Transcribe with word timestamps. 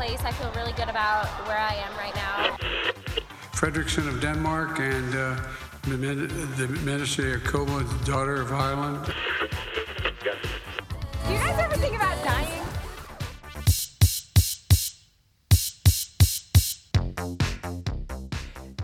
Place. 0.00 0.24
I 0.24 0.32
feel 0.32 0.50
really 0.56 0.72
good 0.80 0.88
about 0.88 1.26
where 1.46 1.60
I 1.72 1.74
am 1.86 1.92
right 2.04 2.16
now. 2.24 2.56
Fredrickson 3.52 4.08
of 4.08 4.16
Denmark 4.22 4.80
and 4.80 5.10
uh, 5.14 5.36
the, 5.90 5.98
min- 5.98 6.28
the 6.56 6.68
Ministry 6.90 7.34
of 7.34 7.44
Koma, 7.44 7.84
daughter 8.06 8.40
of 8.40 8.50
Ireland. 8.50 9.04
Do 11.26 11.32
you 11.32 11.38
guys 11.44 11.58
ever 11.66 11.76
think 11.76 11.94
about 12.00 12.16
dying? 12.24 12.64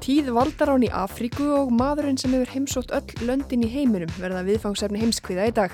Tíð 0.05 0.29
valdarán 0.37 0.85
í 0.85 0.93
Afríku 0.93 1.49
og 1.57 1.73
maðurinn 1.73 2.21
sem 2.21 2.37
hefur 2.37 2.53
heimsótt 2.53 2.93
öll 2.93 3.27
löndin 3.27 3.65
í 3.65 3.73
heiminum 3.73 4.13
verða 4.21 4.45
viðfangsefni 4.45 5.01
heimskviða 5.01 5.49
í 5.49 5.57
dag. 5.65 5.73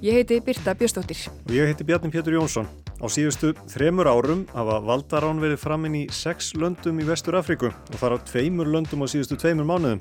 Ég 0.00 0.16
heiti 0.16 0.40
Birta 0.40 0.72
Bjöstóttir. 0.72 1.28
Og 1.44 1.52
ég 1.52 1.68
heiti 1.68 1.84
Bjarni 1.84 2.08
Pétur 2.10 2.40
Jónsson. 2.40 2.66
Á 2.98 3.06
síðustu 3.06 3.52
þremur 3.70 4.08
árum 4.10 4.40
hafa 4.50 4.80
valdarán 4.82 5.38
verið 5.38 5.60
framinn 5.62 5.94
í 5.94 6.06
sex 6.10 6.48
löndum 6.58 6.98
í 6.98 7.04
Vestur 7.06 7.36
Afríku 7.38 7.68
og 7.70 8.00
þar 8.00 8.16
á 8.18 8.26
tveimur 8.26 8.66
löndum 8.66 9.04
á 9.04 9.06
síðustu 9.06 9.38
tveimur 9.38 9.68
mánuðum. 9.70 10.00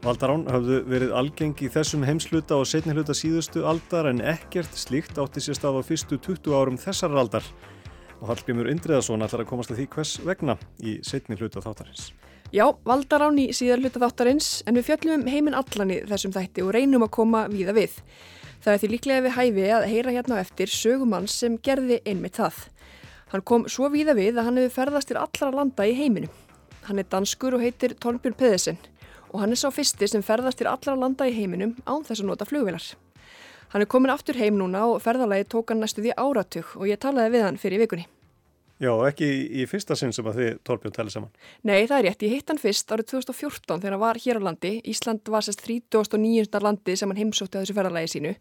Valdarán 0.00 0.46
hafðu 0.48 0.78
verið 0.88 1.12
algeng 1.12 1.60
í 1.60 1.68
þessum 1.68 2.06
heimsluta 2.08 2.56
og 2.56 2.64
setni 2.70 2.96
hluta 2.96 3.12
síðustu 3.12 3.66
aldar 3.68 4.08
en 4.08 4.24
ekkert 4.24 4.72
slíkt 4.80 5.20
átti 5.20 5.44
sér 5.44 5.60
stað 5.60 5.82
á 5.84 5.88
fyrstu 5.92 6.16
20 6.24 6.56
árum 6.56 6.80
þessar 6.80 7.12
aldar. 7.20 7.44
Og 8.22 8.32
Hallgrimur 8.32 8.72
Indriðarsson 8.72 9.28
ætlar 9.28 9.44
að 9.44 9.52
komast 9.52 9.74
að 9.74 9.82
því 9.82 9.88
hvers 9.92 10.16
vegna 10.24 10.56
í 10.80 11.02
setni 11.04 11.36
hluta 11.36 11.60
þáttarins. 11.60 12.14
Já, 12.48 12.64
valdarán 12.88 13.36
í 13.44 13.50
síðar 13.52 13.84
hluta 13.84 14.00
þáttarins 14.06 14.62
en 14.64 14.80
við 14.80 14.88
fjöllum 14.88 15.20
um 15.20 15.28
heiminn 15.28 15.60
allan 15.60 15.92
í 15.92 16.00
þessum 16.08 16.32
þætti 16.32 16.64
og 16.64 16.72
reynum 16.80 17.04
að 17.04 17.18
koma 17.20 17.44
víða 17.52 17.76
við. 17.76 18.00
Það 18.62 18.74
er 18.76 18.78
því 18.78 18.88
líklega 18.92 19.22
við 19.24 19.32
hæfi 19.34 19.62
að 19.74 19.84
heyra 19.90 20.12
hérna 20.14 20.36
eftir 20.38 20.70
sögumann 20.70 21.24
sem 21.26 21.56
gerði 21.66 21.96
einmitt 22.06 22.36
það. 22.38 22.60
Hann 23.32 23.42
kom 23.48 23.64
svo 23.66 23.88
víða 23.90 24.14
við 24.14 24.36
að 24.36 24.46
hann 24.46 24.60
hefur 24.60 24.74
ferðast 24.76 25.10
til 25.10 25.16
allra 25.18 25.48
landa 25.50 25.86
í 25.88 25.96
heiminum. 25.98 26.30
Hann 26.86 27.02
er 27.02 27.08
danskur 27.10 27.56
og 27.56 27.64
heitir 27.64 27.96
Tornbjörn 27.98 28.38
Pedersen 28.38 28.78
og 29.32 29.40
hann 29.42 29.50
er 29.50 29.58
sá 29.58 29.66
fyrsti 29.74 30.06
sem 30.12 30.22
ferðast 30.22 30.60
til 30.60 30.70
allra 30.70 30.94
landa 30.94 31.26
í 31.26 31.34
heiminum 31.34 31.74
án 31.88 32.06
þess 32.06 32.22
að 32.22 32.28
nota 32.30 32.46
flugvilar. 32.46 32.86
Hann 33.74 33.82
er 33.82 33.90
komin 33.90 34.14
aftur 34.14 34.38
heim 34.38 34.54
núna 34.60 34.84
og 34.92 35.02
ferðalagi 35.02 35.48
tók 35.56 35.74
hann 35.74 35.82
næstu 35.82 36.04
því 36.04 36.14
áratug 36.20 36.76
og 36.78 36.86
ég 36.86 37.02
talaði 37.02 37.34
við 37.34 37.48
hann 37.48 37.58
fyrir 37.58 37.82
vikunni. 37.82 38.06
Já, 38.80 38.90
ekki 39.06 39.26
í 39.60 39.64
fyrsta 39.70 39.94
sinn 39.98 40.14
sem 40.14 40.26
að 40.26 40.38
þið 40.40 40.54
Torbjörn 40.66 40.94
tæli 40.96 41.12
saman. 41.14 41.32
Nei, 41.68 41.84
það 41.86 41.96
er 41.98 42.06
rétt. 42.08 42.24
Ég 42.26 42.32
hitt 42.38 42.48
hann 42.50 42.60
fyrst 42.62 42.94
árið 42.94 43.10
2014 43.12 43.82
þegar 43.82 43.94
hann 43.94 44.02
var 44.02 44.20
hér 44.24 44.40
á 44.40 44.46
landi. 44.48 44.72
Ísland 44.90 45.28
var 45.30 45.46
sérst 45.46 45.62
39. 45.66 46.48
landi 46.64 46.96
sem 46.98 47.12
hann 47.12 47.20
heimsótti 47.20 47.60
að 47.60 47.66
þessu 47.66 47.76
ferðalagi 47.76 48.10
sínu. 48.16 48.32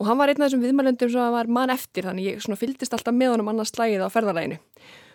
Og 0.00 0.08
hann 0.08 0.18
var 0.18 0.32
einn 0.32 0.40
af 0.40 0.48
þessum 0.48 0.64
viðmælendum 0.64 1.12
sem 1.12 1.36
var 1.36 1.52
mann 1.52 1.70
eftir 1.70 2.08
þannig 2.08 2.30
ég 2.30 2.42
svona 2.42 2.58
fyldist 2.58 2.96
alltaf 2.96 3.14
með 3.14 3.34
honum 3.34 3.52
annars 3.52 3.70
slægið 3.74 4.02
á 4.02 4.08
ferðalaginu. 4.10 4.58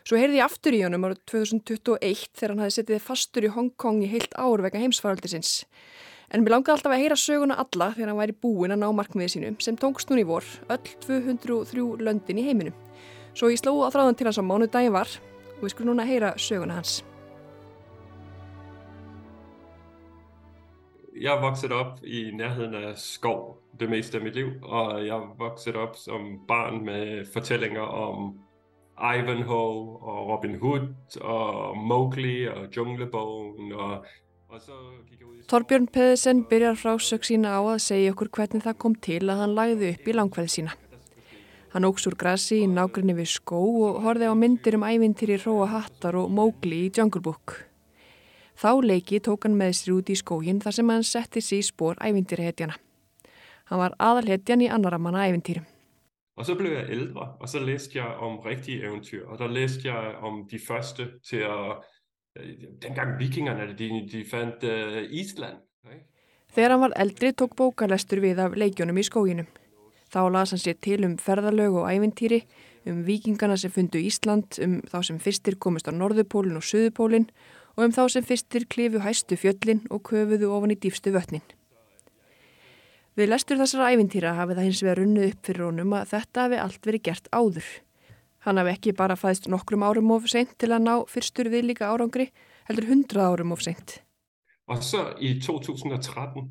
Svo 0.05 0.19
heyrði 0.21 0.37
ég 0.37 0.45
aftur 0.45 0.77
í 0.77 0.83
honum 0.85 1.07
árið 1.07 1.23
2021 1.31 2.27
þegar 2.37 2.53
hann 2.53 2.61
hafði 2.61 2.75
setið 2.77 3.01
fastur 3.01 3.47
í 3.47 3.53
Hongkong 3.55 4.03
í 4.05 4.11
heilt 4.11 4.37
ár 4.37 4.61
vega 4.61 4.83
heimsfaraldisins. 4.83 5.63
En 6.29 6.45
mér 6.45 6.59
langaði 6.59 6.77
alltaf 6.77 6.93
að 6.93 7.01
heyra 7.01 7.17
söguna 7.17 7.57
alla 7.57 7.89
þegar 7.97 8.13
hann 8.13 8.21
væri 8.21 8.39
búinn 8.45 8.77
að 8.77 8.83
ná 8.85 8.87
markmiði 8.93 9.33
sínum 9.33 9.57
sem 9.65 9.77
tókst 9.81 10.13
núni 10.13 10.27
vor, 10.29 10.45
öll 10.69 10.97
203 11.09 12.05
löndin 12.05 12.41
í 12.43 12.45
heiminum. 12.45 12.84
Svo 13.35 13.49
ég 13.51 13.59
sló 13.59 13.73
á 13.83 13.91
þráðan 13.91 14.15
til 14.15 14.29
hans 14.29 14.39
á 14.39 14.43
mánu 14.47 14.69
daginn 14.71 14.95
var 14.95 15.09
og 15.57 15.65
við 15.65 15.73
skulum 15.73 15.91
núna 15.91 16.07
heyra 16.07 16.35
söguna 16.39 16.79
hans. 16.79 17.03
Jeg 21.15 21.41
vokset 21.41 21.71
op 21.71 21.99
i 22.03 22.31
nærheden 22.31 22.75
af 22.75 22.97
skov 22.99 23.57
det 23.79 23.89
meste 23.89 24.17
af 24.17 24.23
mit 24.23 24.35
liv, 24.35 24.49
og 24.63 25.05
jeg 25.05 25.19
vokset 25.39 25.75
op 25.75 25.95
som 25.95 26.39
barn 26.47 26.85
med 26.85 27.25
fortællinger 27.33 27.81
om 27.81 28.39
Ivanhoe 28.95 29.99
og 29.99 30.29
Robin 30.29 30.55
Hood 30.59 31.19
og 31.21 31.77
Mowgli 31.77 32.47
og 32.47 32.67
Junglebogen 32.77 33.71
og 33.73 34.05
Torbjörn 35.51 35.87
Pedersen 35.93 36.43
byrjar 36.43 36.75
frásög 36.75 37.23
sína 37.27 37.59
á 37.59 37.59
að 37.59 37.83
segja 37.83 38.11
okkur 38.13 38.29
hvernig 38.31 38.63
það 38.63 38.77
kom 38.79 38.95
til 38.95 39.23
að 39.27 39.41
hann 39.41 39.55
lagði 39.57 39.89
upp 39.91 40.07
í 40.07 40.15
langkvæði 40.15 40.51
sína. 40.53 40.71
Hann 41.75 41.83
óks 41.83 42.05
úr 42.07 42.15
grassi 42.15 42.61
í 42.63 42.67
nágrinni 42.71 43.11
við 43.17 43.33
skó 43.33 43.57
og 43.59 43.97
horfi 44.05 44.29
á 44.31 44.31
myndir 44.31 44.77
um 44.77 44.85
ævintýri 44.87 45.35
Róa 45.41 45.65
Hattar 45.73 46.15
og 46.15 46.29
Mowgli 46.31 46.85
í 46.85 46.91
Jungle 46.95 47.19
Book. 47.19 47.51
Þá 48.55 48.79
leiki 48.79 49.19
tók 49.19 49.43
hann 49.43 49.57
með 49.59 49.73
sér 49.75 49.97
út 49.97 50.07
í 50.07 50.15
skógin 50.15 50.61
þar 50.63 50.75
sem 50.77 50.91
hann 50.93 51.03
setti 51.03 51.43
sér 51.43 51.59
í 51.59 51.65
spór 51.67 51.99
ævintýrihetjana. 51.99 52.77
Hann 53.67 53.81
var 53.81 53.97
aðalhetjan 53.99 54.63
í 54.63 54.69
annara 54.71 55.01
manna 55.03 55.25
ævintýrum. 55.27 55.65
Og 56.39 56.47
så 56.47 56.55
blev 56.55 56.77
jeg 56.77 56.95
ældre, 56.95 57.27
og 57.43 57.51
så 57.51 57.59
læste 57.59 57.99
jeg 57.99 58.23
om 58.23 58.39
rigtige 58.47 58.87
eventyr, 58.87 59.27
og 59.27 59.43
der 59.43 59.51
læste 59.51 59.89
jeg 59.89 60.15
om 60.23 60.45
de 60.47 60.59
første 60.59 61.09
til 61.27 61.43
at, 61.43 61.83
dengang 62.87 63.19
vikingerne, 63.19 63.67
de, 63.75 63.91
de 64.13 64.23
fandt 64.31 64.63
uh, 64.63 65.03
Ísland. 65.11 65.59
Þegar 66.55 66.77
hann 66.77 66.87
var 66.87 66.97
eldri 67.03 67.35
tók 67.35 67.59
bókalestur 67.59 68.23
við 68.23 68.39
af 68.47 68.55
leikjónum 68.55 69.03
í 69.03 69.07
skóginum. 69.11 69.51
Þá 70.15 70.21
las 70.31 70.53
hann 70.53 70.61
sér 70.63 70.77
til 70.79 71.01
um 71.03 71.17
ferðalög 71.19 71.73
og 71.81 71.89
ævintýri, 71.91 72.45
um 72.87 73.01
vikingana 73.03 73.57
sem 73.59 73.73
fundu 73.75 73.99
Ísland, 73.99 74.55
um 74.63 74.77
þá 74.87 75.01
sem 75.09 75.17
fyrstir 75.19 75.57
komist 75.59 75.89
á 75.89 75.91
Norðupólinn 75.91 76.55
og 76.55 76.63
Suðupólinn 76.63 77.27
og 77.75 77.83
um 77.83 77.91
þá 77.91 78.05
sem 78.13 78.23
fyrstir 78.23 78.63
klifu 78.71 79.01
hæstu 79.03 79.35
fjöllin 79.35 79.83
og 79.91 80.05
köfuðu 80.07 80.53
ofan 80.55 80.71
í 80.71 80.79
dýfstu 80.79 81.11
vötnin. 81.11 81.43
Við 83.19 83.33
lestur 83.33 83.59
þessara 83.59 83.91
ævintýra 83.91 84.37
hafið 84.39 84.61
það 84.61 84.69
hins 84.69 84.83
vegar 84.85 85.01
runnið 85.03 85.29
upp 85.33 85.49
fyrir 85.49 85.67
honum 85.67 85.99
að 85.99 86.09
þetta 86.13 86.47
hafi 86.47 86.63
allt 86.63 86.87
verið 86.87 87.05
gert 87.09 87.29
áður. 87.35 87.69
Hann 88.47 88.59
hafi 88.61 88.71
ekki 88.71 88.95
bara 88.95 89.19
fæðist 89.19 89.51
nokkrum 89.51 89.83
árum 89.83 90.15
of 90.15 90.31
seint 90.31 90.55
til 90.55 90.71
að 90.71 90.85
ná 90.87 90.95
fyrstur 91.11 91.51
við 91.51 91.73
líka 91.73 91.91
árangri, 91.91 92.29
heldur 92.71 92.87
hundrað 92.87 93.35
árum 93.35 93.55
of 93.55 93.67
seint. 93.67 93.99
Og 94.71 94.79
så 94.79 95.09
i 95.19 95.35
2013, 95.43 96.47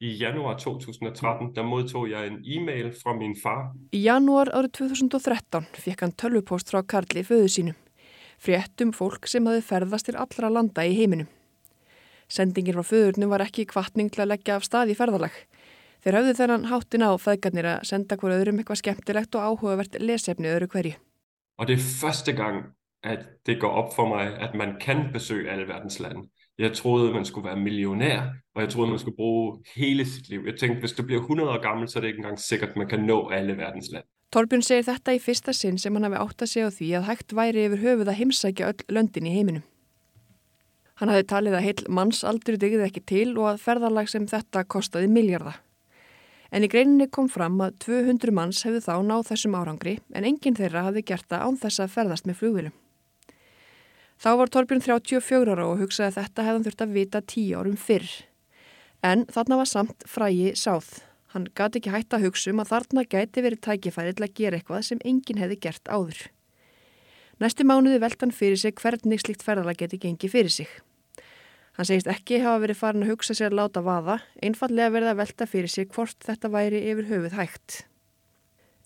i 0.00 0.14
januar 0.20 0.58
2013, 0.58 1.54
der 1.54 1.66
modtog 1.66 2.06
jeg 2.10 2.26
en 2.26 2.38
e-mail 2.46 2.92
fra 2.94 3.14
min 3.18 3.34
far. 3.36 3.72
Í 3.90 4.04
janúar 4.04 4.50
árið 4.54 4.76
2013 4.78 5.66
fekk 5.74 6.04
hann 6.04 6.14
tölvupost 6.14 6.70
frá 6.70 6.84
Karli 6.86 7.24
föðu 7.26 7.48
sínum, 7.50 7.78
fréttum 8.38 8.92
fólk 8.94 9.26
sem 9.26 9.46
hafi 9.50 9.64
ferðast 9.72 10.08
til 10.08 10.18
allra 10.20 10.52
landa 10.54 10.86
í 10.86 10.94
heiminum. 10.94 11.26
Sendingin 12.30 12.78
frá 12.78 12.86
föðurnum 12.86 13.32
var 13.32 13.42
ekki 13.42 13.66
kvartning 13.66 14.12
til 14.14 14.22
að 14.22 14.34
leggja 14.36 14.60
af 14.60 14.68
stað 14.68 14.94
í 14.94 14.98
ferðalag. 14.98 15.34
Þeir 16.04 16.20
hafðu 16.20 16.34
þennan 16.38 16.70
háttin 16.70 17.02
á 17.02 17.10
feðgarnir 17.18 17.72
að 17.72 17.86
senda 17.90 18.16
hver 18.20 18.36
öðrum 18.36 18.60
eitthvað 18.60 18.82
skemmtilegt 18.84 19.34
og 19.34 19.46
áhugavert 19.50 19.98
lesefni 19.98 20.52
öðru 20.52 20.68
hverju. 20.70 20.98
Og 21.58 21.66
det 21.66 21.74
er 21.74 21.88
første 21.98 22.32
gang, 22.38 22.68
at 23.02 23.24
det 23.46 23.58
går 23.58 23.80
op 23.82 23.90
for 23.96 24.06
mig, 24.06 24.30
at 24.38 24.54
man 24.54 24.76
kan 24.78 25.08
besøge 25.10 25.50
alle 25.50 25.66
verdens 25.66 25.98
lande. 25.98 26.28
Jeg 26.58 26.72
troede, 26.72 27.12
man 27.12 27.24
skulle 27.24 27.48
være 27.48 27.56
millionær, 27.56 28.22
og 28.54 28.62
jeg 28.62 28.68
troede, 28.68 28.90
man 28.90 28.98
skulle 28.98 29.16
bruge 29.16 29.58
hele 29.76 30.06
sit 30.06 30.28
liv. 30.28 30.42
Jeg 30.46 30.58
tænkte, 30.58 30.80
hvis 30.80 30.92
du 30.92 31.02
bliver 31.02 31.20
100 31.20 31.50
år 31.50 31.62
gammel, 31.62 31.88
så 31.88 31.98
er 31.98 32.00
det 32.00 32.08
ikke 32.08 32.18
engang 32.18 32.40
sikkert, 32.40 32.68
at 32.70 32.76
man 32.76 32.88
kan 32.88 33.00
nå 33.00 33.28
alle 33.28 33.56
verdens 33.56 33.88
lande. 33.92 34.08
Torbjörn 34.32 34.62
segir 34.62 34.84
þetta 34.84 35.14
í 35.16 35.20
fyrsta 35.24 35.54
sinn 35.56 35.78
sem 35.80 35.94
hann 35.96 36.04
hafi 36.04 36.18
átt 36.20 36.42
að 36.44 36.50
segja 36.50 36.66
á 36.68 36.76
því 36.76 36.88
að 36.98 37.06
hægt 37.06 37.34
væri 37.38 37.62
yfir 37.64 37.80
höfuð 37.84 38.10
að 38.12 38.18
heimsækja 38.18 38.66
öll 38.72 38.82
löndin 38.96 39.28
í 39.30 39.36
heiminum. 39.36 39.62
Hann 41.00 41.08
hafi 41.08 41.24
talið 41.30 41.56
að 41.56 41.64
heil 41.64 41.86
mannsaldur 42.00 42.58
digði 42.60 42.84
ekki 42.88 43.04
til 43.06 43.30
og 43.38 43.46
að 43.52 43.62
ferðarlag 43.62 44.10
sem 44.10 44.26
þetta 44.28 44.66
kostaði 44.66 45.08
miljardar. 45.14 45.62
En 46.50 46.64
í 46.64 46.68
greininni 46.68 47.06
kom 47.12 47.30
fram 47.32 47.56
að 47.64 47.78
200 47.86 48.34
manns 48.34 48.64
hefðu 48.66 48.82
þá 48.84 48.94
náð 49.06 49.24
þessum 49.30 49.56
árangri 49.56 49.96
en 50.12 50.28
enginn 50.28 50.58
þeirra 50.58 50.88
hafði 50.88 51.06
gert 51.12 51.28
það 51.30 51.46
án 51.46 51.58
þess 51.62 51.84
að 51.86 51.94
ferðast 51.94 52.28
með 52.28 52.40
flugvilum. 52.42 52.76
Þá 54.18 54.30
var 54.40 54.50
Torbjörn 54.50 54.82
34 54.82 55.52
ára 55.54 55.66
og 55.70 55.78
hugsaði 55.78 56.10
að 56.10 56.16
þetta 56.18 56.46
hefðan 56.46 56.64
þurft 56.66 56.80
að 56.82 56.94
vita 56.96 57.20
10 57.22 57.52
árum 57.60 57.76
fyrr. 57.78 58.08
En 59.06 59.22
þarna 59.30 59.60
var 59.60 59.68
samt 59.70 60.02
frægi 60.10 60.48
sáð. 60.58 60.88
Hann 61.34 61.46
gati 61.54 61.78
ekki 61.78 61.92
hægt 61.92 62.16
að 62.16 62.24
hugsa 62.26 62.50
um 62.50 62.62
að 62.64 62.72
þarna 62.72 63.04
gæti 63.06 63.44
verið 63.44 63.62
tækifæri 63.62 64.16
til 64.18 64.26
að 64.26 64.34
gera 64.40 64.58
eitthvað 64.58 64.82
sem 64.88 65.02
enginn 65.06 65.38
hefði 65.38 65.60
gert 65.68 65.92
áður. 65.92 66.24
Næstu 67.38 67.62
mánuði 67.68 68.00
velt 68.02 68.24
hann 68.24 68.34
fyrir 68.34 68.58
sig 68.58 68.74
hvernig 68.80 69.22
slikt 69.22 69.46
ferðala 69.46 69.76
geti 69.78 70.00
gengið 70.02 70.34
fyrir 70.34 70.54
sig. 70.56 70.72
Hann 71.78 71.86
segist 71.86 72.10
ekki 72.10 72.40
hafa 72.42 72.64
verið 72.64 72.80
farin 72.80 73.06
að 73.06 73.12
hugsa 73.12 73.38
sér 73.38 73.54
láta 73.54 73.84
vaða, 73.86 74.18
einfallega 74.42 74.96
verið 74.96 75.12
að 75.12 75.20
velta 75.22 75.46
fyrir 75.46 75.70
sig 75.70 75.86
hvort 75.94 76.18
þetta 76.26 76.50
væri 76.50 76.82
yfir 76.90 77.06
höfuð 77.12 77.38
hægt. 77.38 77.84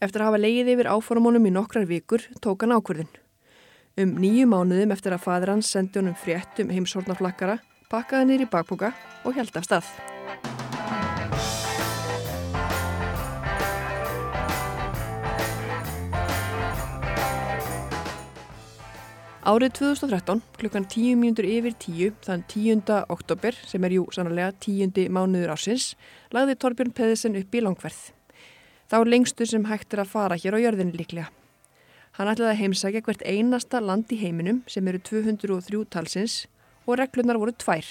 Eftir 0.05 0.20
að 0.20 0.32
hafa 0.35 0.44
leið 0.44 0.75
yfir 0.75 0.93
áformónum 0.93 1.49
í 1.49 1.56
nokkrar 1.56 1.88
vikur 1.88 2.28
tók 2.44 2.67
hann 2.67 2.76
ákverðin. 2.76 3.21
Um 4.00 4.14
nýju 4.16 4.46
mánuðum 4.48 4.94
eftir 4.94 5.12
að 5.12 5.26
fadur 5.26 5.50
hans 5.52 5.68
sendi 5.68 5.98
honum 6.00 6.14
frétt 6.16 6.56
um 6.62 6.70
heimshornaflakkara, 6.72 7.58
pakkaði 7.92 8.30
nýri 8.30 8.46
bakboka 8.48 8.88
og 9.28 9.36
held 9.36 9.52
af 9.60 9.66
stað. 9.66 9.90
Árið 19.42 19.74
2013, 19.76 20.40
klukkan 20.56 20.88
10 20.88 21.20
mínútur 21.20 21.50
yfir 21.50 21.76
10, 21.76 22.16
þann 22.24 22.46
10. 22.48 22.96
oktober, 23.12 23.60
sem 23.66 23.84
er 23.84 23.98
jú 23.98 24.06
sannlega 24.14 24.54
10. 24.56 25.04
mánuður 25.12 25.52
ásins, 25.52 25.90
lagði 26.32 26.56
Torbjörn 26.64 26.96
Peðisen 26.96 27.36
upp 27.36 27.52
í 27.52 27.60
langverð. 27.60 28.00
Þá 28.88 28.98
lengstu 29.04 29.44
sem 29.44 29.68
hægt 29.68 29.92
er 29.92 30.06
að 30.06 30.12
fara 30.16 30.40
hér 30.40 30.56
á 30.56 30.64
jörðinu 30.64 30.96
líklega. 30.96 31.28
Hann 32.19 32.29
ætlaði 32.29 32.53
að 32.53 32.59
heimsækja 32.61 33.00
hvert 33.06 33.23
einasta 33.25 33.79
land 33.81 34.11
í 34.12 34.19
heiminum 34.20 34.59
sem 34.69 34.88
eru 34.91 34.99
203 35.00 35.79
talsins 35.94 36.43
og 36.85 36.99
reglunar 37.00 37.38
voru 37.41 37.55
tvær. 37.56 37.87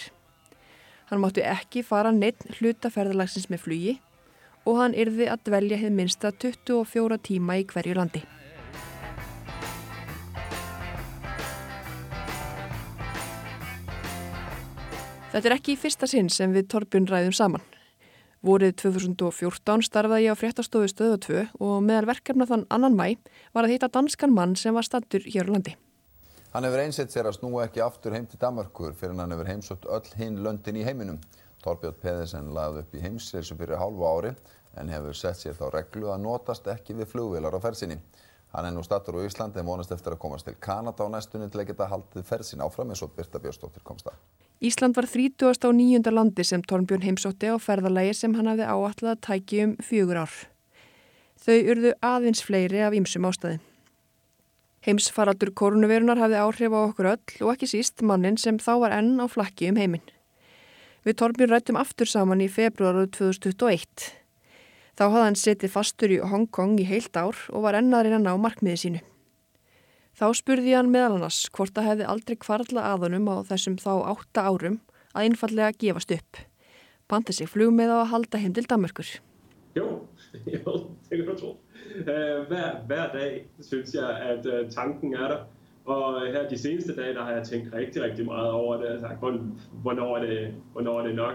Hann 1.09 1.23
mátti 1.23 1.41
ekki 1.41 1.81
fara 1.81 2.11
neitt 2.13 2.45
hlutaferðalagsins 2.59 3.49
með 3.49 3.63
flugi 3.65 3.95
og 4.69 4.77
hann 4.77 4.93
yrði 4.93 5.25
að 5.25 5.41
dvelja 5.49 5.81
hefð 5.81 5.97
minsta 5.97 6.31
24 6.37 7.17
tíma 7.25 7.57
í 7.63 7.65
hverju 7.65 7.97
landi. 7.97 8.21
Þetta 15.31 15.47
er 15.47 15.55
ekki 15.55 15.73
í 15.73 15.81
fyrsta 15.81 16.05
sinn 16.11 16.29
sem 16.29 16.53
við 16.53 16.69
Torbjörn 16.69 17.09
ræðum 17.09 17.33
saman. 17.33 17.70
Vorið 18.41 18.71
2014 18.81 19.83
starfaði 19.85 20.25
ég 20.25 20.33
á 20.33 20.39
fréttastofu 20.39 20.87
stöðu 20.89 21.17
2 21.27 21.41
og 21.61 21.75
meðal 21.85 22.07
verkefna 22.09 22.47
þann 22.49 22.63
annan 22.73 22.95
mæ 22.97 23.19
var 23.53 23.67
að 23.67 23.75
hitta 23.75 23.89
danskan 23.93 24.33
mann 24.33 24.55
sem 24.57 24.73
var 24.73 24.87
stattur 24.87 25.21
hér 25.27 25.45
á 25.45 25.53
landi. 25.53 25.75
Hann 26.55 26.65
hefur 26.65 26.81
einsett 26.81 27.13
sér 27.13 27.29
að 27.29 27.37
snúa 27.37 27.67
ekki 27.67 27.83
aftur 27.85 28.15
heim 28.17 28.25
til 28.25 28.41
Danmarkur 28.41 28.97
fyrir 28.97 29.13
hann 29.21 29.35
hefur 29.35 29.51
heimsótt 29.51 29.85
öll 29.85 30.17
hinn 30.17 30.41
löndin 30.41 30.81
í 30.81 30.87
heiminum. 30.87 31.21
Torbjörn 31.61 32.01
Peðisen 32.01 32.49
lagði 32.55 32.81
upp 32.81 32.97
í 32.97 33.03
heimsreysu 33.05 33.59
fyrir 33.59 33.77
hálfu 33.77 34.09
ári 34.09 34.33
en 34.81 34.89
hefur 34.89 35.13
sett 35.21 35.37
sér 35.37 35.53
þá 35.53 35.67
reglu 35.77 36.09
að 36.09 36.25
notast 36.25 36.65
ekki 36.73 36.97
við 36.97 37.11
flugvilar 37.13 37.53
á 37.53 37.61
fersinni. 37.61 38.01
Hann 38.55 38.67
er 38.67 38.73
nú 38.73 38.81
stattur 38.83 39.21
á 39.21 39.23
Íslandi 39.23 39.61
en 39.61 39.69
vonast 39.69 39.93
eftir 39.93 40.17
að 40.17 40.23
komast 40.25 40.49
til 40.49 40.57
Kanada 40.59 41.05
á 41.05 41.13
næstunni 41.13 41.47
til 41.53 41.61
að 41.61 41.69
geta 41.75 41.93
haldið 41.93 42.25
fersin 42.25 42.65
áfram 42.65 42.89
eins 42.89 43.05
og 43.05 43.13
Birta 43.13 43.39
Björnsdóttir 43.39 43.85
komst 43.85 44.09
að. 44.09 44.17
Ísland 44.61 44.93
var 44.93 45.07
30. 45.09 45.57
á 45.65 45.69
nýjunda 45.73 46.11
landi 46.13 46.43
sem 46.45 46.61
Tornbjörn 46.61 47.01
heimsótti 47.01 47.49
á 47.49 47.57
ferðalagi 47.57 48.13
sem 48.13 48.35
hann 48.37 48.45
hafði 48.45 48.67
áallat 48.69 49.01
að 49.09 49.21
tæki 49.25 49.63
um 49.63 49.71
fjögur 49.81 50.19
ár. 50.21 50.35
Þau 51.41 51.57
urðu 51.73 51.93
aðeins 52.05 52.43
fleiri 52.45 52.83
af 52.85 52.93
ýmsum 52.93 53.25
ástæðin. 53.25 53.63
Heimsfaraldur 54.85 55.49
koronavirunar 55.57 56.21
hafði 56.21 56.37
áhrif 56.45 56.77
á 56.77 56.79
okkur 56.83 57.09
öll 57.15 57.41
og 57.41 57.51
ekki 57.55 57.71
síst 57.73 58.05
mannin 58.05 58.37
sem 58.37 58.61
þá 58.61 58.73
var 58.85 58.97
enn 58.99 59.17
á 59.17 59.25
flakki 59.25 59.73
um 59.73 59.81
heiminn. 59.81 60.05
Við 61.09 61.17
Tornbjörn 61.17 61.55
rættum 61.55 61.81
aftur 61.81 62.05
saman 62.05 62.45
í 62.45 62.51
februaru 62.53 63.07
2021. 63.17 64.11
Þá 64.93 65.07
hafði 65.07 65.25
hann 65.25 65.41
setið 65.41 65.73
fastur 65.73 66.13
í 66.13 66.21
Hong 66.21 66.45
Kong 66.53 66.77
í 66.77 66.85
heilt 66.85 67.17
ár 67.17 67.47
og 67.49 67.65
var 67.65 67.81
ennaðurinn 67.81 68.21
að 68.21 68.29
ná 68.29 68.45
markmiði 68.45 68.83
sínu. 68.85 69.07
Þá 70.17 70.27
spurði 70.37 70.75
hann 70.75 70.91
meðal 70.91 71.17
annars 71.17 71.45
hvort 71.55 71.73
það 71.75 71.87
hefði 71.89 72.07
aldrei 72.13 72.37
kvarla 72.45 72.87
aðunum 72.93 73.29
á 73.31 73.35
þessum 73.47 73.77
þá 73.81 73.91
átta 74.11 74.45
árum 74.49 74.79
að 75.13 75.27
einfallega 75.27 75.77
gefast 75.79 76.11
upp. 76.15 76.41
Bandi 77.11 77.35
sig 77.35 77.49
flug 77.51 77.73
með 77.75 77.93
að 77.95 78.09
halda 78.11 78.41
heim 78.41 78.53
til 78.55 78.67
Danmarkur. 78.67 79.09
Jo, 79.75 79.87
jo, 80.45 80.73
det 81.09 81.17
kan 81.17 81.25
du 81.27 81.35
tro. 81.39 81.55
Hver, 82.05 82.83
hver 82.87 83.11
dag 83.15 83.39
synes 83.59 83.95
jeg, 83.95 84.03
at 84.03 84.45
øh, 84.45 84.69
tanken 84.71 85.15
er 85.15 85.27
der. 85.27 85.41
Og 85.85 86.21
her 86.21 86.49
de 86.49 86.57
seneste 86.57 86.95
dage, 86.95 87.13
der 87.13 87.23
har 87.23 87.31
jeg 87.31 87.47
tænkt 87.47 87.73
rigtig, 87.73 88.03
rigtig 88.03 88.25
meget 88.25 88.51
over 88.51 88.77
det. 88.77 88.87
Altså, 88.87 89.07
hvornår 89.81 90.17
er 90.17 90.25
det, 90.25 90.53
hvornår 90.71 90.99
er 90.99 91.07
det 91.07 91.15
nok? 91.15 91.33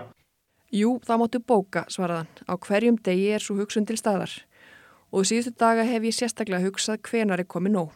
Jú, 0.72 1.00
það 1.06 1.20
máttu 1.20 1.38
bóka, 1.38 1.84
svaraðan. 1.88 2.30
Á 2.46 2.54
hverjum 2.58 2.96
degi 2.98 3.28
er 3.34 3.42
svo 3.42 3.54
hugsun 3.56 3.86
til 3.86 3.98
staðar. 3.98 4.32
Og 5.12 5.26
síðustu 5.26 5.52
daga 5.58 5.84
hef 5.86 6.02
ég 6.02 6.14
sérstaklega 6.14 6.64
hugsað 6.64 7.02
hvenar 7.06 7.40
er 7.40 7.46
komið 7.46 7.72
nóg. 7.76 7.92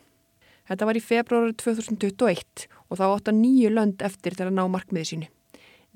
Þetta 0.71 0.87
var 0.87 0.95
í 0.95 1.03
februari 1.03 1.55
2021 1.59 2.69
og 2.71 2.99
þá 3.01 3.05
átta 3.09 3.33
nýju 3.35 3.73
lönd 3.75 4.03
eftir 4.07 4.37
til 4.39 4.47
að 4.47 4.55
ná 4.55 4.63
markmiði 4.71 5.09
sínu. 5.09 5.31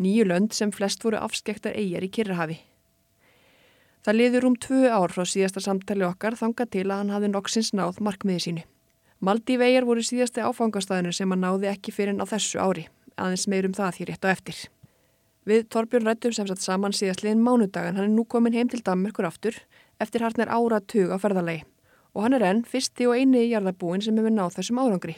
Nýju 0.02 0.24
lönd 0.26 0.54
sem 0.56 0.72
flest 0.74 1.04
voru 1.06 1.20
afskektar 1.22 1.76
eigjar 1.78 2.02
í 2.02 2.08
Kirrahafi. 2.10 2.56
Það 4.02 4.16
liður 4.18 4.46
um 4.48 4.56
tvö 4.58 4.88
ár 4.90 5.14
frá 5.14 5.22
síðasta 5.30 5.62
samtali 5.62 6.02
okkar 6.08 6.34
þanga 6.40 6.66
til 6.66 6.88
að 6.88 6.98
hann 6.98 7.12
hafði 7.14 7.30
noksins 7.30 7.70
náð 7.70 8.00
markmiði 8.02 8.42
sínu. 8.46 8.64
Maldi 9.22 9.56
vegar 9.62 9.86
voru 9.86 10.02
síðasti 10.02 10.42
áfangastæðinu 10.42 11.12
sem 11.14 11.30
hann 11.30 11.44
náði 11.46 11.70
ekki 11.70 11.94
fyrir 11.94 12.16
en 12.16 12.24
á 12.24 12.26
þessu 12.26 12.58
ári, 12.58 12.88
aðeins 13.14 13.46
meirum 13.46 13.76
það 13.78 13.94
því 13.94 14.08
rétt 14.10 14.26
á 14.26 14.34
eftir. 14.34 14.58
Við 15.46 15.68
Torbjörn 15.70 16.10
rættum 16.10 16.34
sem 16.34 16.50
satt 16.50 16.64
saman 16.64 16.96
síðastliðin 16.96 17.46
mánudagan 17.46 17.94
hann 17.94 18.08
er 18.08 18.12
nú 18.12 18.26
komin 18.26 18.58
heim 18.58 18.72
til 18.72 18.82
Danmarkur 18.82 19.30
aftur 19.30 19.54
eftir 20.02 20.26
hartnir 20.26 20.50
ára 20.50 20.82
tug 20.82 21.14
á 21.14 21.16
ferðalegi 21.22 21.62
og 22.14 22.24
hann 22.24 22.36
er 22.38 22.46
enn 22.46 22.64
fyrsti 22.68 23.08
og 23.10 23.18
eini 23.18 23.44
í 23.44 23.50
jarðabúin 23.52 24.04
sem 24.04 24.16
hefur 24.18 24.34
náð 24.34 24.56
þessum 24.58 24.80
árangri 24.82 25.16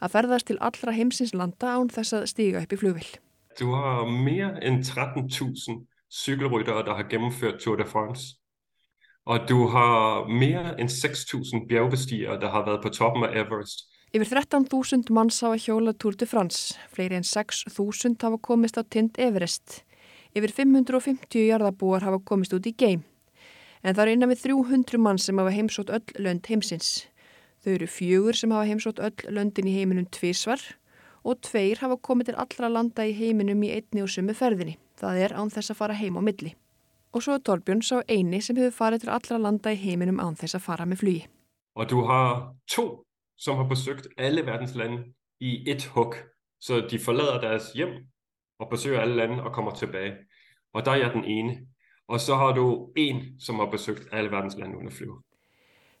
að 0.00 0.12
ferðast 0.14 0.48
til 0.50 0.58
allra 0.60 0.94
heimsins 0.96 1.34
landa 1.34 1.74
án 1.76 1.90
þess 1.92 2.16
að 2.16 2.26
stíga 2.32 2.62
upp 2.62 2.72
í 2.72 2.80
flugvill. 2.80 3.12
Du 3.58 3.72
har 3.72 4.04
meir 4.06 4.58
enn 4.60 4.82
13.000 4.84 5.84
cykelryttere 6.12 6.84
der 6.86 6.98
har 6.98 7.08
gennemført 7.10 7.60
Tour 7.64 7.80
de 7.80 7.88
France 7.88 8.36
og 9.26 9.48
du 9.48 9.66
har 9.72 10.28
meir 10.30 10.74
enn 10.76 10.92
6.000 10.92 11.66
bjergbestigere 11.68 12.38
der 12.40 12.54
har 12.54 12.66
været 12.66 12.82
på 12.82 12.94
toppen 12.94 13.24
af 13.26 13.34
Everest 13.34 13.88
Yfir 14.14 14.38
13.000 14.38 15.10
manns 15.12 15.42
hafa 15.42 15.58
hjólað 15.58 15.98
Tour 15.98 16.14
de 16.16 16.26
France, 16.30 16.76
fleiri 16.94 17.18
en 17.18 17.26
6.000 17.26 18.14
hafa 18.22 18.38
komist 18.38 18.78
á 18.78 18.82
tind 18.86 19.18
Everest. 19.18 19.82
Yfir 20.32 20.54
550 20.54 21.42
jarðabúar 21.50 22.06
hafa 22.06 22.20
komist 22.24 22.54
út 22.56 22.68
í 22.70 22.72
geim. 22.72 23.02
En 23.82 23.94
það 23.94 24.02
eru 24.02 24.16
innan 24.16 24.32
við 24.32 24.42
300 24.46 25.00
manns 25.02 25.26
sem 25.28 25.38
hafa 25.38 25.54
heimsótt 25.54 25.92
öll 25.92 26.22
lönd 26.22 26.48
heimsins. 26.48 27.06
Þau 27.64 27.72
eru 27.74 27.88
fjögur 27.90 28.36
sem 28.38 28.52
hafa 28.54 28.68
heimsótt 28.68 29.02
öll 29.02 29.32
löndin 29.34 29.68
í 29.70 29.76
heiminum 29.76 30.06
tvísvar 30.12 30.62
og 31.26 31.40
tveir 31.42 31.80
hafa 31.82 31.96
komið 31.98 32.30
til 32.30 32.36
allra 32.42 32.70
landa 32.70 33.06
í 33.06 33.14
heiminum 33.16 33.64
í 33.66 33.72
einni 33.74 34.04
og 34.04 34.12
sumu 34.12 34.34
ferðinni. 34.36 34.76
Það 34.96 35.22
er 35.24 35.34
án 35.34 35.50
þess 35.52 35.72
að 35.74 35.80
fara 35.80 35.96
heim 35.98 36.18
á 36.18 36.22
milli. 36.22 36.54
Og 37.14 37.24
svo 37.24 37.36
er 37.36 37.42
Torbjörn 37.42 37.82
sá 37.82 37.98
eini 38.06 38.42
sem 38.44 38.56
hefur 38.58 38.76
farið 38.76 39.04
til 39.04 39.12
allra 39.14 39.40
landa 39.40 39.72
í 39.72 39.80
heiminum 39.80 40.20
án 40.22 40.38
þess 40.38 40.58
að 40.58 40.66
fara 40.68 40.86
með 40.86 41.02
flugi. 41.02 41.24
Og 41.76 41.88
du 41.90 41.98
har 42.08 42.54
to 42.70 42.86
som 43.36 43.58
har 43.58 43.68
besøgt 43.68 44.08
alle 44.16 44.46
verdens 44.46 44.74
lande 44.74 45.12
i 45.40 45.62
et 45.70 45.84
hug. 45.94 46.16
Så 46.60 46.80
de 46.90 46.98
forlader 46.98 47.40
deres 47.40 47.72
hjem 47.76 48.06
og 48.58 48.70
besøger 48.70 49.00
alle 49.00 49.16
lande 49.16 49.42
og 49.42 49.52
kommer 49.52 49.74
tilbage. 49.76 50.16
Og 50.72 50.84
der 50.84 50.92
er 50.92 50.96
jeg 50.96 51.12
den 51.12 51.24
ene. 51.24 51.66
Og 52.08 52.20
så 52.20 52.36
har 52.38 52.52
du 52.54 52.92
en, 52.96 53.22
som 53.38 53.58
har 53.58 53.70
besøgt 53.70 54.12
alle 54.12 54.30
verdens 54.30 54.56
lande 54.58 54.78
under 54.78 54.94
flyv. 54.94 55.16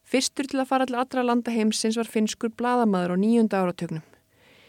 Fyrstur 0.06 0.46
til 0.46 0.62
að 0.62 0.68
fara 0.70 0.86
til 0.86 0.98
allra 1.00 1.24
landa 1.26 1.50
heimsins 1.50 1.98
var 1.98 2.06
finskur 2.06 2.52
bladamaður 2.54 3.14
á 3.14 3.22
nýjunda 3.22 3.62
áratögnum. 3.64 4.04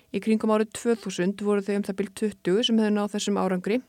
Í 0.09 0.21
kringum 0.23 0.53
árið 0.55 0.71
2000 0.79 1.43
voru 1.45 1.61
þau 1.61 1.75
um 1.77 1.85
það 1.85 1.99
byrj 1.99 2.13
20 2.41 2.63
sem 2.65 2.81
hefðu 2.81 2.95
náð 2.95 3.13
þessum 3.13 3.37
árangri. 3.37 3.81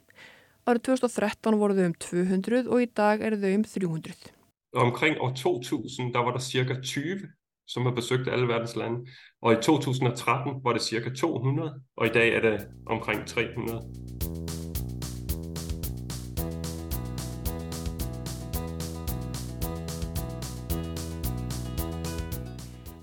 Árið 0.69 0.85
2013 0.90 1.57
voru 1.62 1.78
þau 1.78 1.87
um 1.88 1.97
200 2.05 2.69
og 2.69 2.85
í 2.85 2.90
dag 3.00 3.25
eru 3.25 3.40
þau 3.40 3.55
um 3.55 3.64
300. 3.64 4.35
Omkring 4.76 5.17
år 5.25 5.33
2000 5.33 6.12
der 6.12 6.26
var 6.26 6.37
der 6.37 6.45
cirka 6.45 6.76
20 6.83 7.31
som 7.69 7.85
har 7.85 7.93
besøgt 7.93 8.28
alle 8.28 8.49
verdens 8.49 8.76
lande. 8.76 9.07
Og 9.43 9.52
i 9.52 9.57
2013 9.62 10.61
var 10.64 10.73
det 10.73 10.83
cirka 10.83 11.11
200, 11.11 11.73
og 11.97 12.07
i 12.07 12.09
dag 12.09 12.28
er 12.28 12.40
det 12.40 12.69
omkring 12.87 13.26
300. 13.26 14.78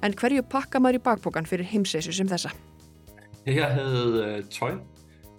En 0.06 0.14
hverju 0.14 0.44
pakka 0.46 0.78
maður 0.82 1.00
í 1.00 1.06
bakbókan 1.06 1.48
fyrir 1.50 1.66
heimsessu 1.66 2.14
sem 2.14 2.28
þessa? 2.30 2.52
Jeg 3.46 3.66
havde 3.74 4.12
uh, 4.22 4.44
tøj, 4.54 4.76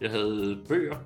jeg 0.02 0.11
havde 0.11 0.56
bøger, 0.66 0.99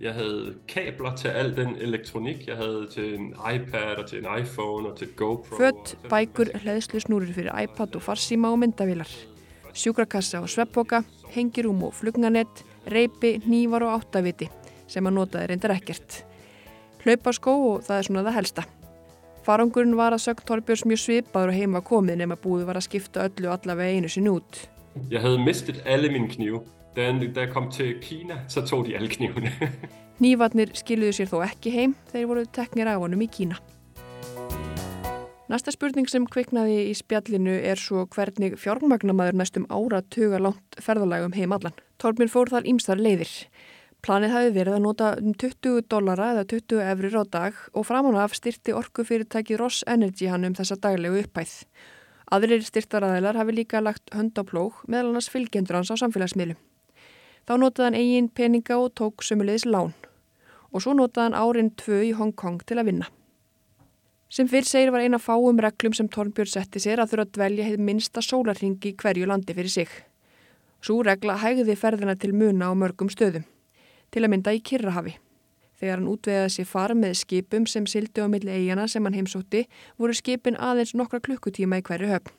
jeg 0.00 0.14
havde 0.14 0.54
kabler 0.70 1.16
til 1.18 1.28
al 1.28 1.50
den 1.56 1.74
elektronik, 1.82 2.46
jeg 2.46 2.56
havde 2.56 2.86
til 2.94 3.14
en 3.14 3.26
iPad 3.54 3.98
og 3.98 4.06
til 4.08 4.22
en 4.22 4.30
iPhone 4.38 4.88
og 4.88 4.96
til 4.98 5.10
GoPro. 5.16 5.58
Fött, 5.58 5.96
bækur, 6.10 6.54
hlæðslusnúrir 6.62 7.34
fyrir 7.34 7.52
iPad 7.64 7.98
og 7.98 8.06
farsíma 8.06 8.54
og 8.54 8.62
myndavílar. 8.62 9.10
Sjúkrakassa 9.74 10.40
og 10.40 10.48
sveppboka, 10.50 11.02
hengirúm 11.34 11.82
og 11.86 11.94
flugganett, 11.94 12.64
reypi, 12.86 13.36
nývar 13.46 13.86
og 13.86 14.00
áttaviti 14.00 14.50
sem 14.90 15.06
að 15.06 15.18
notaði 15.18 15.50
reyndar 15.50 15.76
ekkert. 15.76 16.22
Hlaupaskó 17.04 17.54
og 17.74 17.82
það 17.86 17.98
er 17.98 18.08
svona 18.08 18.26
það 18.26 18.38
helsta. 18.38 18.70
Farangurinn 19.50 19.96
var 19.98 20.14
að 20.14 20.20
sögt 20.22 20.44
Torbjörns 20.46 20.84
mjög 20.86 21.00
svipaður 21.02 21.50
og 21.50 21.56
heima 21.58 21.80
komið 21.82 22.20
nema 22.20 22.36
búið 22.38 22.68
var 22.68 22.78
að 22.78 22.84
skipta 22.86 23.24
öllu 23.26 23.48
allavega 23.50 23.96
einu 23.96 24.10
sinni 24.12 24.30
út. 24.30 24.60
Havde 25.10 25.40
mistet 25.42 25.80
alle 25.90 26.06
mine 26.12 26.30
knive. 26.30 26.60
Da, 26.94 27.08
da 27.10 27.42
jeg 27.42 27.50
kom 27.50 27.66
til 27.74 27.96
Kina, 27.98 28.44
så 28.46 28.62
tog 28.62 28.84
de 28.86 28.94
alle 28.94 29.10
knivene. 29.10 29.50
Nývarnir 30.22 30.70
skiluðu 30.78 31.16
sér 31.18 31.32
þó 31.32 31.40
ekki 31.48 31.72
heim, 31.74 31.96
þeir 32.12 32.28
voru 32.30 32.46
teknir 32.46 32.92
af 32.92 33.02
honum 33.02 33.26
í 33.26 33.30
Kína. 33.30 33.58
Næsta 35.50 35.74
spurning 35.74 36.06
sem 36.06 36.30
kviknaði 36.30 36.84
í 36.86 36.94
spjallinu 36.94 37.56
er 37.72 37.80
svo 37.80 38.04
hvernig 38.14 38.54
fjármagnamaður 38.54 39.40
næstum 39.40 39.66
ára 39.66 40.04
tuga 40.14 40.38
langt 40.38 40.78
ferðalagum 40.78 41.34
heim 41.34 41.56
allan. 41.58 41.74
Torbjörn 41.98 42.30
fór 42.30 42.54
þar 42.54 42.70
ímstar 42.70 43.02
leiðir. 43.02 43.32
Planið 44.00 44.32
hafi 44.32 44.52
verið 44.54 44.74
að 44.78 44.84
nota 44.86 45.08
um 45.20 45.34
20 45.36 45.82
dollara 45.92 46.30
eða 46.32 46.46
20 46.48 46.84
efrir 46.88 47.16
á 47.20 47.24
dag 47.28 47.56
og 47.76 47.84
framan 47.84 48.16
af 48.16 48.32
styrti 48.38 48.72
orkufyrirtæki 48.72 49.58
Ross 49.60 49.84
Energy 49.86 50.30
hann 50.32 50.46
um 50.48 50.56
þessa 50.56 50.78
daglegu 50.80 51.20
upphæð. 51.20 51.52
Aðrir 52.32 52.64
styrtaræðilar 52.64 53.36
hafi 53.36 53.56
líka 53.58 53.82
lagt 53.84 54.08
hönd 54.16 54.38
á 54.40 54.42
plóg 54.46 54.80
meðal 54.88 55.10
annars 55.10 55.28
fylgjendur 55.28 55.76
hans 55.76 55.92
á 55.92 56.00
samfélagsmiðlum. 56.00 56.56
Þá 57.44 57.54
notaði 57.60 57.86
hann 57.88 58.00
eigin 58.00 58.32
peninga 58.32 58.80
og 58.80 58.94
tók 58.96 59.26
sömulegis 59.26 59.68
lán 59.68 59.92
og 60.70 60.84
svo 60.84 60.96
notaði 60.96 61.28
hann 61.28 61.40
árin 61.42 61.72
tvö 61.76 62.00
í 62.06 62.12
Hong 62.16 62.32
Kong 62.32 62.62
til 62.64 62.78
að 62.80 62.92
vinna. 62.92 63.10
Sem 64.30 64.46
fyrr 64.46 64.64
segir 64.64 64.92
var 64.94 65.02
eina 65.02 65.18
fáum 65.18 65.58
reglum 65.58 65.92
sem 65.92 66.08
Tornbjörn 66.08 66.48
setti 66.48 66.80
sér 66.80 67.02
að 67.02 67.12
þurfa 67.12 67.26
að 67.26 67.32
dvelja 67.36 67.64
heið 67.66 67.80
minsta 67.82 68.22
sólarhingi 68.22 68.94
hverju 68.96 69.26
landi 69.26 69.56
fyrir 69.56 69.72
sig. 69.74 69.88
Svo 70.80 71.02
regla 71.02 71.34
hægði 71.42 71.74
ferðina 71.76 72.14
til 72.14 72.30
muna 72.32 72.70
á 72.70 72.72
mörgum 72.78 73.10
stöðum, 73.10 73.42
til 74.10 74.24
að 74.24 74.32
mynda 74.34 74.54
í 74.54 74.62
Kirrahafi. 74.62 75.16
Þegar 75.80 75.96
hann 75.96 76.10
útvegaði 76.12 76.52
sér 76.52 76.68
far 76.68 76.92
með 76.92 77.16
skipum 77.22 77.66
sem 77.70 77.86
sildi 77.88 78.20
á 78.20 78.28
milli 78.28 78.52
eigana 78.52 78.84
sem 78.88 79.04
hann 79.06 79.16
heimsótti 79.16 79.64
voru 79.96 80.12
skipin 80.16 80.58
aðeins 80.60 80.92
nokkra 80.92 81.22
klukkutíma 81.24 81.80
í 81.80 81.84
hverju 81.86 82.10
höfn. 82.10 82.34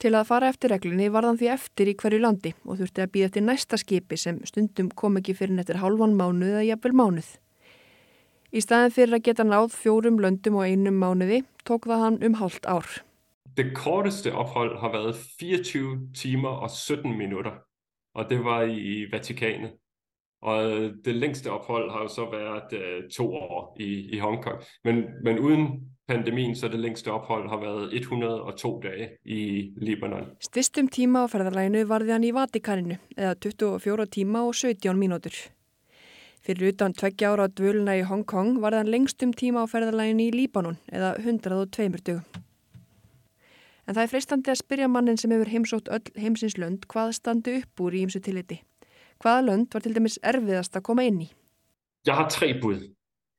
Til 0.00 0.14
að 0.16 0.28
fara 0.28 0.48
eftir 0.48 0.72
reglunni 0.72 1.10
var 1.12 1.26
þann 1.28 1.38
því 1.40 1.48
eftir 1.52 1.90
í 1.92 1.96
hverju 2.00 2.20
landi 2.20 2.54
og 2.64 2.78
þurfti 2.80 3.04
að 3.04 3.10
býða 3.14 3.32
til 3.34 3.44
næsta 3.44 3.76
skipi 3.80 4.16
sem 4.20 4.38
stundum 4.48 4.88
kom 4.96 5.18
ekki 5.20 5.34
fyrir 5.36 5.56
nettir 5.56 5.80
halvan 5.80 6.16
mánuð 6.16 6.54
eða 6.54 6.66
jafnvel 6.70 6.94
mánuð. 7.00 7.28
Í 8.50 8.62
staðin 8.64 8.94
fyrir 8.96 9.18
að 9.18 9.26
geta 9.28 9.44
náð 9.44 9.74
fjórum 9.76 10.16
löndum 10.20 10.56
og 10.60 10.68
einum 10.68 10.96
mánuði 11.00 11.42
tók 11.68 11.84
það 11.88 12.04
hann 12.04 12.16
um 12.24 12.38
hálft 12.40 12.64
ár. 12.64 12.88
Det 13.56 13.74
korteste 13.76 14.32
ophold 14.32 14.78
har 14.80 14.92
været 14.92 15.20
24 15.40 16.12
timer 16.16 16.64
og 16.64 16.70
17 16.70 17.16
minutter, 17.18 17.60
og 18.14 18.30
det 18.30 18.40
var 18.44 18.62
i 18.62 19.04
Vatikanet. 19.12 19.76
Og 20.42 20.62
det 21.04 21.14
længste 21.14 21.50
ophold 21.50 21.90
har 21.90 22.02
jo 22.02 22.08
så 22.08 22.24
været 22.30 22.72
uh, 22.72 23.08
to 23.16 23.34
år 23.34 23.76
i, 23.80 24.14
i 24.14 24.18
Hongkong. 24.18 24.62
Men, 24.84 25.04
men 25.24 25.38
uden 25.38 25.66
pandemien, 26.08 26.56
så 26.56 26.68
det 26.68 26.80
længste 26.80 27.12
ophold 27.12 27.48
har 27.48 27.56
været 27.56 27.94
102 27.94 28.80
dage 28.82 29.08
i 29.24 29.72
Libanon. 29.76 30.26
Stistum 30.40 30.88
tíma 30.88 31.24
á 31.24 31.26
ferðarlæginu 31.30 31.84
varði 31.86 32.12
hann 32.16 32.26
í 32.26 32.32
Vatikaninu, 32.34 32.96
eða 33.16 33.34
24 33.42 34.06
tíma 34.16 34.42
og 34.48 34.54
17 34.54 34.96
mínútur. 34.98 35.36
Fyrir 36.40 36.72
utan 36.72 36.96
tveggja 36.96 37.30
ára 37.30 37.46
dvöluna 37.46 37.98
í 38.00 38.06
Hong 38.08 38.24
Kong 38.24 38.62
var 38.62 38.72
þann 38.72 38.90
lengstum 38.90 39.34
tíma 39.36 39.62
á 39.62 39.70
ferðarlæginu 39.70 40.30
í 40.30 40.32
Líbanon 40.38 40.80
eða 40.88 41.14
102 41.20 42.00
dögum. 42.00 42.24
En 43.86 43.94
það 43.94 44.02
er 44.02 44.10
freistandi 44.10 44.50
að 44.50 44.60
spyrja 44.62 44.88
mannin 44.88 45.18
sem 45.18 45.30
hefur 45.34 45.52
heimsótt 45.52 45.88
öll 45.92 46.10
heimsins 46.16 46.56
lönd 46.58 46.88
hvað 46.88 47.14
standi 47.18 47.60
upp 47.60 47.84
úr 47.84 47.94
í 47.94 48.04
ymsu 48.06 48.22
tilliti. 48.24 48.62
Hvaða 49.20 49.44
lönd 49.50 49.74
var 49.74 49.84
til 49.84 49.92
dæmis 49.92 50.16
erfiðast 50.24 50.76
að 50.78 50.86
koma 50.86 51.04
inn 51.04 51.20
í? 51.26 51.28
Jeg 52.08 52.16
har 52.16 52.28
tre 52.32 52.54
bud. 52.60 52.86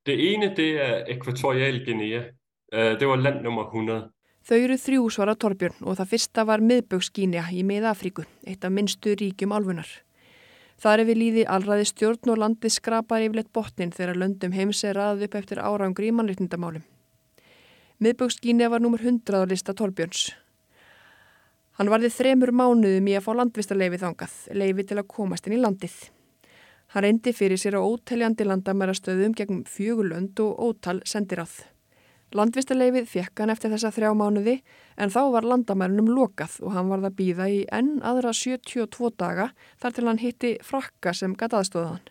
Det 0.06 0.14
ene 0.14 0.52
det 0.58 0.70
er 0.82 1.10
Ekvatorial 1.10 1.82
Guinea. 1.86 2.28
Det 2.72 3.08
var 3.08 3.18
land 3.18 3.42
nummer 3.42 3.66
100. 3.70 4.12
Þau 4.46 4.58
eru 4.58 4.78
þrjú 4.78 5.10
svara 5.14 5.36
Torbjörn 5.38 5.84
og 5.86 5.98
það 6.00 6.14
fyrsta 6.14 6.46
var 6.50 6.62
miðbökskínja 6.66 7.44
í 7.54 7.66
miða-Afríku, 7.66 8.24
eitt 8.46 8.66
af 8.66 8.74
minnstu 8.74 9.14
ríkjum 9.18 9.54
álfunar. 9.54 9.90
Það 10.82 10.94
er 10.94 11.06
við 11.10 11.20
líði 11.20 11.44
allraði 11.46 11.86
stjórn 11.90 12.32
og 12.34 12.40
landið 12.42 12.74
skrapar 12.74 13.22
yfirleitt 13.22 13.52
botnin 13.54 13.94
þegar 13.94 14.18
löndum 14.18 14.56
heims 14.56 14.82
er 14.86 14.98
aðað 14.98 15.28
upp 15.28 15.38
eftir 15.42 15.62
árangur 15.62 16.08
í 16.08 16.14
mannreitnindamálum. 16.18 16.86
Miðbökskínja 18.02 18.70
var 18.74 18.82
numur 18.82 19.02
100 19.02 19.38
á 19.38 19.46
lista 19.46 19.78
Torbjörns. 19.78 20.32
Hann 21.82 21.90
varði 21.90 22.12
þremur 22.14 22.52
mánuðum 22.54 23.08
í 23.10 23.14
að 23.18 23.24
fá 23.26 23.32
landvistarleifi 23.40 23.98
þangað, 23.98 24.34
leifi 24.54 24.84
til 24.86 24.98
að 25.02 25.08
komast 25.10 25.48
inn 25.50 25.56
í 25.56 25.62
landið. 25.64 25.96
Hann 26.94 27.04
reyndi 27.08 27.34
fyrir 27.34 27.58
sér 27.58 27.74
á 27.74 27.82
óteljandi 27.82 28.46
landamærastöðum 28.46 29.34
gegn 29.40 29.64
fjögulönd 29.66 30.38
og 30.46 30.62
ótal 30.62 31.02
sendiráð. 31.10 31.56
Landvistarleifið 32.38 33.10
fekk 33.10 33.42
hann 33.42 33.56
eftir 33.56 33.74
þessa 33.74 33.90
þrjá 33.98 34.14
mánuði 34.14 34.60
en 34.94 35.10
þá 35.10 35.22
var 35.34 35.50
landamærunum 35.56 36.14
lokað 36.14 36.62
og 36.62 36.78
hann 36.78 36.94
varð 36.94 37.10
að 37.10 37.18
býða 37.18 37.50
í 37.50 37.60
enn 37.74 37.96
aðra 38.06 38.30
72 38.30 39.14
daga 39.18 39.50
þar 39.82 39.98
til 39.98 40.10
hann 40.12 40.22
hitti 40.22 40.56
frakka 40.62 41.18
sem 41.18 41.34
gæti 41.34 41.64
aðstóðan. 41.64 42.10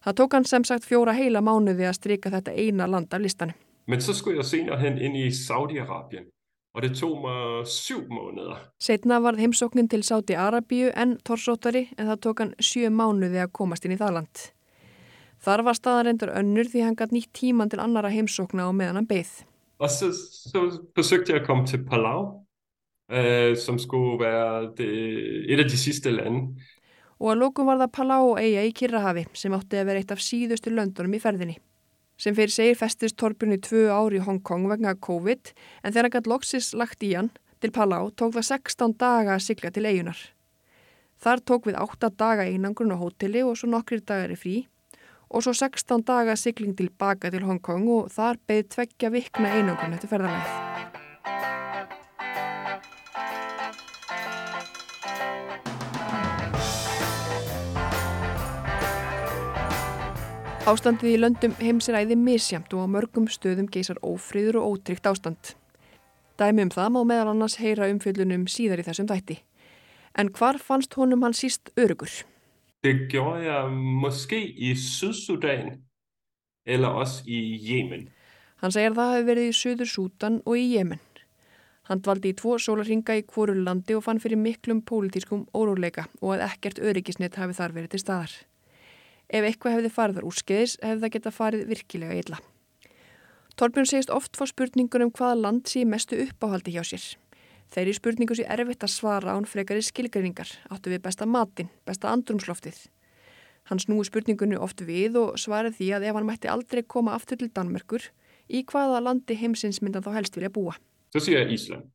Það 0.00 0.20
tók 0.22 0.40
hann 0.40 0.48
sem 0.48 0.64
sagt 0.64 0.88
fjóra 0.88 1.12
heila 1.12 1.44
mánuði 1.44 1.92
að 1.92 1.98
stryka 2.00 2.32
þetta 2.32 2.56
eina 2.56 2.88
land 2.88 3.12
af 3.12 3.20
listanum. 3.20 3.64
Men 3.84 4.00
så 4.00 4.16
skulle 4.16 4.40
jeg 4.40 4.54
senere 4.56 4.80
hen 4.80 4.96
inn 4.96 5.20
í 5.20 5.28
Saudi-Arabien 5.28 6.32
og 6.72 6.82
det 6.82 6.94
tog 6.96 7.20
mig 7.20 7.66
syv 7.68 8.08
måneder. 8.08 8.56
Setna 8.80 9.20
varð 9.20 9.42
heimsóknin 9.44 9.90
til 9.92 10.04
Saudi-Arabíu 10.06 10.92
enn 10.96 11.18
torsóttari 11.26 11.86
en 11.98 12.08
það 12.08 12.20
tók 12.24 12.42
hann 12.42 12.54
sjö 12.60 12.88
mánuði 12.88 13.42
að 13.44 13.52
komast 13.58 13.84
inn 13.84 13.96
í 13.96 14.00
það 14.00 14.16
land. 14.18 14.44
Þar 15.42 15.64
var 15.66 15.76
staðan 15.76 16.06
reyndar 16.06 16.36
önnur 16.38 16.68
því 16.70 16.84
hann 16.86 16.96
gætt 16.96 17.12
nýtt 17.12 17.32
tíman 17.36 17.70
til 17.70 17.82
annara 17.82 18.12
heimsókna 18.12 18.68
og 18.70 18.76
meðan 18.78 19.00
hann 19.00 19.10
beigð. 19.10 19.42
Og 19.82 19.90
så, 19.90 20.12
så 20.14 20.68
forsøgte 20.94 21.34
jeg 21.34 21.42
at 21.42 21.46
komme 21.46 21.66
til 21.66 21.82
Palau, 21.84 22.44
øh, 23.10 23.56
som 23.58 23.78
skulle 23.82 24.20
være 24.22 24.70
det, 24.78 24.92
et 25.52 25.58
af 25.58 25.68
de 25.68 25.78
sidste 25.78 26.10
lande. 26.14 26.54
Og 27.18 27.34
að 27.34 27.42
lókum 27.42 27.68
var 27.68 27.82
það 27.82 27.92
Palau 27.98 28.36
eiga 28.38 28.62
í 28.64 28.72
Kirrahafi 28.72 29.26
sem 29.34 29.52
átti 29.54 29.80
að 29.80 29.90
vera 29.90 30.02
eitt 30.02 30.14
af 30.14 30.22
síðustu 30.22 30.72
löndunum 30.72 31.18
í 31.18 31.20
ferðinni. 31.22 31.58
Sem 32.22 32.36
fyrir 32.38 32.52
segir 32.54 32.76
festist 32.78 33.16
Torbjörn 33.18 33.56
í 33.56 33.58
tvö 33.58 33.88
ári 33.90 34.20
í 34.20 34.22
Hong 34.22 34.38
Kong 34.46 34.68
vegna 34.70 34.92
COVID 34.94 35.50
en 35.82 35.90
þegar 35.90 36.06
hann 36.06 36.14
gætt 36.14 36.28
loksis 36.30 36.68
lagt 36.78 37.02
í 37.02 37.16
hann 37.16 37.32
til 37.58 37.72
Palau 37.74 38.12
tók 38.14 38.36
það 38.36 38.46
16 38.52 38.94
daga 39.00 39.34
að 39.34 39.42
sigla 39.48 39.72
til 39.74 39.88
eigunar. 39.90 40.20
Þar 41.18 41.42
tók 41.50 41.66
við 41.66 41.80
8 41.82 42.12
daga 42.22 42.46
einangrun 42.46 42.94
á 42.94 43.02
hóteli 43.02 43.42
og 43.42 43.58
svo 43.58 43.72
nokkrir 43.74 44.04
dagar 44.06 44.34
í 44.34 44.38
frí 44.38 44.56
og 45.34 45.42
svo 45.42 45.56
16 45.56 46.06
daga 46.06 46.38
sigling 46.38 46.78
tilbaka 46.78 47.32
til 47.34 47.42
Hong 47.48 47.62
Kong 47.62 47.90
og 47.90 48.12
þar 48.14 48.38
beði 48.46 48.68
tveggja 48.76 49.10
vikna 49.16 49.56
einangrun 49.58 49.98
eftir 49.98 50.14
ferðarleið. 50.14 51.61
Ástandið 60.62 61.10
í 61.10 61.18
löndum 61.18 61.54
heims 61.58 61.88
er 61.90 61.96
æði 61.98 62.14
misjamt 62.14 62.70
og 62.76 62.84
á 62.86 62.92
mörgum 62.94 63.24
stöðum 63.26 63.66
geysar 63.66 63.98
ófríður 63.98 64.60
og 64.60 64.76
ótryggt 64.76 65.08
ástand. 65.10 65.56
Dæmi 66.38 66.62
um 66.62 66.70
það 66.70 66.92
má 66.94 67.00
meðal 67.02 67.32
annars 67.32 67.56
heyra 67.58 67.88
umfjöldunum 67.90 68.44
síðar 68.46 68.78
í 68.78 68.84
þessum 68.86 69.08
þætti. 69.10 69.40
En 70.14 70.30
hvar 70.30 70.60
fannst 70.62 70.94
honum 70.94 71.26
hann 71.26 71.34
síst 71.34 71.72
örugur? 71.74 72.12
Det 72.86 73.08
gjorde 73.10 73.42
jeg 73.48 73.72
måske 74.04 74.38
i 74.38 74.70
Sydsudan 74.78 75.82
eller 76.64 76.94
også 76.94 77.26
i 77.26 77.40
Yemen. 77.58 78.06
Hann 78.62 78.70
segir 78.70 78.94
það 78.94 79.12
hafi 79.16 79.26
verið 79.32 79.50
í 79.50 79.58
Suður 79.58 79.90
Sútan 79.90 80.38
og 80.46 80.60
í 80.60 80.68
Jemen. 80.76 81.02
Hann 81.90 82.06
dvaldi 82.06 82.30
í 82.30 82.38
tvo 82.38 82.54
sólarhinga 82.62 83.18
í 83.18 83.26
hvoru 83.26 83.58
landi 83.58 83.98
og 83.98 84.06
fann 84.06 84.22
fyrir 84.22 84.38
miklum 84.38 84.86
pólitískum 84.86 85.48
óróleika 85.58 86.06
og 86.20 86.36
að 86.36 86.46
ekkert 86.52 86.78
öryggisnett 86.78 87.42
hafi 87.42 87.58
þar 87.58 87.74
verið 87.80 87.96
til 87.96 88.04
staðar. 88.06 88.38
Ef 89.32 89.44
eitthvað 89.48 89.78
hefði 89.78 89.90
farið 89.94 90.18
þar 90.18 90.26
úrskeiðis 90.28 90.74
hefði 90.82 91.00
það 91.06 91.12
geta 91.16 91.32
farið 91.32 91.62
virkilega 91.70 92.16
illa. 92.20 92.38
Torbjörn 93.56 93.88
segist 93.88 94.12
oft 94.12 94.36
fór 94.36 94.48
spurningur 94.50 95.04
um 95.04 95.12
hvaða 95.12 95.38
land 95.40 95.68
sé 95.68 95.84
mestu 95.88 96.18
uppáhaldi 96.26 96.72
hjá 96.74 96.82
sér. 96.84 97.04
Þeir 97.72 97.88
í 97.88 97.94
spurningu 97.96 98.36
sé 98.36 98.44
erfitt 98.52 98.84
að 98.84 98.92
svara 98.92 99.32
án 99.36 99.46
frekari 99.48 99.80
skilgreiningar, 99.84 100.50
áttu 100.72 100.92
við 100.92 101.00
besta 101.06 101.24
matin, 101.28 101.70
besta 101.88 102.10
andrumsloftið. 102.12 102.76
Hann 103.70 103.80
snúi 103.80 104.04
spurningunni 104.04 104.58
oft 104.60 104.82
við 104.84 105.16
og 105.20 105.38
svarið 105.40 105.78
því 105.78 105.88
að 105.96 106.06
ef 106.10 106.18
hann 106.18 106.28
mætti 106.28 106.50
aldrei 106.52 106.82
koma 106.82 107.14
aftur 107.16 107.40
til 107.40 107.48
Danmerkur, 107.54 108.04
í 108.52 108.64
hvaða 108.68 109.00
landi 109.06 109.36
heimsins 109.40 109.80
myndan 109.80 110.04
þá 110.04 110.12
helst 110.18 110.36
vilja 110.36 110.50
búa. 110.52 110.74
Så 111.12 111.20
siger 111.24 111.40
jeg 111.44 111.52
Island. 111.56 111.88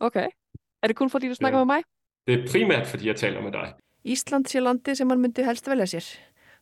Ok. 0.00 0.16
Er 0.82 0.88
det 0.90 0.96
kun 0.98 1.08
fordi 1.12 1.28
du 1.28 1.34
snakker 1.38 1.58
Ja. 1.60 1.64
med 1.64 1.74
mig? 1.76 1.84
Det 2.26 2.34
er 2.40 2.46
primært 2.48 2.86
fordi 2.86 3.06
jeg 3.06 3.16
taler 3.16 3.40
med 3.40 3.52
dig. 3.52 3.72
Ísland 4.04 4.48
sé 4.48 4.60
landi 4.60 4.94
sem 4.94 5.08
hann 5.08 5.20
myndi 5.22 5.44
helst 5.44 5.64
velja 5.66 5.86
sér. 5.86 6.04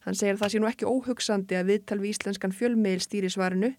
Hann 0.07 0.16
segir 0.16 0.37
að 0.37 0.45
það 0.45 0.52
sé 0.52 0.61
nú 0.61 0.69
ekki 0.71 0.88
óhugsandi 0.88 1.57
að 1.59 1.73
viðtal 1.75 1.99
við 2.00 2.14
íslenskan 2.14 2.54
fjölmiðil 2.57 3.02
stýri 3.04 3.30
svarinu, 3.33 3.75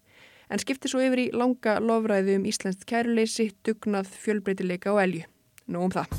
en 0.52 0.60
skipti 0.62 0.90
svo 0.90 1.02
yfir 1.02 1.24
í 1.24 1.30
langa 1.34 1.80
lofræðu 1.82 2.36
um 2.38 2.46
íslenskt 2.46 2.86
kæruleysi, 2.86 3.50
dugnað, 3.66 4.12
fjölbreytileika 4.22 4.94
og 4.94 5.02
elju. 5.02 5.26
Nú 5.66 5.88
um 5.88 5.94
það. 5.94 6.14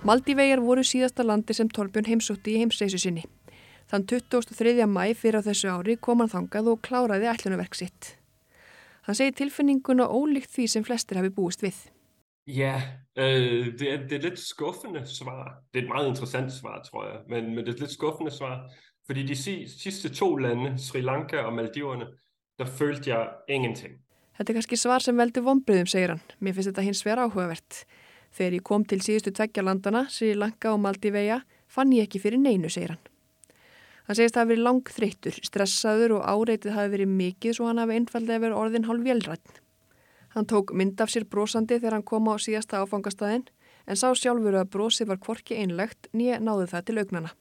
Maldívegar 0.00 0.58
voru 0.64 0.82
síðasta 0.82 1.22
landi 1.22 1.54
sem 1.54 1.68
Torbjörn 1.70 2.08
heimsótti 2.08 2.56
í 2.56 2.62
heimsreisu 2.64 2.98
sinni. 2.98 3.26
Þann 3.92 4.06
23. 4.10 4.86
mæ 4.88 5.12
fyrir 5.14 5.38
á 5.38 5.46
þessu 5.46 5.70
ári 5.70 5.98
kom 6.00 6.24
hann 6.24 6.32
þangað 6.32 6.72
og 6.72 6.80
kláraði 6.82 7.28
ætlunarverk 7.30 7.78
sitt. 7.78 8.16
Hann 9.06 9.16
segi 9.16 9.32
tilfinninguna 9.40 10.06
ólíkt 10.08 10.52
því 10.54 10.66
sem 10.68 10.84
flestir 10.84 11.20
hafi 11.20 11.32
búist 11.34 11.64
við. 11.64 11.78
Ja, 12.46 12.80
øh, 13.18 13.78
det, 13.78 13.92
er, 13.92 14.06
det 14.08 14.12
er 14.18 14.22
lidt 14.28 14.38
skuffende 14.38 15.06
svar. 15.06 15.62
Det 15.72 15.78
er 15.78 15.82
et 15.82 15.88
meget 15.88 16.08
interessant 16.08 16.52
svar, 16.52 16.82
tror 16.82 17.06
jeg, 17.06 17.20
men, 17.28 17.54
men 17.54 17.64
det 17.64 17.68
er 17.68 17.72
et 17.72 17.80
lidt 17.80 17.96
skuffende 17.96 18.30
svar. 18.30 18.66
Fordi 19.06 19.22
de 19.26 19.36
sidste 19.68 20.08
to 20.08 20.36
lande, 20.36 20.78
Sri 20.78 21.00
Lanka 21.00 21.36
og 21.36 21.52
Maldiverne, 21.52 22.06
der 22.58 22.64
følte 22.64 23.10
jeg 23.10 23.28
ingenting. 23.48 23.94
Þetta 24.38 24.52
er 24.52 24.56
kannski 24.56 24.76
svar 24.76 25.02
sem 25.04 25.18
veldur 25.18 25.44
vonbröðum, 25.44 25.88
segir 25.90 26.14
hann. 26.14 26.22
Mér 26.40 26.54
finnst 26.56 26.70
þetta 26.70 26.84
hins 26.86 27.02
vera 27.04 27.26
áhugavert. 27.26 27.82
Þegar 28.32 28.54
ég 28.56 28.64
kom 28.64 28.84
til 28.88 29.02
síðustu 29.04 29.32
tveggja 29.36 29.64
landana, 29.66 30.06
Sri 30.08 30.30
Lanka 30.38 30.70
og 30.72 30.80
Maldiveja, 30.80 31.40
fann 31.68 31.92
ég 31.92 32.06
ekki 32.06 32.22
fyrir 32.22 32.40
neinu, 32.40 32.70
segir 32.72 32.94
hann. 32.94 33.09
Hann 34.10 34.16
segist 34.18 34.34
að 34.34 34.40
það 34.40 34.42
hafi 34.42 34.50
verið 34.50 34.64
langþreyttur, 34.66 35.36
stressaður 35.46 36.12
og 36.16 36.24
áreitið 36.26 36.72
hafi 36.74 36.90
verið 36.96 37.10
mikið 37.14 37.52
svo 37.54 37.68
hann 37.68 37.78
hafi 37.78 37.94
einfallega 37.94 38.42
verið 38.42 38.58
orðin 38.58 38.86
hálf 38.88 39.04
vélrætt. 39.06 39.60
Hann 40.34 40.48
tók 40.50 40.72
mynd 40.74 40.98
af 41.04 41.12
sér 41.14 41.28
brosandi 41.30 41.76
þegar 41.76 41.94
hann 41.94 42.06
kom 42.10 42.26
á 42.26 42.34
síðasta 42.42 42.80
áfangastæðin 42.82 43.46
en 43.86 44.00
sá 44.02 44.10
sjálfur 44.10 44.58
að 44.58 44.72
brosið 44.74 45.12
var 45.12 45.22
kvorki 45.22 45.60
einlegt 45.62 46.10
nýja 46.10 46.42
náðu 46.42 46.66
það 46.74 46.88
til 46.90 46.98
augnana. 47.04 47.32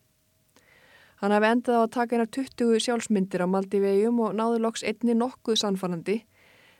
Hann 1.26 1.34
hafi 1.40 1.52
endað 1.56 1.82
á 1.82 1.82
að 1.82 1.92
taka 1.98 2.20
einar 2.20 2.32
20 2.38 2.86
sjálfsmyndir 2.86 3.42
á 3.42 3.48
Maldivegjum 3.50 4.22
og 4.30 4.38
náðu 4.38 4.62
loks 4.62 4.86
einni 4.86 5.18
nokkuð 5.18 5.64
sannfannandi 5.66 6.22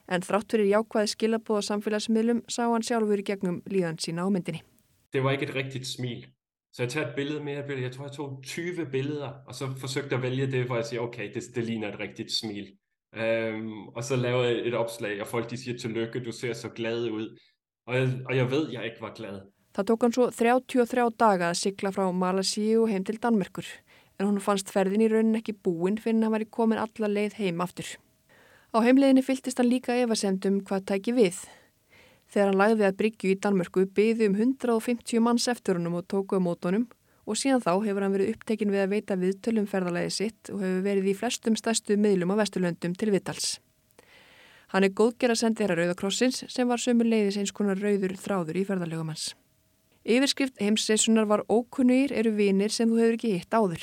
en 0.06 0.22
þrátt 0.22 0.54
fyrir 0.54 0.70
jákvæði 0.70 1.16
skilabóða 1.18 1.66
samfélagsmiðlum 1.66 2.46
sá 2.46 2.68
hann 2.70 2.86
sjálfur 2.86 3.18
í 3.18 3.26
gegnum 3.26 3.58
líðan 3.66 3.98
sína 3.98 4.22
á 4.22 4.30
myndinni. 4.30 4.62
Det 5.10 5.18
var 5.18 5.34
rigtigt 5.34 5.90
smil. 5.90 6.30
Så 6.72 6.82
jeg 6.82 6.90
tager 6.90 7.08
et 7.08 7.14
billede 7.14 7.44
med, 7.44 7.78
jeg 7.78 7.92
tror 7.92 8.04
jeg 8.04 8.12
tog 8.12 8.40
20 8.44 8.86
billeder, 8.86 9.32
og 9.46 9.54
så 9.54 9.66
forsøgte 9.76 10.08
jeg 10.10 10.16
at 10.16 10.22
vælge 10.22 10.46
det, 10.46 10.64
hvor 10.64 10.76
jeg 10.76 10.84
siger, 10.84 11.00
okay, 11.00 11.34
det, 11.34 11.42
det 11.54 11.64
ligner 11.64 11.92
et 11.92 12.00
rigtigt 12.00 12.32
smil. 12.32 12.66
Um, 13.16 13.88
og 13.88 14.04
så 14.04 14.16
lavede 14.16 14.48
jeg 14.48 14.66
et 14.68 14.74
opslag, 14.74 15.20
og 15.20 15.26
folk 15.26 15.50
de 15.50 15.56
siger, 15.56 15.78
tillykke, 15.78 16.24
du 16.24 16.32
ser 16.32 16.52
så 16.52 16.68
glad 16.68 17.10
ud. 17.10 17.38
Og 17.86 17.96
jeg, 17.96 18.08
og 18.26 18.36
jeg 18.36 18.50
ved, 18.50 18.70
jeg 18.70 18.84
ikke 18.84 19.00
var 19.00 19.14
glad. 19.14 19.40
Það 19.70 19.86
tók 19.86 20.02
hann 20.02 20.12
svo 20.12 20.24
33 20.34 21.10
daga 21.14 21.52
að 21.52 21.58
sigla 21.60 21.92
frá 21.94 22.08
Malasíu 22.10 22.88
heim 22.90 23.04
til 23.06 23.20
Danmerkur, 23.22 23.66
en 24.18 24.26
hún 24.26 24.40
fannst 24.42 24.72
ferðin 24.74 25.04
í 25.04 25.10
raunin 25.12 25.38
ekki 25.38 25.54
búin 25.54 25.98
fyrir 26.02 26.24
hann 26.24 26.34
var 26.34 26.42
í 26.42 26.48
komin 26.50 26.80
alla 26.82 27.10
leið 27.10 27.36
heim 27.38 27.62
aftur. 27.62 27.86
Á 28.74 28.78
heimleiðinni 28.82 29.22
fyltist 29.22 29.62
hann 29.62 29.70
líka 29.70 29.94
efasemdum 29.94 30.58
hvað 30.66 30.88
tæki 30.90 31.14
við. 31.14 31.38
Þegar 32.30 32.50
hann 32.50 32.60
lagði 32.60 32.86
að 32.86 32.96
Bryggju 33.00 33.32
í 33.32 33.38
Danmörku 33.42 33.84
byði 33.96 34.30
um 34.30 34.36
150 34.38 35.22
manns 35.24 35.48
eftir 35.50 35.78
honum 35.80 35.98
og 35.98 36.06
tóku 36.06 36.38
á 36.38 36.40
mótonum 36.40 36.86
og 37.26 37.38
síðan 37.38 37.62
þá 37.62 37.72
hefur 37.84 38.04
hann 38.04 38.14
verið 38.14 38.30
upptekinn 38.34 38.70
við 38.70 38.84
að 38.84 38.92
veita 38.94 39.16
viðtölum 39.18 39.66
ferðalagi 39.70 40.12
sitt 40.14 40.50
og 40.52 40.62
hefur 40.62 40.84
verið 40.86 41.10
í 41.10 41.16
flestum 41.18 41.58
stærstu 41.58 41.98
miðlum 41.98 42.32
á 42.34 42.40
Vesturlöndum 42.40 42.94
til 42.98 43.10
viðtals. 43.10 43.58
Hann 44.70 44.86
er 44.86 44.94
góðger 44.94 45.34
að 45.34 45.40
sendi 45.42 45.64
þeirra 45.64 45.80
Rauðakrossins 45.80 46.44
sem 46.46 46.68
var 46.70 46.78
sömu 46.78 47.06
leiðis 47.06 47.40
eins 47.40 47.54
konar 47.54 47.80
rauður 47.82 48.14
þráður 48.14 48.60
í 48.60 48.66
ferðalegum 48.68 49.10
hans. 49.10 49.32
Yfirskrift 50.06 50.62
heimsseisunar 50.62 51.26
var 51.28 51.42
ókunnugir 51.50 52.14
eru 52.14 52.30
vinir 52.38 52.70
sem 52.70 52.88
þú 52.88 53.02
hefur 53.02 53.18
ekki 53.18 53.34
hitt 53.34 53.58
áður. 53.58 53.82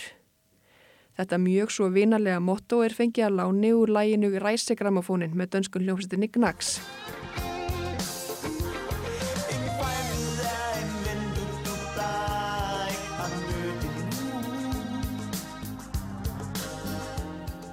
Þetta 1.17 1.41
mjög 1.43 1.73
svo 1.73 1.89
vinarlega 1.91 2.39
motto 2.39 2.83
er 2.85 2.95
fengið 2.95 3.27
að 3.27 3.37
láni 3.41 3.73
úr 3.75 3.91
læginu 3.91 4.31
Ræsegramafónin 4.39 5.35
með 5.35 5.57
dönskun 5.57 5.87
hljómsveitinni 5.87 6.31
Gnags. 6.31 6.77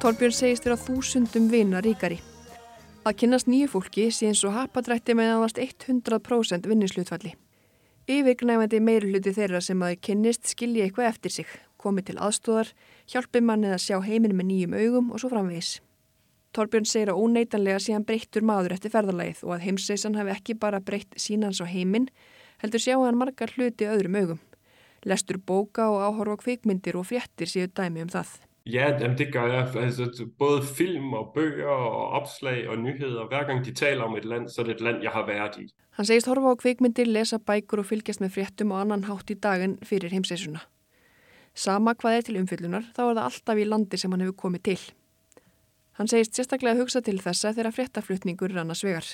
Torbjörn 0.05 0.35
segist 0.37 0.67
að 0.69 0.83
þúsundum 0.85 1.47
vina 1.49 1.79
ríkari. 1.81 2.19
Að 3.09 3.15
kynast 3.23 3.47
nýju 3.49 3.71
fólki 3.73 4.03
eins 4.11 4.43
og 4.45 4.53
hapadrætti 4.53 5.15
með 5.17 5.31
náðast 5.31 5.61
100% 5.65 6.69
vinninslutfalli. 6.69 7.33
Yfirgnæfandi 8.13 8.83
meiruluti 8.85 9.33
þeirra 9.33 9.63
sem 9.65 9.81
að 9.81 9.97
kynnist 10.05 10.53
skilji 10.53 10.85
eitthvað 10.85 11.09
eftir 11.09 11.35
sig, 11.39 11.57
komi 11.81 12.05
til 12.05 12.19
aðstóðar, 12.21 12.75
hjálpi 13.09 13.41
mannið 13.41 13.79
að 13.79 13.83
sjá 13.87 13.97
heiminn 14.05 14.37
með 14.37 14.51
nýjum 14.51 14.79
augum 14.83 15.11
og 15.11 15.25
svo 15.25 15.33
framvegis. 15.33 15.75
Torbjörn 16.53 16.93
segir 16.93 17.17
að 17.17 17.25
óneitanlega 17.25 17.81
sé 17.81 17.97
hann 17.97 18.05
breyttur 18.05 18.45
maður 18.45 18.77
eftir 18.77 18.93
ferðarlægið 18.93 19.45
og 19.49 19.57
að 19.57 19.69
heimsreisan 19.71 20.21
hafi 20.21 20.37
ekki 20.37 20.61
bara 20.61 20.85
breytt 20.85 21.17
sínans 21.17 21.65
á 21.65 21.67
heiminn, 21.73 22.11
heldur 22.61 22.91
sjá 22.91 22.99
hann 23.01 23.17
margar 23.17 23.57
hluti 23.57 23.89
öðrum 23.89 24.21
augum. 24.21 24.49
Lestur 25.09 25.41
bóka 25.41 25.89
og 25.89 26.05
áhorfa 26.05 26.43
kvikmyndir 26.45 27.01
og 27.01 27.09
fréttir 27.09 27.49
séu 27.49 27.73
dæmi 27.73 28.05
um 28.05 28.13
það. 28.13 28.43
Ja, 28.67 28.89
jamen 29.01 29.19
det 29.19 29.33
gør 29.33 29.47
jeg. 29.47 29.77
Altså, 29.77 30.27
både 30.39 30.63
film 30.63 31.13
og 31.13 31.33
bøger 31.35 31.67
og 31.67 32.09
opslag 32.09 32.69
og 32.69 32.79
nyheder. 32.79 33.27
Hver 33.29 33.45
gang 33.45 33.65
de 33.65 33.75
taler 33.75 34.03
om 34.03 34.17
et 34.17 34.25
land, 34.25 34.49
så 34.49 34.61
er 34.61 34.65
det 34.65 34.75
et 34.75 34.81
land, 34.81 35.03
jeg 35.03 35.11
har 35.11 35.27
været 35.27 35.57
i. 35.59 35.75
Hann 35.91 36.07
segist 36.07 36.27
horfa 36.27 36.53
á 36.53 36.55
kvikmyndir, 36.55 37.07
lesa 37.07 37.39
bækur 37.39 37.79
og 37.79 37.87
fylgjast 37.87 38.21
með 38.21 38.33
fréttum 38.35 38.73
og 38.73 38.81
annan 38.81 39.05
hátt 39.05 39.31
í 39.31 39.37
daginn 39.37 39.77
fyrir 39.85 40.11
heimseisuna. 40.11 40.65
Sama 41.55 41.95
hvað 41.95 42.17
er 42.17 42.25
til 42.27 42.39
umfyllunar, 42.41 42.89
þá 42.97 43.03
er 43.05 43.13
það 43.13 43.29
alltaf 43.29 43.61
í 43.61 43.69
landi 43.69 44.01
sem 44.01 44.11
hann 44.11 44.25
hefur 44.25 44.41
komið 44.47 44.63
til. 44.71 44.81
Hann 46.01 46.11
segist 46.11 46.35
sérstaklega 46.35 46.75
að 46.75 46.83
hugsa 46.83 47.05
til 47.05 47.21
þessa 47.21 47.53
þegar 47.53 47.77
fréttaflutningur 47.77 48.51
er 48.51 48.65
annars 48.65 48.83
vegar. 48.85 49.07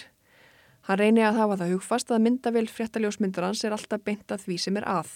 Hann 0.88 0.98
reyni 1.02 1.26
að 1.26 1.42
hafa 1.42 1.58
það 1.60 1.74
hugfast 1.74 2.14
að 2.14 2.24
myndavel 2.24 2.66
fréttaljósmyndarans 2.70 3.64
er 3.64 3.76
alltaf 3.76 4.00
beint 4.06 4.32
að 4.32 4.46
því 4.46 4.62
sem 4.64 4.80
er 4.80 4.88
að. 4.88 5.10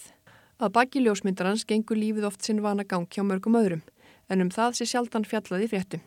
Að 0.59 0.75
baki 0.77 1.01
ljósmyndarans 1.01 1.65
gengur 1.65 1.97
lífið 1.97 2.27
oft 2.29 2.45
sinn 2.45 2.61
vana 2.61 2.83
gang 2.83 3.07
hjá 3.09 3.23
mörgum 3.25 3.57
öðrum 3.57 3.81
en 4.29 4.45
um 4.45 4.51
það 4.53 4.79
sé 4.79 4.89
sjaldan 4.89 5.27
fjallað 5.27 5.65
í 5.65 5.69
fréttum. 5.73 6.03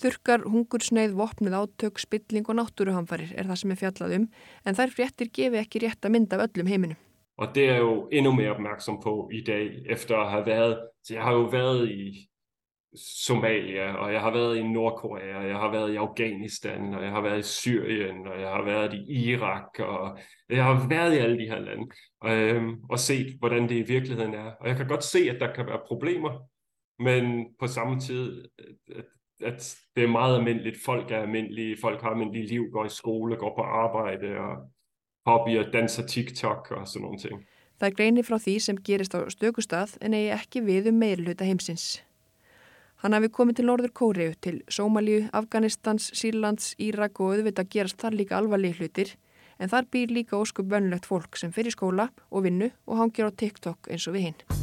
Þurkar, 0.00 0.46
hungursneið, 0.48 1.14
vopnið 1.18 1.56
átök, 1.58 2.00
spilling 2.00 2.46
og 2.48 2.56
náttúruhamfarir 2.60 3.34
er 3.36 3.48
það 3.50 3.60
sem 3.60 3.74
er 3.74 3.80
fjallað 3.80 4.16
um, 4.16 4.26
en 4.64 4.78
þær 4.78 4.94
fréttir 4.96 5.32
gefi 5.34 5.60
ekki 5.60 5.82
rétt 5.84 6.06
að 6.06 6.14
mynda 6.14 6.38
af 6.38 6.46
öllum 6.48 6.70
heiminum. 6.70 7.00
Og 7.40 7.54
det 7.54 7.66
er 7.72 7.78
jo 7.80 8.08
endnu 8.12 8.32
mere 8.36 8.54
opmærksom 8.54 9.00
på 9.00 9.28
i 9.32 9.40
dag, 9.44 9.82
efter 9.88 10.16
at 10.16 10.30
have 10.30 10.46
været, 10.46 10.78
så 11.02 11.14
jeg 11.14 11.22
har 11.22 11.32
jo 11.32 11.48
været 11.52 11.88
i 11.88 12.30
Somalia, 12.96 13.94
og 13.94 14.12
jeg 14.12 14.20
har 14.20 14.30
været 14.30 14.56
i 14.56 14.62
Nordkorea, 14.62 15.36
og 15.36 15.48
jeg 15.48 15.56
har 15.56 15.70
været 15.70 15.92
i 15.92 15.96
Afghanistan, 15.96 16.94
og 16.94 17.02
jeg 17.02 17.10
har 17.10 17.20
været 17.20 17.38
i 17.38 17.42
Syrien, 17.42 18.26
og 18.26 18.40
jeg 18.40 18.48
har 18.48 18.62
været 18.62 18.94
i 18.94 19.30
Irak, 19.30 19.78
og 19.78 20.18
jeg 20.48 20.64
har 20.64 20.88
været 20.88 21.14
i 21.14 21.18
alle 21.18 21.38
de 21.38 21.48
her 21.48 21.58
lande, 21.58 21.86
og, 22.20 22.36
øhm, 22.36 22.76
og 22.90 22.98
set, 22.98 23.36
hvordan 23.38 23.68
det 23.68 23.74
i 23.74 23.82
virkeligheden 23.82 24.34
er. 24.34 24.50
Og 24.60 24.68
jeg 24.68 24.76
kan 24.76 24.88
godt 24.88 25.04
se, 25.04 25.18
at 25.30 25.40
der 25.40 25.54
kan 25.54 25.66
være 25.66 25.80
problemer, 25.86 26.30
men 27.00 27.46
på 27.60 27.66
samme 27.66 28.00
tid, 28.00 28.44
at, 28.96 29.04
at 29.42 29.76
det 29.96 30.04
er 30.04 30.08
meget 30.08 30.36
almindeligt. 30.38 30.76
Folk 30.84 31.10
er 31.10 31.16
almindelige, 31.16 31.76
folk 31.80 32.02
har 32.02 32.10
almindelige 32.10 32.46
liv, 32.46 32.70
går 32.72 32.84
i 32.84 32.88
skole, 32.88 33.36
går 33.36 33.52
på 33.56 33.62
arbejde 33.62 34.38
og 34.38 34.56
hobbyer, 35.26 35.70
danser 35.70 36.06
TikTok 36.06 36.70
og 36.70 36.88
sådan 36.88 37.02
nogle 37.02 37.18
ting. 37.18 37.46
Það 37.80 37.88
er 37.88 37.96
greinir 37.96 38.24
frá 38.28 38.36
því 38.36 38.54
sem 38.60 38.76
gerist 38.84 39.14
á 39.16 39.24
stökustað 39.32 39.94
en 40.04 40.12
eigi 40.12 40.34
ekki 40.36 40.60
við 40.60 40.90
um 40.90 40.98
meirluta 41.00 41.48
heimsins. 41.48 42.02
Hann 43.00 43.16
hafi 43.16 43.30
komið 43.32 43.56
til 43.56 43.68
Norður 43.70 43.94
Kóriu, 43.96 44.34
til 44.44 44.60
Sómalíu, 44.68 45.30
Afganistans, 45.32 46.10
Sýrlands, 46.12 46.74
Írak 46.76 47.20
og 47.24 47.38
auðvitað 47.38 47.72
gerast 47.72 48.00
þar 48.04 48.20
líka 48.20 48.36
alvarlega 48.36 48.82
hlutir 48.82 49.16
en 49.58 49.72
þar 49.72 49.88
býr 49.88 50.12
líka 50.12 50.36
óskup 50.36 50.68
vönlegt 50.68 51.08
fólk 51.08 51.40
sem 51.40 51.56
fyrir 51.56 51.72
skóla 51.72 52.10
og 52.28 52.44
vinnu 52.44 52.68
og 52.84 53.00
hangir 53.00 53.28
á 53.28 53.32
TikTok 53.32 53.88
eins 53.88 54.08
og 54.08 54.18
við 54.18 54.28
hinn. 54.28 54.59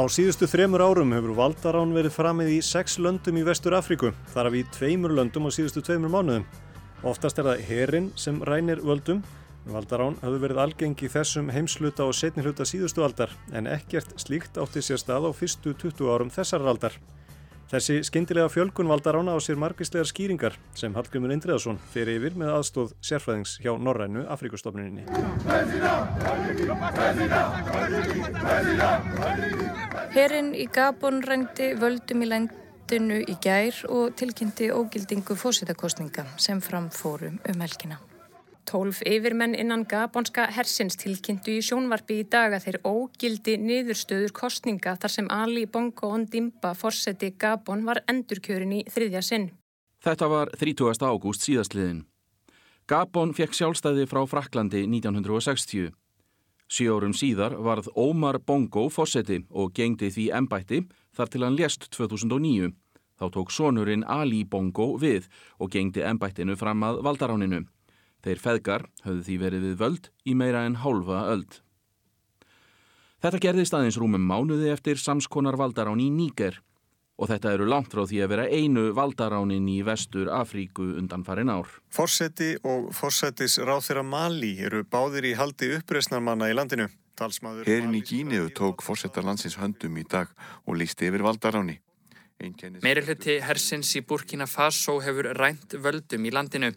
Á 0.00 0.08
síðustu 0.08 0.46
þremur 0.48 0.80
árum 0.80 1.10
hefur 1.12 1.34
valdarán 1.36 1.90
verið 1.92 2.14
framið 2.14 2.50
í 2.54 2.60
sex 2.64 2.94
löndum 3.04 3.36
í 3.36 3.42
Vestur 3.44 3.74
Afríku, 3.76 4.14
þar 4.32 4.48
af 4.48 4.54
í 4.56 4.62
tveimur 4.72 5.12
löndum 5.12 5.44
á 5.44 5.50
síðustu 5.52 5.82
tveimur 5.84 6.08
mánuðum. 6.14 6.46
Oftast 7.04 7.36
er 7.36 7.50
það 7.50 7.60
herin 7.68 8.06
sem 8.16 8.38
rænir 8.48 8.80
völdum. 8.80 9.20
Valdarán 9.68 10.16
hafði 10.22 10.40
verið 10.46 10.62
algengi 10.64 11.10
þessum 11.12 11.52
heimsluta 11.52 12.06
og 12.08 12.16
setni 12.16 12.46
hluta 12.46 12.64
síðustu 12.64 13.04
aldar, 13.04 13.34
en 13.52 13.68
ekkert 13.68 14.16
slíkt 14.16 14.56
átti 14.56 14.80
sér 14.80 15.02
stað 15.04 15.28
á 15.28 15.36
fyrstu 15.36 15.76
20 15.84 16.08
árum 16.08 16.32
þessar 16.32 16.64
aldar. 16.64 16.96
Þessi 17.70 18.00
skindilega 18.02 18.50
fjölgun 18.50 18.88
valdarána 18.90 19.30
á 19.30 19.38
sér 19.38 19.54
margislegar 19.54 20.08
skýringar 20.10 20.56
sem 20.74 20.90
Hallgrimur 20.96 21.30
Indriðarsson 21.30 21.78
fer 21.92 22.10
yfir 22.10 22.34
með 22.34 22.50
aðstóð 22.56 22.96
sérfræðings 22.98 23.52
hjá 23.62 23.70
Norrænu 23.78 24.24
Afríkustofnuninni. 24.34 25.06
Herinn 30.18 30.50
í 30.58 30.66
Gabon 30.66 31.22
rændi 31.22 31.70
völdum 31.78 32.26
í 32.26 32.32
landinu 32.34 33.22
í 33.22 33.38
gær 33.38 33.84
og 33.86 34.18
tilkynnti 34.18 34.72
ógildingu 34.74 35.38
fósitakostninga 35.38 36.26
sem 36.42 36.58
framfórum 36.58 37.38
um 37.38 37.68
helgina. 37.68 38.02
Tólf 38.70 39.00
yfirmenn 39.02 39.56
innan 39.58 39.82
Gabonska 39.90 40.44
hersins 40.54 40.94
tilkynntu 41.00 41.56
í 41.58 41.62
sjónvarpi 41.66 42.20
í 42.20 42.26
dag 42.30 42.52
að 42.54 42.68
þeir 42.68 42.76
ógildi 42.86 43.56
niðurstöður 43.58 44.30
kostninga 44.36 44.92
þar 45.02 45.12
sem 45.14 45.30
Ali 45.34 45.64
Bongo 45.66 46.12
Ondimba 46.14 46.70
fórseti 46.78 47.32
Gabon 47.34 47.82
var 47.88 47.98
endurkjörin 48.06 48.76
í 48.76 48.84
þriðja 48.86 49.22
sinn. 49.26 49.48
Þetta 50.06 50.28
var 50.30 50.52
30. 50.60 51.02
ágúst 51.02 51.48
síðastliðin. 51.48 52.04
Gabon 52.86 53.34
fekk 53.34 53.58
sjálfstæði 53.58 54.06
frá 54.06 54.22
Fraklandi 54.30 54.84
1960. 54.86 55.90
Sjórum 56.70 57.16
síðar 57.18 57.58
varð 57.58 57.90
Ómar 57.98 58.38
Bongo 58.38 58.86
fórseti 58.86 59.40
og 59.50 59.74
gengdi 59.74 60.12
því 60.14 60.28
embætti 60.38 60.84
þar 61.18 61.34
til 61.34 61.42
hann 61.42 61.58
lést 61.58 61.90
2009. 61.90 62.70
Þá 63.18 63.26
tók 63.34 63.50
sonurinn 63.50 64.06
Ali 64.06 64.44
Bongo 64.46 64.92
við 64.94 65.26
og 65.58 65.74
gengdi 65.74 66.06
embættinu 66.06 66.54
fram 66.54 66.86
að 66.86 67.02
valdaráninu. 67.02 67.64
Þeir 68.24 68.40
feðgar 68.44 68.86
höfðu 69.04 69.26
því 69.26 69.36
verið 69.40 69.66
við 69.66 69.76
völd 69.80 70.08
í 70.28 70.36
meira 70.36 70.64
en 70.68 70.80
hálfa 70.82 71.26
öld. 71.32 71.60
Þetta 73.20 73.40
gerðist 73.44 73.76
aðeins 73.76 74.00
rúmum 74.00 74.24
mánuði 74.24 74.70
eftir 74.72 75.00
samskonar 75.00 75.58
valdarán 75.60 76.00
í 76.00 76.08
Níger 76.12 76.60
og 77.20 77.28
þetta 77.28 77.52
eru 77.52 77.66
langt 77.68 77.92
frá 77.92 78.06
því 78.08 78.22
að 78.24 78.30
vera 78.32 78.46
einu 78.48 78.86
valdaránin 78.96 79.66
í 79.68 79.80
vestur 79.84 80.30
Afríku 80.32 80.86
undan 80.96 81.24
farin 81.26 81.52
ár. 81.52 81.68
Forseti 81.92 82.54
og 82.64 82.88
forsetis 82.96 83.58
ráð 83.60 83.84
þeirra 83.90 84.06
Mali 84.08 84.54
eru 84.64 84.86
báðir 84.88 85.28
í 85.28 85.34
haldi 85.36 85.74
uppreysnarmanna 85.76 86.48
í 86.48 86.56
landinu. 86.56 86.88
Herin 87.20 87.92
í 87.92 88.00
Gíniu 88.00 88.46
tók 88.56 88.80
fórsetta 88.80 89.20
landsins 89.20 89.58
höndum 89.60 89.98
í 90.00 90.06
dag 90.08 90.30
og 90.64 90.78
lísti 90.80 91.10
yfir 91.10 91.20
valdaráni. 91.26 91.76
Meiri 92.40 93.02
hluti 93.04 93.36
hersins 93.44 93.90
í 93.98 94.00
Burkina 94.08 94.46
Faso 94.48 94.94
hefur 95.04 95.28
rænt 95.36 95.74
völdum 95.84 96.24
í 96.24 96.32
landinu. 96.32 96.70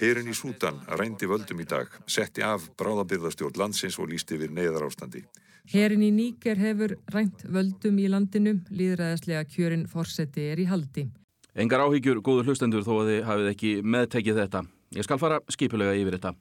Herin 0.00 0.30
í 0.30 0.34
Sútan 0.34 0.80
rændi 0.98 1.28
völdum 1.30 1.60
í 1.62 1.66
dag, 1.70 1.92
setti 2.10 2.42
af 2.42 2.66
bráðabyrðastjórn 2.80 3.60
landsins 3.60 3.98
og 4.02 4.10
lísti 4.10 4.34
yfir 4.34 4.50
neyðar 4.50 4.88
ástandi. 4.88 5.22
Herin 5.70 6.02
í 6.02 6.10
Níker 6.12 6.58
hefur 6.58 6.96
rænt 7.14 7.46
völdum 7.46 8.00
í 8.02 8.08
landinu, 8.10 8.58
líðræðislega 8.74 9.46
kjörin 9.54 9.86
fórseti 9.88 10.50
er 10.50 10.60
í 10.60 10.66
haldi. 10.68 11.06
Engar 11.54 11.86
áhyggjur, 11.86 12.18
góður 12.18 12.50
hlustendur, 12.50 12.82
þó 12.82 13.04
að 13.04 13.12
þið 13.12 13.22
hafið 13.28 13.52
ekki 13.52 13.72
meðtekið 13.86 14.42
þetta. 14.42 14.64
Ég 14.98 15.06
skal 15.06 15.20
fara 15.22 15.38
skipulega 15.54 15.94
yfir 15.94 16.18
þetta. 16.18 16.34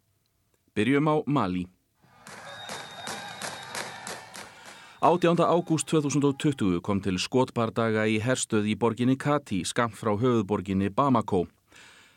Byrjum 0.74 1.14
á 1.14 1.16
Mali. 1.30 1.68
18. 5.04 5.36
ágúst 5.44 5.88
2020 5.92 6.80
kom 6.80 7.02
til 7.04 7.18
skotbardaga 7.20 8.06
í 8.08 8.22
herstöð 8.24 8.70
í 8.72 8.76
borginni 8.80 9.18
Kati, 9.20 9.58
skamt 9.68 9.98
frá 10.00 10.14
höfuðborginni 10.16 10.88
Bamako. 10.96 11.42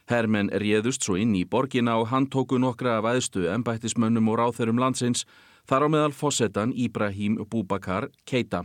Hermenn 0.06 0.52
réðust 0.54 1.02
svo 1.02 1.16
inn 1.18 1.32
í 1.34 1.42
borginna 1.42 1.96
og 1.98 2.12
hann 2.12 2.28
tóku 2.30 2.60
nokkra 2.62 3.00
af 3.00 3.08
aðstu 3.10 3.48
ennbættismönnum 3.50 4.30
og 4.30 4.38
ráþerum 4.38 4.78
landsins, 4.78 5.24
þar 5.66 5.82
á 5.82 5.88
meðal 5.90 6.14
fósettan 6.14 6.70
Íbrahím 6.78 7.40
Búbakar 7.50 8.06
Keita. 8.22 8.62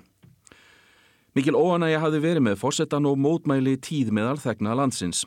Mikil 1.33 1.57
óanægja 1.57 2.03
hafði 2.03 2.19
verið 2.21 2.45
með 2.45 2.59
fósettan 2.61 3.07
og 3.09 3.17
mótmæli 3.17 3.73
tíð 3.81 4.11
meðal 4.13 4.37
þegna 4.37 4.75
landsins. 4.77 5.23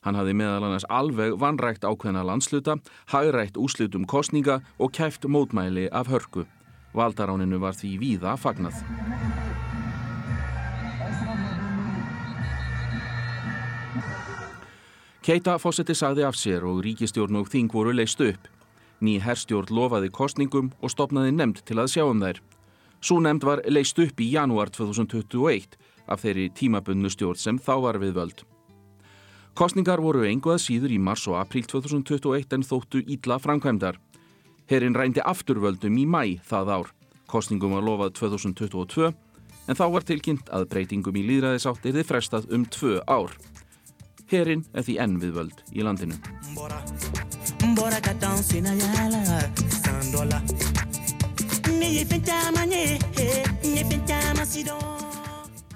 Hann 0.00 0.16
hafði 0.16 0.38
meðal 0.40 0.64
annars 0.64 0.88
alveg 0.88 1.36
vanrækt 1.36 1.84
ákveðna 1.84 2.24
landsluta, 2.24 2.78
hagrækt 3.12 3.60
úslutum 3.60 4.08
kostninga 4.08 4.62
og 4.80 4.96
kæft 4.96 5.28
mótmæli 5.28 5.90
af 5.92 6.08
hörku. 6.08 6.46
Valdaráninu 6.96 7.60
var 7.62 7.76
því 7.78 7.90
víða 8.00 8.34
fagnað. 8.40 8.80
Keita 15.20 15.58
fósetti 15.60 15.94
sagði 15.94 16.24
af 16.26 16.34
sér 16.34 16.64
og 16.66 16.80
ríkistjórn 16.82 17.36
og 17.38 17.50
þing 17.52 17.70
voru 17.70 17.92
leist 17.94 18.22
upp. 18.24 18.48
Ný 19.00 19.18
herrstjórn 19.22 19.70
lofaði 19.72 20.10
kostningum 20.12 20.72
og 20.80 20.92
stopnaði 20.92 21.34
nefnd 21.36 21.60
til 21.68 21.78
að 21.78 21.92
sjá 21.92 22.04
um 22.08 22.20
þær. 22.24 22.40
Svo 23.00 23.20
nefnd 23.20 23.46
var 23.46 23.62
leist 23.68 24.00
upp 24.00 24.20
í 24.20 24.30
janúar 24.34 24.72
2021 24.74 25.76
af 26.10 26.24
þeirri 26.24 26.48
tímabunnu 26.56 27.12
stjórn 27.12 27.38
sem 27.38 27.60
þá 27.60 27.74
var 27.84 28.00
við 28.02 28.16
völd. 28.18 28.42
Kostningar 29.54 30.00
voru 30.00 30.24
enguð 30.24 30.60
síður 30.62 30.92
í 30.94 30.98
mars 30.98 31.26
og 31.28 31.38
april 31.40 31.66
2021 31.68 32.56
en 32.56 32.66
þóttu 32.66 33.04
ítla 33.06 33.38
framkvæmdar. 33.38 34.00
Herrin 34.70 34.94
rændi 34.94 35.18
afturvöldum 35.26 35.96
í 35.98 36.04
mæ 36.06 36.38
það 36.46 36.68
ár. 36.70 36.90
Kostningum 37.26 37.72
var 37.74 37.82
lofað 37.82 38.12
2022 38.20 39.08
en 39.66 39.78
þá 39.78 39.86
var 39.90 40.04
tilkynnt 40.06 40.50
að 40.54 40.68
breytingum 40.70 41.16
í 41.18 41.24
líðræðisátt 41.26 41.88
er 41.90 41.96
þið 41.96 42.06
frestað 42.06 42.44
um 42.54 42.62
tvö 42.70 43.00
ár. 43.10 43.34
Herrin 44.30 44.62
er 44.70 44.86
því 44.86 44.94
enn 45.02 45.16
við 45.18 45.32
völd 45.40 45.64
í 45.74 45.82
landinu. 45.82 46.14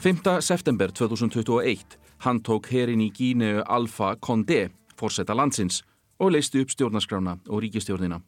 5. 0.05 0.23
september 0.39 0.93
2021 0.95 1.99
hann 2.25 2.41
tók 2.47 2.71
herin 2.71 3.03
í 3.03 3.11
Gíneu 3.11 3.65
Alfa 3.67 4.15
Condé, 4.21 4.69
fórsetta 4.95 5.35
landsins, 5.35 5.83
og 6.23 6.31
leisti 6.37 6.63
upp 6.63 6.71
stjórnarskrána 6.71 7.41
og 7.49 7.65
ríkistjórnina. 7.65 8.21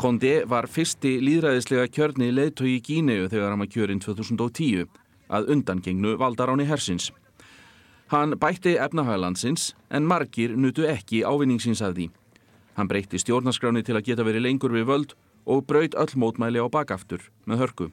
Condé 0.00 0.46
var 0.48 0.64
fyrsti 0.64 1.18
líðræðislega 1.20 1.90
kjörni 1.92 2.30
leðtói 2.32 2.70
í 2.78 2.80
Gíneu 2.80 3.26
þegar 3.28 3.50
hann 3.52 3.60
var 3.60 3.68
kjörinn 3.68 3.98
2010 4.00 4.86
að 5.28 5.50
undangengnu 5.52 6.14
valdaráni 6.16 6.64
hersins. 6.64 7.10
Hann 8.08 8.32
bætti 8.40 8.78
efnahaglandsins 8.80 9.74
en 9.92 10.06
margir 10.08 10.54
nutu 10.56 10.86
ekki 10.88 11.20
ávinningsins 11.20 11.82
af 11.84 11.92
því. 11.98 12.06
Hann 12.80 12.88
breytti 12.88 13.20
stjórnarskráni 13.20 13.84
til 13.84 13.98
að 13.98 14.06
geta 14.08 14.24
verið 14.24 14.46
lengur 14.46 14.72
við 14.72 14.88
völd 14.88 15.12
og 15.44 15.66
braut 15.68 15.92
öll 15.92 16.16
mótmæli 16.16 16.64
á 16.64 16.72
bakaftur 16.72 17.28
með 17.44 17.66
hörku. 17.66 17.90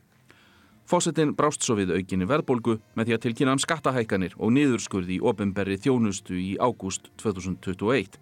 Fósettin 0.87 1.35
brást 1.35 1.67
svo 1.67 1.75
við 1.75 1.91
aukinni 1.91 2.29
verðbólgu 2.31 2.77
með 2.95 3.09
því 3.11 3.17
að 3.17 3.23
tilkynna 3.25 3.57
hann 3.57 3.65
skattahækkanir 3.65 4.39
og 4.39 4.55
niðurskurði 4.55 5.19
í 5.19 5.21
ofinberri 5.27 5.75
þjónustu 5.75 6.39
í 6.39 6.55
ágúst 6.55 7.11
2021. 7.19 8.15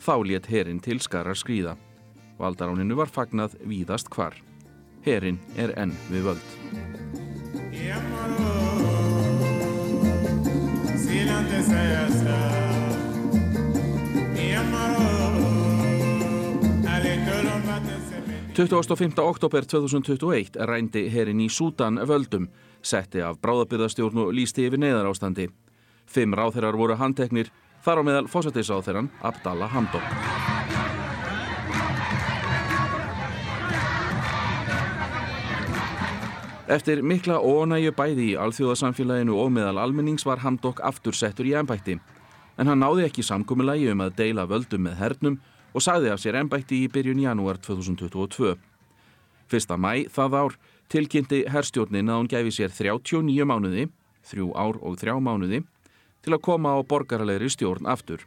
Þá 0.00 0.14
létt 0.24 0.48
herin 0.48 0.80
til 0.80 1.02
skarar 1.04 1.36
skrýða. 1.36 1.76
Valdaráninu 2.40 2.96
var 2.98 3.12
fagnað 3.12 3.58
víðast 3.68 4.10
hvar. 4.14 4.34
Herin 5.04 5.40
er 5.56 5.74
enn 5.80 5.94
við 6.10 6.30
völd. 6.30 6.48
Segja 7.70 8.00
það 8.00 8.50
25. 18.60 19.18
oktober 19.24 19.64
2021 19.64 20.56
rændi 20.68 21.06
herin 21.08 21.40
í 21.40 21.46
Sútan 21.48 21.96
völdum, 22.04 22.50
setti 22.82 23.22
af 23.24 23.38
bráðabyrðastjórn 23.40 24.20
og 24.26 24.34
lísti 24.36 24.66
yfir 24.68 24.82
neðar 24.82 25.08
ástandi. 25.08 25.48
Fimm 26.04 26.36
ráþeirar 26.36 26.76
voru 26.76 26.98
handteknir, 27.00 27.48
þar 27.80 28.02
á 28.02 28.08
meðal 28.10 28.28
fósættisáþeiran 28.28 29.08
Abdallah 29.24 29.72
Hamdok. 29.72 30.89
Eftir 36.70 37.00
mikla 37.02 37.40
ónægju 37.42 37.90
bæði 37.98 38.24
í 38.30 38.34
alþjóðasamfélaginu 38.38 39.34
og 39.42 39.48
meðal 39.50 39.80
almennings 39.82 40.22
var 40.22 40.38
Hamdok 40.44 40.78
aftur 40.86 41.16
settur 41.18 41.48
í 41.48 41.56
ennbætti. 41.58 41.96
En 42.62 42.70
hann 42.70 42.78
náði 42.78 43.08
ekki 43.08 43.24
samkomiðlægi 43.26 43.88
um 43.90 44.04
að 44.04 44.12
deila 44.20 44.44
völdum 44.46 44.84
með 44.86 45.00
hernum 45.00 45.40
og 45.74 45.82
sagði 45.82 46.12
af 46.14 46.22
sér 46.22 46.38
ennbætti 46.38 46.84
í 46.84 46.92
byrjun 46.94 47.24
janúar 47.24 47.58
2022. 47.58 48.54
Fyrsta 49.50 49.74
mæ 49.74 50.06
það 50.14 50.36
ár 50.38 50.58
tilkynnti 50.94 51.42
herrstjórnin 51.50 52.06
að 52.06 52.20
hún 52.20 52.30
gæfi 52.30 52.54
sér 52.60 52.70
39 52.70 53.50
mánuði, 53.50 53.88
þrjú 54.30 54.52
ár 54.54 54.78
og 54.78 54.94
þrjá 55.02 55.18
mánuði, 55.18 55.64
til 56.22 56.36
að 56.36 56.44
koma 56.46 56.76
á 56.78 56.86
borgaralegri 56.86 57.50
stjórn 57.50 57.90
aftur. 57.90 58.22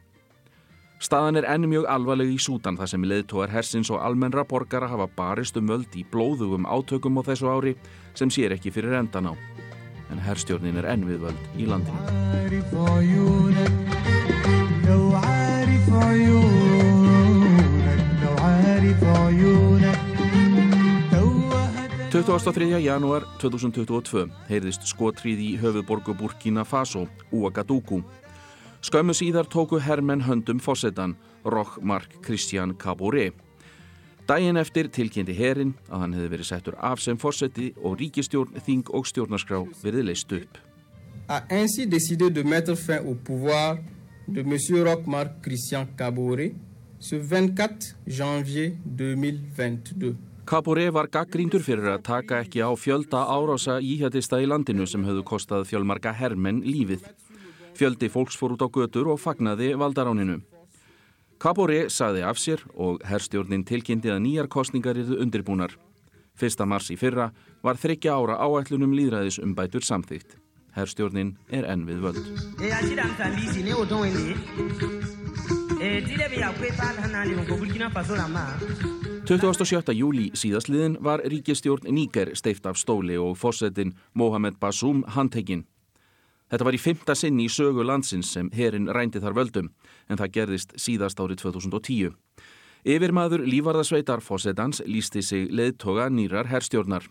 Staðan 1.04 1.36
er 1.36 1.44
enn 1.52 1.66
mjög 1.68 1.84
alvarleg 1.92 2.30
í 2.32 2.38
Sútan 2.40 2.78
þar 2.80 2.88
sem 2.88 3.02
leðtóar 3.04 3.50
hersins 3.52 3.90
og 3.92 4.00
almennra 4.00 4.40
borgara 4.48 4.88
hafa 4.88 5.04
barist 5.18 5.58
um 5.60 5.68
völd 5.68 5.92
í 6.00 6.04
blóðugum 6.08 6.64
átökum 6.64 7.20
á 7.20 7.22
þessu 7.26 7.50
ári 7.52 7.74
sem 8.16 8.32
sér 8.32 8.54
ekki 8.56 8.72
fyrir 8.72 8.96
endan 8.96 9.28
á. 9.28 9.32
En 10.08 10.22
herstjórnin 10.24 10.80
er 10.80 10.88
enn 10.94 11.04
við 11.04 11.26
völd 11.26 11.44
í 11.60 11.68
landinu. 11.68 12.00
23. 22.14 22.78
janúar 22.80 23.24
2022 23.42 24.28
heyrðist 24.48 24.88
skotrið 24.88 25.40
í 25.42 25.52
höfuborgu 25.60 26.14
Burkina 26.16 26.64
Faso, 26.64 27.08
Ouagadougou. 27.34 28.00
Skömmu 28.84 29.14
síðar 29.16 29.46
tóku 29.48 29.78
hermenn 29.80 30.20
höndum 30.26 30.58
fósettan, 30.60 31.14
Roch 31.44 31.78
Mark 31.80 32.18
Christian 32.20 32.74
Caboret. 32.76 33.32
Dægin 34.28 34.60
eftir 34.60 34.90
tilkynnti 34.92 35.32
herin 35.38 35.70
að 35.88 36.02
hann 36.02 36.16
hefði 36.16 36.28
verið 36.34 36.48
settur 36.50 36.76
af 36.76 37.00
sem 37.00 37.16
fósetti 37.16 37.70
og 37.80 37.96
ríkistjórn, 38.02 38.60
þing 38.66 38.92
og 38.92 39.08
stjórnarskrá 39.08 39.62
verið 39.80 40.10
leist 40.10 40.36
upp. 40.36 40.60
A 41.32 41.40
ainsi 41.48 41.88
décidé 41.88 42.28
de 42.28 42.44
mettre 42.44 42.76
fin 42.76 43.00
au 43.00 43.16
pouvoir 43.16 43.80
de 44.28 44.44
M. 44.44 44.52
Roch 44.84 45.08
Mark 45.08 45.40
Christian 45.40 45.88
Caboret 45.96 46.52
ce 47.00 47.16
24 47.16 47.96
janvier 48.04 48.76
2022. 48.84 50.12
Caboret 50.44 50.92
var 50.92 51.08
gaggríndur 51.08 51.64
fyrir 51.64 51.88
að 51.88 52.02
taka 52.04 52.44
ekki 52.44 52.60
á 52.60 52.68
fjölda 52.76 53.24
árása 53.32 53.80
íhjatista 53.80 54.44
í 54.44 54.48
landinu 54.48 54.84
sem 54.84 55.04
höfðu 55.08 55.24
kostað 55.24 55.70
fjölmarka 55.72 56.12
hermenn 56.12 56.60
lífið. 56.60 57.08
Fjöldi 57.74 58.08
fólks 58.08 58.36
fór 58.38 58.54
út 58.54 58.62
á 58.62 58.68
götur 58.70 59.10
og 59.10 59.20
fagnaði 59.20 59.72
valdaráninu. 59.78 60.40
Caboret 61.42 61.90
saði 61.92 62.22
af 62.22 62.38
sér 62.38 62.62
og 62.74 63.02
herrstjórnin 63.04 63.66
tilkynnti 63.66 64.12
að 64.12 64.22
nýjar 64.24 64.48
kostningar 64.48 64.96
eru 64.96 65.18
undirbúnar. 65.20 65.74
Fyrsta 66.38 66.66
mars 66.66 66.90
í 66.90 66.96
fyrra 66.98 67.32
var 67.62 67.78
þryggja 67.78 68.14
ára 68.14 68.38
áætlunum 68.42 68.94
líðræðis 68.94 69.40
umbætur 69.42 69.84
samþygt. 69.84 70.38
Herrstjórnin 70.74 71.34
er 71.50 71.66
enn 71.70 71.84
við 71.86 72.00
völd. 72.02 72.22
27. 79.24 79.94
júli 79.96 80.30
síðastliðin 80.36 80.98
var 81.00 81.22
ríkistjórn 81.24 81.86
Níker 81.94 82.34
steift 82.36 82.66
af 82.66 82.76
stóli 82.76 83.16
og 83.20 83.38
fórsetin 83.38 83.94
Mohamed 84.12 84.58
Bassoum 84.60 85.04
handtekinn. 85.14 85.64
Þetta 86.52 86.66
var 86.68 86.76
í 86.76 86.80
fymta 86.80 87.14
sinn 87.16 87.40
í 87.40 87.48
sögu 87.48 87.84
landsins 87.86 88.32
sem 88.36 88.50
herin 88.54 88.90
rændi 88.92 89.22
þar 89.22 89.36
völdum 89.38 89.70
en 90.08 90.20
það 90.20 90.34
gerðist 90.36 90.74
síðast 90.80 91.20
árið 91.20 91.44
2010. 91.46 92.12
Yfirmaður 92.84 93.46
lífarðasveitar 93.48 94.20
fórsetans 94.20 94.82
lísti 94.84 95.22
sig 95.24 95.48
leðtoga 95.48 96.10
nýrar 96.12 96.50
herstjórnar. 96.50 97.06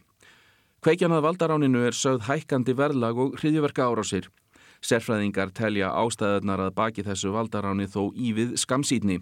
Kveikjan 0.83 1.15
að 1.15 1.25
valdaráninu 1.25 1.81
er 1.87 1.97
sögð 1.97 2.27
hækkandi 2.27 2.75
verðlag 2.77 3.17
og 3.17 3.39
hriðjuverka 3.39 3.87
árásir. 3.87 4.29
Serfræðingar 4.83 5.53
telja 5.55 5.89
ástæðunar 5.95 6.67
að 6.67 6.75
baki 6.77 7.05
þessu 7.07 7.31
valdaráni 7.33 7.87
þó 7.87 8.11
ívið 8.13 8.57
skamsýtni 8.59 9.21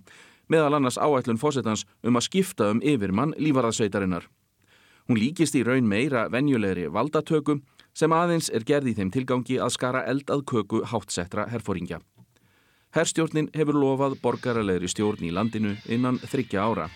meðal 0.51 0.75
annars 0.75 0.97
áætlun 0.99 1.39
fósettans 1.39 1.85
um 2.03 2.17
að 2.19 2.27
skipta 2.27 2.71
um 2.73 2.81
yfirmann 2.83 3.35
lífarðasveitarinnar. 3.39 4.25
Hún 5.07 5.19
líkist 5.21 5.55
í 5.55 5.63
raun 5.63 5.87
meira 5.87 6.27
venjulegri 6.33 6.89
valdatöku 6.91 7.61
sem 7.93 8.13
aðeins 8.15 8.49
er 8.53 8.65
gerð 8.67 8.91
í 8.91 8.95
þeim 8.97 9.11
tilgangi 9.11 9.59
að 9.59 9.75
skara 9.75 10.05
eld 10.09 10.31
að 10.31 10.45
köku 10.51 10.83
hátsettra 10.91 11.47
herfóringja. 11.51 11.99
Herstjórnin 12.91 13.47
hefur 13.55 13.77
lofað 13.79 14.17
borgaralegri 14.23 14.89
stjórn 14.91 15.23
í 15.23 15.31
landinu 15.31 15.77
innan 15.87 16.19
þryggja 16.19 16.63
ára. 16.63 16.89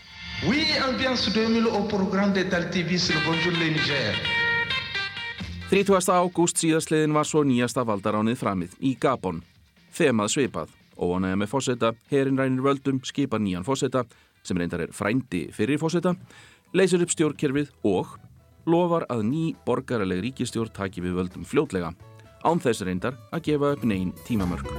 Oui, 0.43 0.65
ambiance 0.83 1.31
2000 1.31 1.69
au 1.71 1.85
programme 1.87 2.33
de 2.35 2.43
TV 2.43 2.97
sur 2.99 3.15
Bonjour 3.25 3.53
le 3.55 3.69
Niger. 3.71 4.17
30. 5.69 6.11
ágúst 6.11 6.59
síðastliðin 6.59 7.15
var 7.15 7.25
svo 7.25 7.45
nýjasta 7.47 7.85
valdaránið 7.87 8.35
framið 8.37 8.75
í 8.85 8.97
Gabon. 8.99 9.39
Þemað 9.95 10.33
svipað. 10.35 10.75
Óanægja 10.99 11.39
með 11.39 11.49
fósetta, 11.51 11.93
herin 12.11 12.37
rænir 12.39 12.63
völdum, 12.63 12.99
skipa 13.03 13.39
nýjan 13.39 13.65
fósetta, 13.67 14.05
sem 14.43 14.57
reyndar 14.59 14.85
er 14.85 14.93
frændi 14.95 15.47
fyrir 15.55 15.79
fósetta, 15.79 16.13
leysir 16.75 17.01
upp 17.03 17.11
stjórnkerfið 17.11 17.71
og 17.87 18.13
lofar 18.65 19.05
að 19.09 19.25
ný 19.29 19.45
borgaraleg 19.65 20.23
ríkistjórn 20.25 20.73
taki 20.73 21.03
við 21.05 21.19
völdum 21.19 21.45
fljótlega, 21.47 21.93
án 22.45 22.61
þess 22.61 22.85
reyndar 22.85 23.17
að 23.31 23.47
gefa 23.49 23.73
upp 23.75 23.85
neyn 23.85 24.13
tímamörk. 24.25 24.69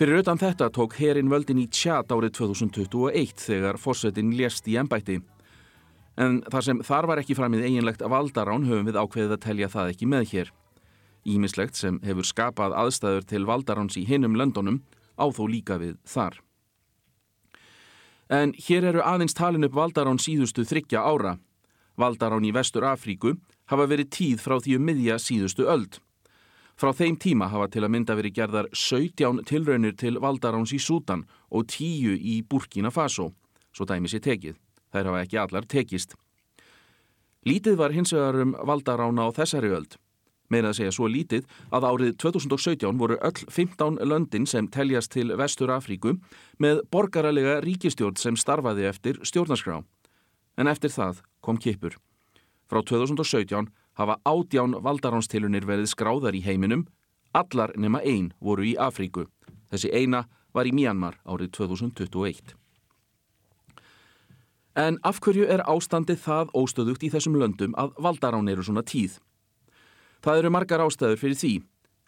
Fyrir 0.00 0.22
utan 0.22 0.38
þetta 0.40 0.70
tók 0.72 0.94
herin 0.96 1.28
völdin 1.28 1.58
í 1.60 1.66
tjat 1.68 2.08
árið 2.08 2.38
2021 2.38 3.34
þegar 3.36 3.76
fórsetin 3.76 4.30
lést 4.32 4.64
í 4.64 4.78
ennbætti. 4.80 5.18
En 6.16 6.38
þar 6.48 6.64
sem 6.64 6.80
þar 6.88 7.08
var 7.10 7.20
ekki 7.20 7.36
framið 7.36 7.66
eiginlegt 7.66 8.00
af 8.00 8.14
valdarán 8.14 8.64
höfum 8.64 8.88
við 8.88 8.96
ákveðið 8.96 9.36
að 9.36 9.44
telja 9.44 9.68
það 9.68 9.92
ekki 9.92 10.08
með 10.08 10.24
hér. 10.32 10.52
Ímislegt 11.28 11.76
sem 11.76 11.98
hefur 12.04 12.24
skapað 12.24 12.76
aðstæður 12.76 13.26
til 13.28 13.44
valdaráns 13.48 13.98
í 14.00 14.06
hinnum 14.08 14.38
löndunum 14.38 14.80
á 15.20 15.28
þó 15.28 15.44
líka 15.48 15.76
við 15.80 15.98
þar. 16.08 16.40
En 18.30 18.54
hér 18.54 18.86
eru 18.92 19.02
aðeins 19.02 19.34
talin 19.34 19.66
upp 19.66 19.74
valdarán 19.74 20.20
síðustu 20.22 20.64
þryggja 20.64 21.02
ára. 21.02 21.34
Valdarán 21.98 22.46
í 22.46 22.52
Vestur 22.54 22.86
Afríku 22.86 23.34
hafa 23.68 23.88
verið 23.90 24.12
tíð 24.14 24.44
frá 24.44 24.56
því 24.62 24.78
um 24.78 24.86
miðja 24.86 25.18
síðustu 25.18 25.66
öld. 25.68 25.98
Frá 26.80 26.94
þeim 26.96 27.18
tíma 27.20 27.50
hafa 27.52 27.66
til 27.68 27.82
að 27.84 27.92
mynda 27.92 28.14
verið 28.16 28.36
gerðar 28.38 28.70
17 28.72 29.42
tilraunir 29.44 29.98
til 30.00 30.14
valdaráns 30.22 30.72
í 30.72 30.78
Sútan 30.80 31.26
og 31.50 31.66
10 31.68 32.16
í 32.16 32.40
Burkina 32.40 32.88
Faso, 32.94 33.32
svo 33.74 33.84
dæmi 33.84 34.08
sér 34.08 34.22
tekið. 34.24 34.56
Þær 34.94 35.10
hafa 35.10 35.24
ekki 35.26 35.40
allar 35.42 35.66
tekist. 35.68 36.14
Lítið 37.44 37.76
var 37.76 37.92
hins 37.92 38.14
vegar 38.14 38.38
um 38.40 38.54
valdarána 38.54 39.26
á 39.26 39.28
þessari 39.36 39.74
öld. 39.76 39.98
Meira 40.50 40.72
að 40.72 40.80
segja 40.80 40.94
svo 40.94 41.06
lítið 41.06 41.46
að 41.70 41.86
árið 41.86 42.14
2017 42.18 42.98
voru 42.98 43.18
öll 43.22 43.42
15 43.46 44.00
löndin 44.02 44.48
sem 44.50 44.66
teljast 44.66 45.12
til 45.14 45.30
Vestur 45.38 45.70
Afríku 45.70 46.16
með 46.58 46.82
borgaralega 46.90 47.60
ríkistjórn 47.62 48.18
sem 48.18 48.38
starfaði 48.38 48.88
eftir 48.90 49.20
stjórnarskrá. 49.22 49.80
En 50.58 50.66
eftir 50.66 50.90
það 50.90 51.22
kom 51.40 51.60
kipur. 51.62 51.94
Frá 52.66 52.82
2017 52.82 53.70
hafa 54.00 54.18
ádján 54.26 54.74
valdaránstillunir 54.82 55.66
verið 55.66 55.92
skráðar 55.94 56.34
í 56.34 56.42
heiminum, 56.42 56.86
allar 57.32 57.72
nema 57.78 58.02
einn 58.02 58.32
voru 58.40 58.66
í 58.66 58.76
Afríku. 58.78 59.28
Þessi 59.70 59.94
eina 59.94 60.24
var 60.54 60.66
í 60.66 60.74
Myanmar 60.74 61.20
árið 61.22 61.54
2021. 61.60 62.56
En 64.78 64.98
af 65.02 65.18
hverju 65.22 65.46
er 65.50 65.62
ástandið 65.68 66.22
það 66.24 66.54
óstöðugt 66.58 67.02
í 67.06 67.10
þessum 67.10 67.38
löndum 67.38 67.74
að 67.78 67.94
valdarán 67.98 68.48
eru 68.50 68.62
svona 68.66 68.82
tíð? 68.86 69.18
Það 70.20 70.42
eru 70.42 70.50
margar 70.52 70.82
ástæður 70.84 71.16
fyrir 71.20 71.38
því, 71.40 71.50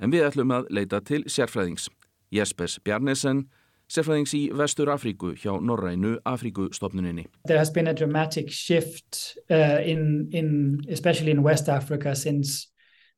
en 0.04 0.12
við 0.12 0.26
ætlum 0.26 0.50
að 0.52 0.66
leita 0.76 0.98
til 1.00 1.22
sérfræðings. 1.32 1.86
Jespers 2.32 2.78
Bjarnesen, 2.84 3.46
sérfræðings 3.92 4.32
í 4.36 4.40
Vestur 4.56 4.88
Afríku 4.92 5.32
hjá 5.36 5.52
Norrænu 5.60 6.18
Afríkustofnuninni. 6.28 7.26
There 7.48 7.58
has 7.58 7.70
been 7.70 7.88
a 7.88 7.94
dramatic 7.94 8.50
shift 8.50 9.38
uh, 9.50 9.80
in, 9.84 10.28
in, 10.32 10.80
especially 10.88 11.30
in 11.30 11.42
West 11.42 11.68
Africa 11.68 12.14
since 12.14 12.68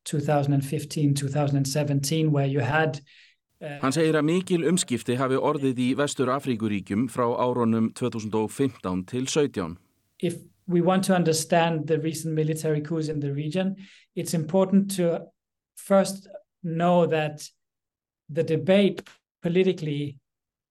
2015-2017 0.09 2.29
where 2.29 2.47
you 2.47 2.61
had 2.61 3.01
uh, 3.61 3.79
Hann 3.81 3.91
segir 3.91 4.15
að 4.15 4.23
mikil 4.29 4.63
umskipti 4.69 5.15
hafi 5.19 5.35
orðið 5.35 5.79
í 5.79 5.95
Vestur 5.99 6.29
Afríkuríkjum 6.31 7.09
frá 7.11 7.35
áronum 7.35 7.91
2015 7.97 9.05
til 9.11 9.27
17. 9.27 9.77
If 10.23 10.35
we 10.67 10.81
want 10.81 11.03
to 11.05 11.15
understand 11.15 11.87
the 11.87 11.99
recent 11.99 12.33
military 12.33 12.81
coups 12.81 13.07
in 13.07 13.19
the 13.19 13.31
region, 13.31 13.75
it's 14.15 14.33
important 14.33 14.95
to 14.97 15.21
first 15.75 16.27
know 16.63 17.05
that 17.05 17.47
the 18.29 18.43
debate 18.43 19.07
politically 19.43 20.17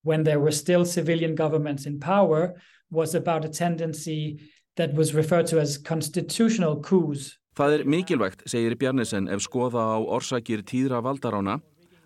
when 0.03 0.25
there 0.25 0.41
were 0.41 0.51
still 0.51 0.85
civilian 0.85 1.35
governments 1.35 1.87
in 1.87 2.01
power 2.01 2.55
was 2.91 3.15
about 3.15 3.45
a 3.45 3.49
tendency 3.49 4.41
that 4.77 4.93
was 4.95 5.15
referred 5.15 5.47
to 5.47 5.61
as 5.61 5.79
constitutional 5.79 6.81
coups. 6.81 7.39
Það 7.55 7.73
er 7.73 7.85
mikilvægt, 7.87 8.43
segir 8.51 8.75
Bjarnesen, 8.75 9.29
ef 9.31 9.45
skoða 9.45 9.95
á 9.95 9.99
orsakir 10.03 10.65
tíðra 10.67 10.99
valdarána, 11.07 11.61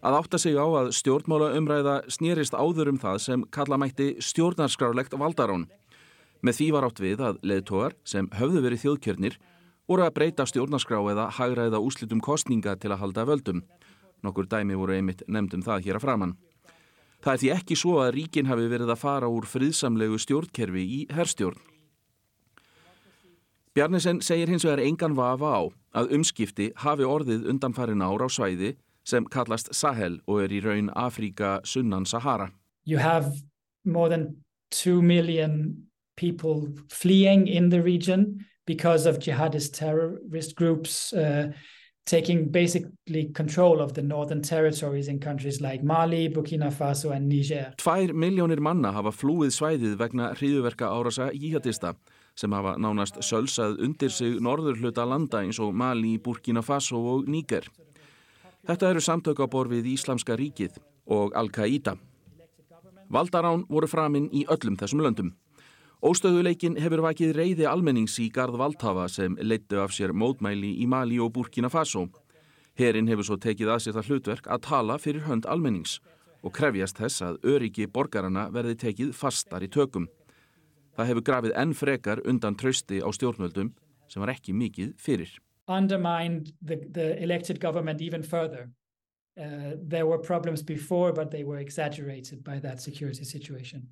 að 0.04 0.16
átta 0.20 0.38
sig 0.38 0.58
á 0.60 0.66
að 0.68 0.92
stjórnmála 0.92 1.54
umræða 1.56 1.94
snýrist 2.12 2.52
áður 2.52 2.92
um 2.92 3.00
það 3.00 3.18
sem 3.24 3.44
kalla 3.50 3.80
mætti 3.80 4.10
stjórnarskrárlegt 4.20 5.16
valdarán. 5.16 5.64
Með 6.42 6.58
því 6.58 6.66
var 6.74 6.86
átt 6.86 7.00
við 7.02 7.22
að 7.24 7.38
leðtógar 7.42 7.94
sem 8.06 8.28
höfðu 8.38 8.62
verið 8.62 8.82
þjóðkjörnir 8.84 9.38
voru 9.88 10.04
að 10.04 10.14
breyta 10.18 10.46
stjórnarskrá 10.46 11.00
eða 11.12 11.30
hagræða 11.38 11.80
úslitum 11.82 12.20
kostninga 12.22 12.76
til 12.78 12.92
að 12.92 13.00
halda 13.02 13.24
völdum. 13.26 13.64
Nokkur 14.22 14.46
dæmi 14.50 14.76
voru 14.78 14.94
einmitt 14.94 15.24
nefndum 15.26 15.64
það 15.66 15.86
hér 15.86 15.98
að 15.98 16.04
framann. 16.04 16.36
Það 17.24 17.32
er 17.32 17.40
því 17.42 17.50
ekki 17.56 17.76
svo 17.78 17.96
að 18.02 18.12
ríkin 18.14 18.46
hafi 18.46 18.68
verið 18.70 18.92
að 18.94 19.02
fara 19.02 19.30
úr 19.32 19.46
friðsamlegu 19.50 20.20
stjórnkerfi 20.22 20.84
í 20.84 21.00
herrstjórn. 21.10 21.58
Bjarnisen 23.74 24.20
segir 24.22 24.50
hins 24.50 24.66
vegar 24.66 24.82
engan 24.82 25.16
vafa 25.18 25.50
á 25.54 25.62
að 25.98 26.14
umskipti 26.16 26.70
hafi 26.82 27.06
orðið 27.06 27.48
undanfærin 27.50 28.02
ár 28.02 28.22
á 28.22 28.28
svæði 28.30 28.76
sem 29.06 29.26
kallast 29.26 29.72
Sahel 29.74 30.20
og 30.26 30.42
er 30.44 30.54
í 30.54 30.62
raun 30.62 30.90
Afríka 30.94 31.58
sunnan 31.64 32.06
Sahara. 32.06 32.50
You 32.84 32.98
have 32.98 33.42
more 33.84 34.08
than 34.08 34.44
2 34.70 35.02
million 35.02 35.88
people 36.18 36.68
fleeing 36.90 37.46
in 37.46 37.70
the 37.70 37.80
region 37.80 38.44
because 38.66 39.06
of 39.06 39.18
jihadist 39.18 39.72
terrorist 39.78 40.56
groups 40.56 41.12
uh, 41.12 41.46
taking 42.08 42.50
basically 42.50 43.24
control 43.34 43.80
of 43.80 43.92
the 43.92 44.02
northern 44.02 44.42
territories 44.42 45.08
in 45.08 45.18
countries 45.20 45.60
like 45.60 45.82
Mali, 45.82 46.28
Burkina 46.28 46.70
Faso 46.72 47.14
and 47.14 47.28
Niger. 47.28 47.72
Tvær 47.78 48.14
miljónir 48.16 48.60
manna 48.64 48.92
hafa 48.96 49.12
flúið 49.12 49.52
svæðið 49.54 49.98
vegna 50.00 50.32
hriðuverka 50.34 50.88
árasa 50.88 51.28
jihadista 51.36 51.94
sem 52.38 52.52
hafa 52.54 52.76
nánast 52.80 53.20
sölsað 53.24 53.78
undir 53.84 54.12
sig 54.14 54.38
norður 54.40 54.78
hluta 54.80 55.04
landa 55.04 55.42
eins 55.44 55.58
og 55.60 55.74
Mali, 55.74 56.16
Burkina 56.18 56.62
Faso 56.64 57.00
og 57.14 57.28
Níger. 57.28 57.68
Þetta 58.68 58.92
eru 58.92 59.02
samtök 59.04 59.42
á 59.44 59.46
borfið 59.50 59.90
Íslamska 59.94 60.36
ríkið 60.38 60.80
og 61.06 61.36
Al-Qaida. 61.36 61.96
Valdarán 63.12 63.64
voru 63.68 63.88
framinn 63.88 64.28
í 64.32 64.44
öllum 64.48 64.76
þessum 64.80 65.04
löndum. 65.04 65.32
Óstöðuleikin 65.98 66.76
hefur 66.78 67.00
vakið 67.02 67.32
reyði 67.34 67.64
almennings 67.66 68.12
í 68.22 68.28
gard 68.30 68.54
valdhafa 68.54 69.08
sem 69.10 69.34
leittu 69.42 69.80
af 69.82 69.90
sér 69.90 70.12
mótmæli 70.14 70.76
í 70.78 70.86
Mali 70.86 71.18
og 71.18 71.32
Burkina 71.34 71.66
Faso. 71.68 72.04
Herin 72.78 73.10
hefur 73.10 73.26
svo 73.26 73.36
tekið 73.42 73.72
að 73.74 73.82
sér 73.82 73.96
það 73.96 74.10
hlutverk 74.12 74.46
að 74.46 74.62
tala 74.68 74.98
fyrir 75.02 75.26
hönd 75.26 75.48
almennings 75.50 75.96
og 76.46 76.54
krefjast 76.54 77.02
þess 77.02 77.24
að 77.26 77.40
öryggi 77.50 77.88
borgarana 77.90 78.46
verði 78.54 78.76
tekið 78.78 79.10
fastar 79.10 79.66
í 79.66 79.72
tökum. 79.74 80.06
Það 80.94 81.10
hefur 81.10 81.26
grafið 81.26 81.58
enn 81.64 81.74
frekar 81.74 82.22
undan 82.30 82.54
trausti 82.54 83.02
á 83.02 83.10
stjórnvöldum 83.10 83.74
sem 84.06 84.22
var 84.22 84.36
ekki 84.36 84.54
mikið 84.54 84.94
fyrir. 85.02 85.34
Undermined 85.66 86.54
the, 86.62 86.78
the 86.94 87.18
elected 87.18 87.58
government 87.58 88.00
even 88.00 88.22
further. 88.22 88.70
Uh, 89.36 89.74
there 89.82 90.06
were 90.06 90.18
problems 90.18 90.62
before 90.62 91.12
but 91.12 91.32
they 91.32 91.42
were 91.42 91.58
exaggerated 91.58 92.44
by 92.44 92.60
that 92.60 92.80
security 92.80 93.24
situation. 93.24 93.88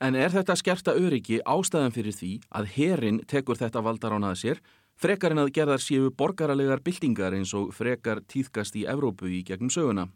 En 0.00 0.14
er 0.14 0.28
þetta 0.28 0.56
skerta 0.60 0.92
öryggi 0.92 1.38
ástæðan 1.48 1.94
fyrir 1.94 2.12
því 2.12 2.32
að 2.52 2.66
herin 2.74 3.22
tekur 3.24 3.56
þetta 3.56 3.80
valdarán 3.80 4.26
að 4.28 4.36
sér, 4.42 4.58
frekar 5.00 5.32
en 5.32 5.40
að 5.40 5.54
gerðar 5.56 5.80
séu 5.80 6.10
borgaralegar 6.12 6.82
byltingar 6.84 7.32
eins 7.36 7.54
og 7.56 7.72
frekar 7.72 8.20
týðkast 8.28 8.76
í 8.76 8.84
Evrópu 8.84 9.30
í 9.32 9.40
gegnum 9.48 9.72
söguna? 9.72 10.10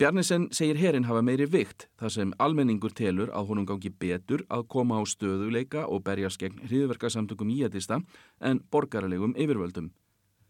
Bjarnisen 0.00 0.48
segir 0.56 0.78
herin 0.80 1.04
hafa 1.04 1.22
meiri 1.22 1.46
vikt 1.46 1.86
þar 2.00 2.12
sem 2.14 2.30
almenningur 2.40 2.94
telur 2.96 3.30
að 3.36 3.50
honum 3.52 3.66
gangi 3.68 3.90
betur 3.92 4.42
að 4.48 4.66
koma 4.74 4.96
á 4.98 5.04
stöðuleika 5.06 5.84
og 5.86 6.02
berjast 6.06 6.40
gegn 6.40 6.62
hriðverkasamtökum 6.64 7.50
íætista 7.52 8.00
en 8.40 8.62
borgaralegum 8.72 9.36
yfirvöldum. 9.36 9.90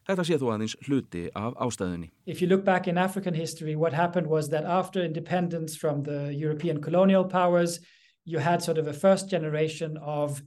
Þetta 0.09 0.25
sé 0.27 0.39
þó 0.41 0.47
aðeins 0.55 0.77
hluti 0.87 1.29
af 1.37 1.55
ástæðunni. 1.61 2.11
If 2.27 2.41
you 2.41 2.49
look 2.49 2.65
back 2.65 2.89
in 2.89 2.99
African 2.99 3.35
history, 3.35 3.77
what 3.77 3.93
happened 3.93 4.27
was 4.27 4.49
that 4.49 4.65
after 4.65 5.05
independence 5.05 5.77
from 5.77 6.03
the 6.05 6.33
European 6.35 6.81
colonial 6.81 7.25
powers, 7.25 7.81
you 8.25 8.39
had 8.39 8.63
sort 8.63 8.79
of 8.79 8.87
a 8.87 8.93
first 8.93 9.29
generation 9.29 9.99
of 10.03 10.43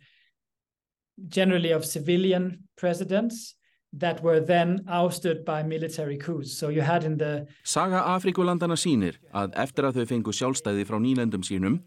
generally 1.29 1.71
of 1.71 1.85
civilian 1.85 2.67
presidents 2.75 3.55
that 3.93 4.23
were 4.23 4.39
then 4.39 4.83
ousted 4.89 5.45
by 5.45 5.61
military 5.61 6.17
coups. 6.17 6.57
So 6.57 6.69
you 6.69 6.81
had 6.81 7.03
in 7.03 7.17
the... 7.17 7.45
Saga 7.63 8.01
Afrikulandana 8.15 8.75
sínir 8.75 9.19
að 9.33 9.53
eftir 9.55 9.85
að 9.85 9.99
þau 9.99 10.07
fengu 10.09 10.33
sjálfstæði 10.33 10.87
frá 10.89 10.97
nýlendum 10.97 11.45
sínum, 11.45 11.83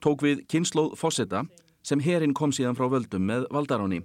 tók 0.00 0.24
við 0.24 0.46
kynnslóð 0.48 0.96
Fossetta 0.96 1.44
sem 1.84 2.00
herin 2.00 2.32
kom 2.34 2.52
síðan 2.56 2.78
frá 2.78 2.88
völdum 2.88 3.28
með 3.28 3.44
valdaráni. 3.52 4.00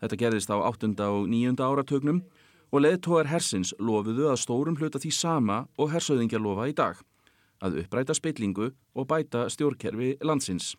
Þetta 0.00 0.20
gerðist 0.20 0.52
á 0.52 0.60
8. 0.60 0.92
og 1.08 1.26
9. 1.28 1.56
áratögnum 1.56 2.20
og 2.70 2.84
leðtógar 2.84 3.30
hersins 3.30 3.72
lofuðu 3.78 4.28
að 4.30 4.40
stórum 4.42 4.76
hluta 4.78 5.00
því 5.02 5.12
sama 5.14 5.64
og 5.78 5.90
hersauðingja 5.94 6.40
lofa 6.42 6.68
í 6.70 6.74
dag, 6.76 7.00
að 7.62 7.82
uppræta 7.82 8.14
spillingu 8.16 8.70
og 8.94 9.08
bæta 9.10 9.48
stjórnkerfi 9.50 10.16
landsins. 10.22 10.74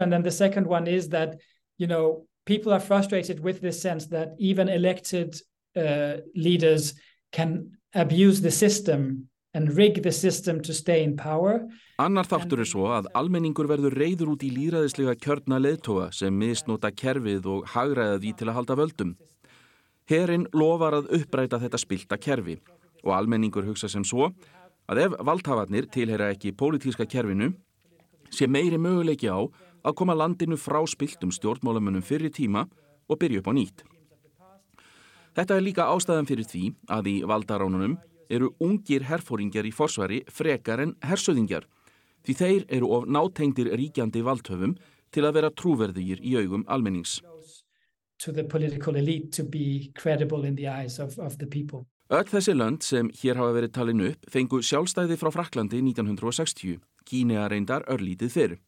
And 0.00 0.12
then 0.12 0.22
the 0.22 0.30
second 0.30 0.66
one 0.66 0.86
is 0.90 1.08
that, 1.10 1.38
you 1.78 1.86
know, 1.86 2.26
people 2.44 2.72
are 2.72 2.80
frustrated 2.80 3.40
with 3.40 3.60
this 3.60 3.80
sense 3.80 4.08
that 4.08 4.34
even 4.38 4.68
elected 4.68 5.40
uh, 5.76 6.20
leaders 6.34 6.94
can 7.32 7.78
abuse 7.94 8.40
the 8.40 8.50
system 8.50 9.28
and 9.54 9.76
rig 9.76 10.02
the 10.02 10.12
system 10.12 10.60
to 10.60 10.72
stay 10.74 11.02
in 11.04 11.16
power. 11.16 11.62
Annar 12.02 12.26
þáttur 12.26 12.64
er 12.64 12.66
svo 12.66 12.88
að 12.90 13.06
almenningur 13.14 13.68
verður 13.70 13.94
reyður 13.94 14.32
út 14.34 14.42
í 14.42 14.50
líraðislega 14.50 15.14
kjörna 15.22 15.60
leðtóa 15.62 16.08
sem 16.14 16.34
misnota 16.34 16.90
kerfið 16.90 17.46
og 17.46 17.68
hagraða 17.70 18.18
því 18.18 18.32
til 18.34 18.48
að 18.50 18.56
halda 18.58 18.78
völdum. 18.80 19.12
Herin 20.04 20.44
lofar 20.52 20.98
að 20.98 21.06
uppræta 21.16 21.56
þetta 21.62 21.80
spilta 21.80 22.18
kerfi 22.20 22.58
og 23.04 23.12
almenningur 23.16 23.64
hugsa 23.64 23.88
sem 23.88 24.04
svo 24.04 24.28
að 24.90 25.00
ef 25.06 25.14
valdhafarnir 25.24 25.88
tilhera 25.92 26.28
ekki 26.34 26.52
pólitíska 26.52 27.06
kerfinu 27.08 27.54
sé 28.28 28.48
meiri 28.48 28.76
möguleiki 28.76 29.30
á 29.32 29.40
að 29.84 29.96
koma 29.96 30.16
landinu 30.16 30.58
frá 30.60 30.82
spiltum 30.88 31.32
stjórnmálamunum 31.32 32.04
fyrir 32.04 32.32
tíma 32.32 32.66
og 33.08 33.20
byrja 33.20 33.40
upp 33.40 33.48
á 33.48 33.52
nýtt. 33.56 33.84
Þetta 35.34 35.56
er 35.56 35.64
líka 35.64 35.88
ástæðan 35.88 36.28
fyrir 36.28 36.48
því 36.52 36.64
að 36.92 37.08
í 37.10 37.16
valdaránunum 37.24 37.96
eru 38.28 38.52
ungir 38.60 39.08
herfóringjar 39.08 39.66
í 39.68 39.72
forsvari 39.72 40.22
frekar 40.28 40.84
en 40.84 40.96
hersöðingjar 41.04 41.64
því 42.24 42.36
þeir 42.40 42.66
eru 42.76 42.92
of 42.96 43.08
nátengdir 43.08 43.72
ríkjandi 43.72 44.24
valdhöfum 44.24 44.76
til 45.12 45.24
að 45.24 45.40
vera 45.40 45.52
trúverðugir 45.52 46.20
í 46.20 46.36
augum 46.40 46.64
almennings 46.68 47.22
to 48.24 48.32
the 48.32 48.44
political 48.44 48.96
elite 48.96 49.30
to 49.36 49.44
be 49.44 49.92
credible 49.94 50.44
in 50.44 50.56
the 50.56 50.68
eyes 50.68 50.98
of, 50.98 51.18
of 51.18 51.36
the 51.38 51.46
people. 51.46 51.84
Öll 52.12 52.28
þessi 52.28 52.52
lönd 52.56 52.84
sem 52.84 53.08
hér 53.20 53.38
hafa 53.40 53.54
verið 53.56 53.72
talin 53.76 54.02
upp 54.10 54.28
fengu 54.32 54.60
sjálfstæði 54.64 55.16
frá 55.20 55.30
Fraklandi 55.32 55.80
1960, 55.80 56.78
Kínea 57.04 57.46
reyndar 57.48 57.84
örlítið 57.88 58.32
fyrr. 58.32 58.58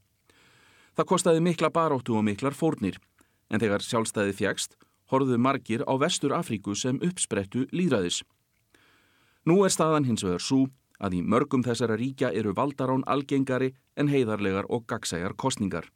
Það 0.96 1.08
kostiði 1.10 1.42
mikla 1.44 1.70
baróttu 1.72 2.16
og 2.16 2.24
miklar 2.24 2.56
fórnir, 2.56 2.96
en 3.52 3.60
þegar 3.60 3.84
sjálfstæði 3.84 4.32
fjækst, 4.38 4.78
horfðu 5.12 5.36
margir 5.40 5.84
á 5.84 5.92
vestur 6.00 6.32
Afríku 6.36 6.74
sem 6.76 7.00
uppsprettu 7.04 7.66
líðræðis. 7.72 8.22
Nú 9.46 9.60
er 9.64 9.72
staðan 9.72 10.08
hins 10.08 10.24
vegar 10.24 10.42
svo 10.42 10.66
að 10.98 11.18
í 11.18 11.22
mörgum 11.22 11.64
þessara 11.64 11.98
ríkja 12.00 12.32
eru 12.32 12.56
valdarán 12.56 13.04
algengari 13.06 13.74
en 13.96 14.08
heiðarlegar 14.08 14.68
og 14.72 14.88
gagsæjar 14.88 15.36
kostningar. 15.36 15.92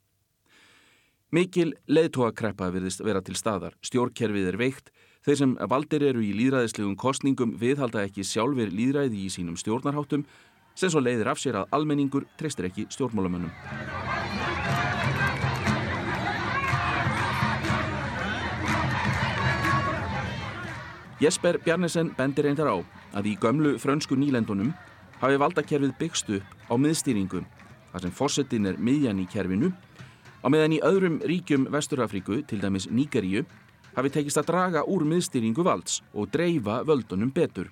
Mikil 1.30 1.76
leðtóakreppa 1.86 2.72
virðist 2.74 3.04
vera 3.06 3.20
til 3.22 3.36
staðar, 3.38 3.76
stjórnkerfið 3.86 4.48
er 4.50 4.56
veikt, 4.58 4.88
þeir 5.22 5.36
sem 5.38 5.50
valdir 5.70 6.02
eru 6.02 6.24
í 6.26 6.32
líðræðislegum 6.34 6.96
kostningum 6.98 7.52
viðhalda 7.60 8.00
ekki 8.02 8.24
sjálfur 8.26 8.72
líðræði 8.74 9.20
í 9.22 9.28
sínum 9.30 9.54
stjórnarháttum, 9.54 10.24
sem 10.74 10.90
svo 10.90 10.98
leiðir 10.98 11.30
af 11.30 11.38
sér 11.38 11.60
að 11.60 11.76
almenningur 11.76 12.26
treystir 12.34 12.66
ekki 12.66 12.88
stjórnmálamönnum. 12.90 13.52
Jesper 21.22 21.60
Bjarnesen 21.62 22.10
bendir 22.18 22.48
reyndar 22.48 22.72
á 22.74 22.76
að 23.14 23.28
í 23.30 23.36
gömlu 23.38 23.76
frönsku 23.78 24.18
nýlendunum 24.18 24.72
hafi 25.22 25.38
valdakerfið 25.38 25.94
byggst 26.00 26.34
upp 26.40 26.58
á 26.66 26.74
miðstýringu, 26.74 27.44
þar 27.92 28.02
sem 28.02 28.16
fórsetin 28.18 28.66
er 28.66 28.82
miðjan 28.82 29.22
í 29.22 29.28
kerfinu 29.30 29.70
Á 30.40 30.46
meðan 30.48 30.72
í 30.72 30.80
öðrum 30.80 31.18
ríkjum 31.20 31.66
Vesturafríku, 31.72 32.40
til 32.48 32.60
dæmis 32.62 32.86
Níkeríu, 32.88 33.44
hafi 33.92 34.12
tekist 34.14 34.40
að 34.40 34.48
draga 34.48 34.84
úr 34.88 35.04
miðstýringu 35.04 35.64
valds 35.66 36.00
og 36.14 36.30
dreifa 36.32 36.80
völdunum 36.88 37.32
betur. 37.34 37.68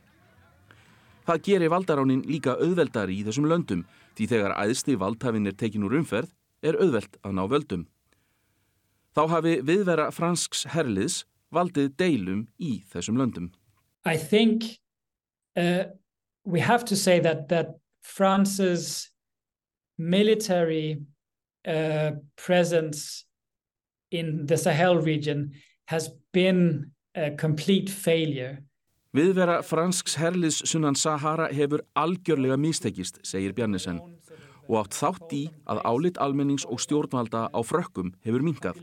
Það 1.28 1.42
gerir 1.44 1.72
valdaránin 1.72 2.24
líka 2.28 2.56
auðveldari 2.60 3.18
í 3.20 3.24
þessum 3.24 3.48
löndum 3.48 3.86
því 4.16 4.28
þegar 4.32 4.56
æðsti 4.64 4.96
valdhafinn 5.00 5.48
er 5.48 5.56
tekin 5.56 5.84
úr 5.88 5.98
umferð 6.00 6.30
er 6.64 6.76
auðveld 6.80 7.18
að 7.22 7.34
ná 7.36 7.42
völdum. 7.48 7.86
Þá 9.16 9.22
hafi 9.32 9.54
viðvera 9.64 10.10
fransks 10.12 10.66
herliðs 10.72 11.22
valdið 11.54 11.94
deilum 11.96 12.46
í 12.60 12.82
þessum 12.92 13.16
löndum. 13.20 13.52
I 14.04 14.16
think 14.16 14.78
uh, 15.56 15.84
we 16.44 16.60
have 16.60 16.84
to 16.86 16.96
say 16.96 17.20
that, 17.20 17.48
that 17.48 17.78
France's 18.02 19.10
military 19.98 21.00
uh, 21.66 22.12
presence 22.36 23.24
in 24.10 24.46
the 24.46 24.56
Sahel 24.56 24.98
region 24.98 25.52
has 25.86 26.10
been 26.32 26.92
a 27.14 27.30
complete 27.30 27.90
failure. 27.90 28.58
Viðvera 29.16 29.62
fransks 29.64 30.18
herliðs 30.20 30.60
sunnan 30.68 30.96
Sahara 30.96 31.48
hefur 31.48 31.80
algjörlega 31.96 32.58
mistekist, 32.60 33.22
segir 33.24 33.54
Bjarnisen, 33.56 34.02
og 34.68 34.82
átt 34.82 34.98
þátt 34.98 35.32
í 35.32 35.44
að 35.64 35.80
álit 35.88 36.20
almennings 36.20 36.66
og 36.68 36.82
stjórnvalda 36.84 37.48
á 37.48 37.60
frökkum 37.64 38.12
hefur 38.26 38.44
minkað. 38.44 38.82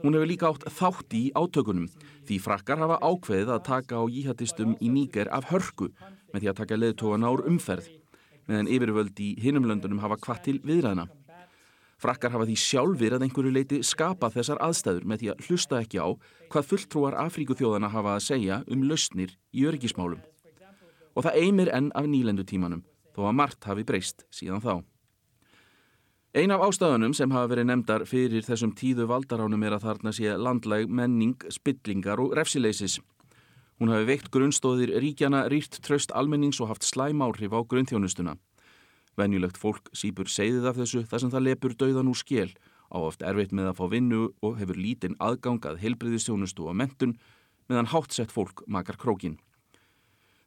Hún 0.00 0.16
hefur 0.16 0.30
líka 0.30 0.48
átt 0.48 0.64
þátt 0.72 1.16
í 1.16 1.22
átökunum 1.36 1.90
því 2.24 2.38
frakkar 2.40 2.80
hafa 2.80 2.96
ákveðið 3.04 3.52
að 3.52 3.66
taka 3.68 4.00
á 4.00 4.04
jíhatistum 4.08 4.72
í 4.80 4.88
Níger 4.88 5.28
af 5.28 5.50
hörku 5.52 5.90
með 6.32 6.40
því 6.40 6.50
að 6.50 6.58
taka 6.62 6.80
leðtóana 6.80 7.34
úr 7.34 7.44
umferð, 7.50 7.90
meðan 8.48 8.72
yfirvöld 8.72 9.20
í 9.20 9.34
hinumlöndunum 9.44 10.00
hafa 10.00 10.16
kvart 10.16 10.48
til 10.48 10.58
viðræðina. 10.64 11.06
Frakkar 12.00 12.34
hafa 12.34 12.46
því 12.48 12.56
sjálfur 12.58 13.16
að 13.16 13.26
einhverju 13.26 13.52
leiti 13.54 13.82
skapa 13.86 14.30
þessar 14.34 14.60
aðstæður 14.64 15.06
með 15.08 15.20
því 15.20 15.30
að 15.32 15.44
hlusta 15.48 15.80
ekki 15.80 16.00
á 16.02 16.08
hvað 16.52 16.70
fulltrúar 16.70 17.18
Afríkuþjóðana 17.24 17.92
hafa 17.92 18.16
að 18.16 18.24
segja 18.28 18.62
um 18.66 18.82
lausnir 18.88 19.36
í 19.54 19.66
öryggismálum. 19.68 20.22
Og 21.14 21.26
það 21.26 21.38
eimir 21.44 21.70
enn 21.70 21.92
af 21.94 22.08
nýlendutímanum, 22.10 22.82
þó 23.14 23.28
að 23.28 23.38
margt 23.38 23.70
hafi 23.70 23.86
breyst 23.86 24.26
síðan 24.34 24.64
þá. 24.64 24.82
Ein 26.34 26.50
af 26.50 26.64
ástæðunum 26.66 27.12
sem 27.14 27.30
hafa 27.30 27.52
verið 27.52 27.68
nefndar 27.68 28.02
fyrir 28.10 28.42
þessum 28.42 28.72
tíðu 28.74 29.04
valdaránum 29.06 29.62
er 29.62 29.76
að 29.76 29.84
þarna 29.86 30.12
sé 30.16 30.32
landlæg 30.34 30.90
menning, 30.90 31.36
spillingar 31.46 32.18
og 32.18 32.34
refsileysis. 32.34 32.98
Hún 33.78 33.92
hafi 33.94 34.08
veikt 34.08 34.32
grunnstóðir 34.34 34.96
ríkjana, 34.98 35.44
rýrt 35.46 35.78
tröst 35.86 36.10
almennings 36.10 36.58
og 36.58 36.72
haft 36.72 36.82
slæm 36.86 37.22
áhrif 37.22 37.54
á 37.54 37.62
grunnþjónustuna. 37.62 38.34
Venjulegt 39.18 39.58
fólk 39.60 39.90
sípur 39.94 40.30
segðið 40.30 40.68
af 40.70 40.78
þessu 40.80 41.04
þar 41.06 41.22
sem 41.22 41.32
það 41.32 41.46
lepur 41.48 41.74
dauðan 41.78 42.10
úr 42.10 42.18
skil, 42.18 42.50
á 42.90 42.96
oft 42.98 43.22
erfitt 43.22 43.54
með 43.54 43.70
að 43.70 43.78
fá 43.78 43.84
vinnu 43.92 44.22
og 44.42 44.58
hefur 44.58 44.78
lítinn 44.78 45.18
aðgangað 45.22 45.80
heilbriðistjónustu 45.82 46.66
og 46.66 46.78
mentun 46.78 47.16
meðan 47.70 47.90
háttsett 47.92 48.34
fólk 48.34 48.64
makar 48.66 48.98
krókin. 49.00 49.38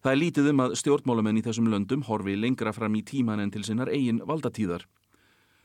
Það 0.04 0.12
er 0.12 0.22
lítið 0.22 0.50
um 0.52 0.62
að 0.64 0.76
stjórnmálamenn 0.80 1.40
í 1.40 1.44
þessum 1.44 1.72
löndum 1.72 2.04
horfi 2.08 2.36
lengra 2.38 2.74
fram 2.76 2.96
í 2.96 3.04
tíman 3.04 3.42
en 3.44 3.52
til 3.52 3.64
sinnar 3.66 3.90
eigin 3.92 4.22
valdatíðar. 4.24 4.86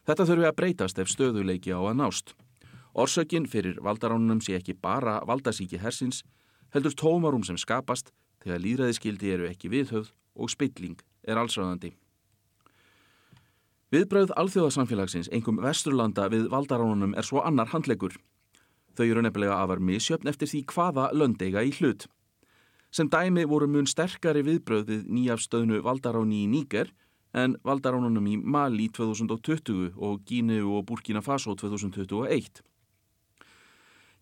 Þetta 0.09 0.27
þurfi 0.27 0.49
að 0.49 0.57
breytast 0.59 0.99
ef 0.99 1.13
stöðuleiki 1.13 1.75
á 1.75 1.79
að 1.79 1.99
nást. 2.01 2.35
Orsökin 2.93 3.47
fyrir 3.47 3.79
valdaránunum 3.85 4.41
sé 4.43 4.57
ekki 4.59 4.75
bara 4.75 5.21
valdasíki 5.29 5.79
hersins, 5.79 6.25
heldur 6.75 6.97
tómarum 6.99 7.45
sem 7.47 7.61
skapast 7.61 8.11
þegar 8.43 8.65
líðræðiskildi 8.65 9.35
eru 9.37 9.49
ekki 9.49 9.71
viðhöfð 9.73 10.11
og 10.35 10.51
spilling 10.51 10.99
er 11.23 11.39
allsraðandi. 11.39 11.93
Viðbröð 13.93 14.31
alþjóðasamfélagsins, 14.41 15.27
engum 15.37 15.59
vesturlanda 15.61 16.25
við 16.33 16.47
valdaránunum 16.49 17.11
er 17.13 17.27
svo 17.29 17.43
annar 17.45 17.69
handlegur. 17.75 18.15
Þau 18.97 19.05
eru 19.05 19.25
nefnilega 19.27 19.59
afar 19.61 19.83
misjöfn 19.85 20.31
eftir 20.33 20.49
því 20.49 20.61
hvaða 20.73 21.11
löndeiga 21.13 21.61
í 21.61 21.75
hlut. 21.77 22.07
Sem 22.89 23.11
dæmi 23.13 23.45
voru 23.49 23.69
mun 23.69 23.89
sterkari 23.89 24.41
viðbröð 24.47 24.89
við 24.89 25.03
nýjafstöðnu 25.13 25.83
valdaráni 25.85 26.41
í 26.47 26.49
Níker 26.49 26.95
en 27.37 27.59
valdaránunum 27.69 28.33
í 28.33 28.39
Mali 28.41 28.89
2020 28.97 29.93
og 30.01 30.25
Gíneu 30.25 30.73
og 30.79 30.87
Burkina 30.89 31.21
Faso 31.21 31.53
2021. 31.53 32.65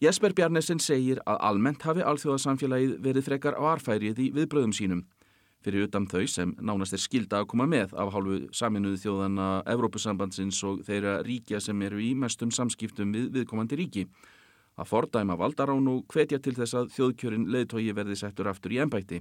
Jesper 0.03 0.35
Bjarnesen 0.35 0.83
segir 0.83 1.23
að 1.31 1.43
almennt 1.47 1.87
hafi 1.87 2.03
alþjóðasamfélagið 2.03 2.99
verið 3.07 3.31
frekar 3.31 3.59
varfærið 3.62 4.18
í 4.18 4.31
viðbröðum 4.35 4.75
sínum 4.75 5.07
fyrir 5.65 5.87
utan 5.89 6.07
þau 6.09 6.25
sem 6.31 6.53
nánast 6.61 6.97
er 6.97 7.03
skilda 7.03 7.41
að 7.43 7.51
koma 7.53 7.67
með 7.69 7.93
af 7.99 8.13
hálfu 8.15 8.39
saminuðu 8.57 9.01
þjóðana 9.03 9.49
Evrópusambandsins 9.69 10.61
og 10.69 10.85
þeirra 10.87 11.19
ríkja 11.27 11.61
sem 11.61 11.83
eru 11.85 12.01
í 12.01 12.13
mestum 12.17 12.53
samskiptum 12.55 13.13
við 13.17 13.29
viðkomandi 13.37 13.81
ríki. 13.81 14.07
Að 14.81 14.89
fordæma 14.89 15.37
valdarán 15.37 15.89
og 15.93 16.07
hvetja 16.09 16.41
til 16.41 16.55
þess 16.57 16.79
að 16.79 16.91
þjóðkjörin 16.97 17.49
leðtogi 17.53 17.93
verði 17.97 18.17
settur 18.17 18.49
aftur 18.49 18.73
í 18.73 18.81
ennbætti. 18.81 19.21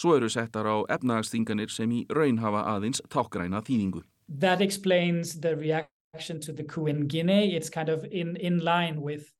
Svo 0.00 0.16
eru 0.16 0.30
settar 0.32 0.66
á 0.66 0.76
efnagastinganir 0.90 1.70
sem 1.70 1.90
í 1.92 2.04
raun 2.10 2.40
hafa 2.40 2.64
aðeins 2.74 3.02
tákgræna 3.12 3.60
þýningu. 3.62 4.02
That 4.40 4.60
explains 4.60 5.40
the 5.40 5.54
reaction 5.54 6.40
to 6.40 6.52
the 6.52 6.64
coup 6.64 6.88
in 6.88 7.06
Guinea. 7.06 7.54
It's 7.54 7.70
kind 7.70 7.88
of 7.88 8.04
in, 8.10 8.36
in 8.36 8.64
line 8.64 9.02
with 9.02 9.34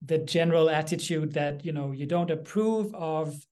the 0.00 0.18
general 0.18 0.70
attitude 0.70 1.32
that, 1.34 1.64
you 1.64 1.72
know, 1.72 1.92
you 1.92 2.06
don't 2.06 2.30
approve 2.30 2.94
of 2.94 3.44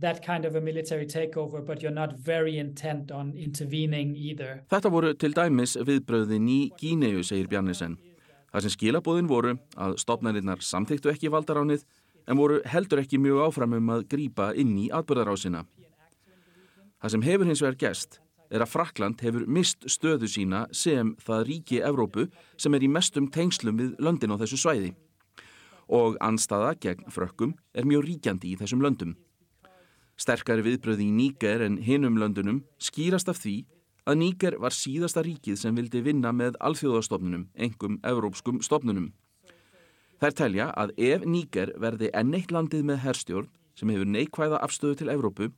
that 0.00 0.24
kind 0.24 0.44
of 0.44 0.56
a 0.56 0.60
military 0.60 1.06
takeover 1.06 1.64
but 1.64 1.82
you're 1.82 1.94
not 1.94 2.12
very 2.12 2.58
intent 2.58 3.10
on 3.10 3.32
intervening 3.36 4.16
either. 4.16 4.62
Þetta 4.70 4.90
voru 4.90 5.12
til 5.14 5.34
dæmis 5.34 5.76
viðbröðin 5.78 6.48
í 6.50 6.58
Gíneu, 6.80 7.22
segir 7.22 7.48
Bjarnisen. 7.48 7.96
Það 8.54 8.66
sem 8.66 8.74
skilabóðin 8.74 9.30
voru 9.30 9.56
að 9.76 9.96
stopnarinnar 10.02 10.62
samþyktu 10.62 11.12
ekki 11.12 11.30
valdaránið 11.34 11.86
en 12.26 12.38
voru 12.38 12.60
heldur 12.66 13.02
ekki 13.02 13.20
mjög 13.22 13.48
áfram 13.48 13.78
um 13.78 13.94
að 13.94 14.06
grýpa 14.10 14.52
inn 14.58 14.74
í 14.78 14.90
atbyrðarásina. 14.94 15.64
Það 17.02 17.14
sem 17.14 17.26
hefur 17.26 17.50
hins 17.50 17.62
vegar 17.62 17.80
gest 17.80 18.20
er 18.54 18.62
að 18.62 18.70
Frakland 18.70 19.22
hefur 19.24 19.46
mist 19.50 19.86
stöðu 19.90 20.28
sína 20.30 20.64
sem 20.74 21.14
það 21.22 21.46
ríki 21.48 21.82
Evrópu 21.82 22.28
sem 22.56 22.74
er 22.74 22.86
í 22.86 22.90
mestum 22.90 23.26
tengslum 23.32 23.78
við 23.80 23.94
löndin 23.98 24.34
á 24.34 24.40
þessu 24.40 24.60
svæði. 24.60 24.94
Og 25.90 26.16
anstaða 26.24 26.72
gegn 26.80 27.10
frökkum 27.12 27.56
er 27.74 27.86
mjög 27.88 28.06
ríkjandi 28.08 28.54
í 28.54 28.58
þessum 28.60 28.84
löndum. 28.84 29.16
Sterkari 30.20 30.62
viðbröði 30.62 31.08
í 31.08 31.14
Níker 31.14 31.64
en 31.66 31.80
hinum 31.82 32.18
löndunum 32.20 32.62
skýrast 32.78 33.28
af 33.32 33.40
því 33.42 33.64
að 34.04 34.18
Níker 34.20 34.56
var 34.60 34.74
síðasta 34.76 35.24
ríkið 35.24 35.58
sem 35.58 35.76
vildi 35.76 36.02
vinna 36.04 36.32
með 36.32 36.58
alþjóðastofnunum, 36.60 37.48
engum 37.54 37.98
evrópskum 38.04 38.60
stofnunum. 38.62 39.12
Þær 40.20 40.36
telja 40.38 40.70
að 40.78 40.94
ef 41.00 41.24
Níker 41.26 41.74
verði 41.80 42.10
enneitt 42.14 42.52
landið 42.54 42.84
með 42.90 43.02
herstjórn 43.04 43.50
sem 43.74 43.90
hefur 43.90 44.08
neikvæða 44.08 44.60
afstöðu 44.62 45.00
til 45.00 45.10
Evrópu, 45.10 45.50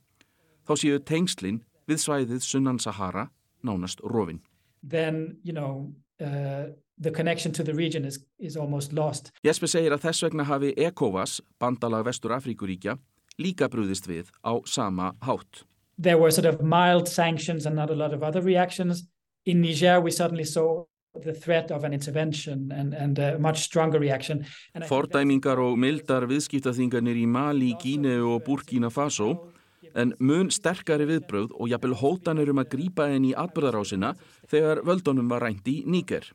þá 0.65 0.73
séu 0.81 0.99
tengslinn 0.99 1.61
við 1.87 2.01
svæðið 2.01 2.41
sunnan 2.43 2.79
Sahara 2.81 3.27
nánast 3.63 4.01
rofin. 4.01 4.41
Then, 4.81 5.37
you 5.43 5.53
know, 5.53 5.93
uh, 6.19 6.73
the 6.97 7.11
connection 7.11 7.51
to 7.53 7.63
the 7.63 7.73
region 7.73 8.05
is, 8.05 8.19
is 8.39 8.57
almost 8.57 8.93
lost. 8.93 9.31
Jesper 9.43 9.69
segir 9.69 9.93
að 9.93 10.07
þess 10.07 10.25
vegna 10.25 10.47
hafi 10.49 10.73
ECOWAS, 10.73 11.41
bandalag 11.61 12.07
Vestur 12.07 12.33
Afríkuríkja, 12.33 12.97
líka 13.37 13.69
brúðist 13.69 14.07
við 14.09 14.29
á 14.41 14.57
sama 14.65 15.13
hátt. 15.21 15.63
There 15.97 16.17
were 16.17 16.31
sort 16.31 16.45
of 16.45 16.61
mild 16.61 17.07
sanctions 17.07 17.65
and 17.65 17.75
not 17.75 17.89
a 17.89 17.95
lot 17.95 18.13
of 18.13 18.23
other 18.23 18.41
reactions. 18.41 19.07
In 19.45 19.61
Niger 19.61 20.01
we 20.01 20.11
suddenly 20.11 20.45
saw 20.45 20.85
the 21.23 21.33
threat 21.33 21.71
of 21.71 21.83
an 21.83 21.93
intervention 21.93 22.71
and, 22.71 22.93
and 22.93 23.17
a 23.19 23.39
much 23.39 23.63
stronger 23.63 23.99
reaction. 23.99 24.45
Fordæmingar 24.89 25.57
og 25.57 25.77
mildar 25.79 26.27
viðskiptaþingarnir 26.29 27.17
í 27.17 27.25
Mali, 27.25 27.73
Gíneu 27.81 28.35
og 28.35 28.43
Burkina 28.45 28.91
Faso 28.93 29.53
en 29.97 30.13
mun 30.19 30.51
sterkari 30.53 31.07
viðbröð 31.09 31.55
og 31.57 31.71
jafnvel 31.71 31.97
hótanir 31.97 32.51
um 32.51 32.61
að 32.61 32.75
grýpa 32.75 33.07
henni 33.09 33.31
í 33.31 33.37
atbyrðarásina 33.37 34.13
þegar 34.49 34.83
völdunum 34.85 35.31
var 35.31 35.47
rænt 35.47 35.65
í 35.69 35.81
Níker. 35.87 36.27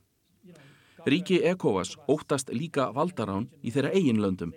Ríki 1.06 1.40
Ekovas 1.46 1.96
óttast 2.10 2.50
líka 2.54 2.90
valdarán 2.94 3.48
í 3.62 3.70
þeirra 3.74 3.94
eigin 3.94 4.22
löndum 4.22 4.52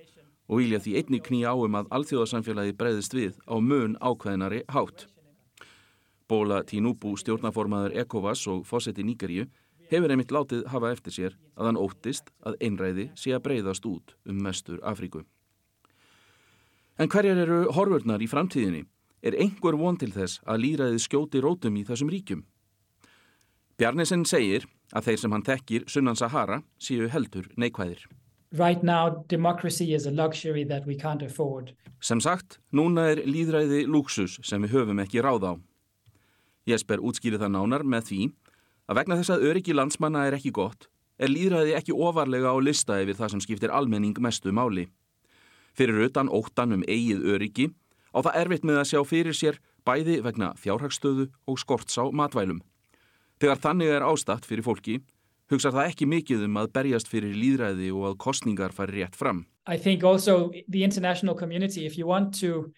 og 0.47 0.61
vilja 0.61 0.79
því 0.79 0.95
einni 0.99 1.19
knýja 1.25 1.53
áum 1.53 1.77
að 1.79 1.91
alþjóðarsamfélagi 1.97 2.75
breyðist 2.77 3.13
við 3.17 3.37
á 3.49 3.55
mun 3.57 3.97
ákveðinari 4.01 4.63
hátt. 4.69 5.07
Bóla 6.29 6.63
Tinubu, 6.65 7.15
stjórnaformaður 7.17 7.95
Ekovas 8.01 8.47
og 8.49 8.65
fósetti 8.65 9.05
Níkerju 9.05 9.45
hefur 9.91 10.11
einmitt 10.11 10.33
látið 10.33 10.65
hafa 10.73 10.91
eftir 10.95 11.13
sér 11.13 11.37
að 11.55 11.69
hann 11.69 11.79
óttist 11.81 12.31
að 12.45 12.57
einræði 12.65 13.11
sé 13.17 13.35
að 13.35 13.43
breyðast 13.45 13.85
út 13.85 14.15
um 14.25 14.41
mestur 14.41 14.81
Afríku. 14.81 15.21
En 16.97 17.11
hverjar 17.11 17.41
eru 17.43 17.65
horfurnar 17.75 18.23
í 18.23 18.29
framtíðinni? 18.31 18.85
Er 19.25 19.37
einhver 19.41 19.77
von 19.77 19.97
til 19.97 20.11
þess 20.13 20.39
að 20.45 20.61
líraðið 20.63 21.01
skjóti 21.05 21.41
rótum 21.43 21.77
í 21.77 21.85
þessum 21.85 22.11
ríkjum? 22.13 22.43
Bjarnesen 23.75 24.23
segir 24.25 24.67
að 24.95 25.09
þeir 25.09 25.19
sem 25.19 25.33
hann 25.35 25.45
tekkir 25.45 25.87
sunnan 25.91 26.15
Sahara 26.15 26.61
séu 26.79 27.09
heldur 27.11 27.49
neikvæðir. 27.59 28.05
Right 28.51 28.83
now, 28.83 29.23
democracy 29.27 29.93
is 29.93 30.05
a 30.05 30.11
luxury 30.11 30.63
that 30.65 30.85
we 30.85 30.95
can't 30.95 31.21
afford. 31.21 31.73
Sem 31.99 32.21
sagt, 32.21 32.59
núna 32.71 33.09
er 33.13 33.23
líðræði 33.25 33.85
luxus 33.89 34.37
sem 34.45 34.61
við 34.63 34.75
höfum 34.75 35.01
ekki 35.01 35.23
ráð 35.25 35.47
á. 35.49 35.53
Jesper 36.69 37.01
útskýri 37.01 37.39
það 37.41 37.55
nánar 37.55 37.85
með 37.85 38.09
því 38.09 38.19
að 38.85 38.99
vegna 38.99 39.17
þess 39.19 39.33
að 39.33 39.47
öryggi 39.49 39.73
landsmanna 39.73 40.25
er 40.27 40.37
ekki 40.37 40.53
gott, 40.53 40.87
er 41.17 41.31
líðræði 41.31 41.73
ekki 41.77 41.95
ofarlega 41.95 42.53
á 42.53 42.57
lista 42.61 42.99
yfir 43.01 43.17
það 43.17 43.33
sem 43.33 43.43
skiptir 43.45 43.73
almenning 43.73 44.17
mestu 44.21 44.53
máli. 44.53 44.87
Fyrir 45.75 46.07
utan 46.07 46.29
óttan 46.29 46.77
um 46.77 46.85
eigið 46.85 47.25
öryggi 47.35 47.67
á 48.15 48.19
það 48.21 48.39
erfitt 48.43 48.67
með 48.67 48.81
að 48.81 48.89
sjá 48.91 49.01
fyrir 49.09 49.35
sér 49.35 49.59
bæði 49.85 50.21
vegna 50.25 50.53
fjárhagstöðu 50.61 51.27
og 51.49 51.59
skorts 51.59 51.97
á 51.97 52.05
matvælum. 52.09 52.61
Þegar 53.41 53.61
þannig 53.61 53.91
er 53.91 54.05
ástatt 54.05 54.45
fyrir 54.47 54.65
fólki, 54.65 55.01
hugsar 55.51 55.73
það 55.75 55.91
ekki 55.91 56.07
mikið 56.09 56.45
um 56.47 56.57
að 56.61 56.71
berjast 56.77 57.09
fyrir 57.11 57.35
líðræði 57.37 57.91
og 57.93 58.09
að 58.11 58.17
kostningar 58.25 58.73
fari 58.75 59.01
rétt 59.01 59.17
fram. 59.17 59.45
I 59.67 59.77
think 59.77 60.03
also 60.03 60.51
the 60.69 60.83
international 60.83 61.35
community, 61.35 61.85
if 61.85 61.97
you 61.97 62.07
want 62.07 62.33
to 62.41 62.71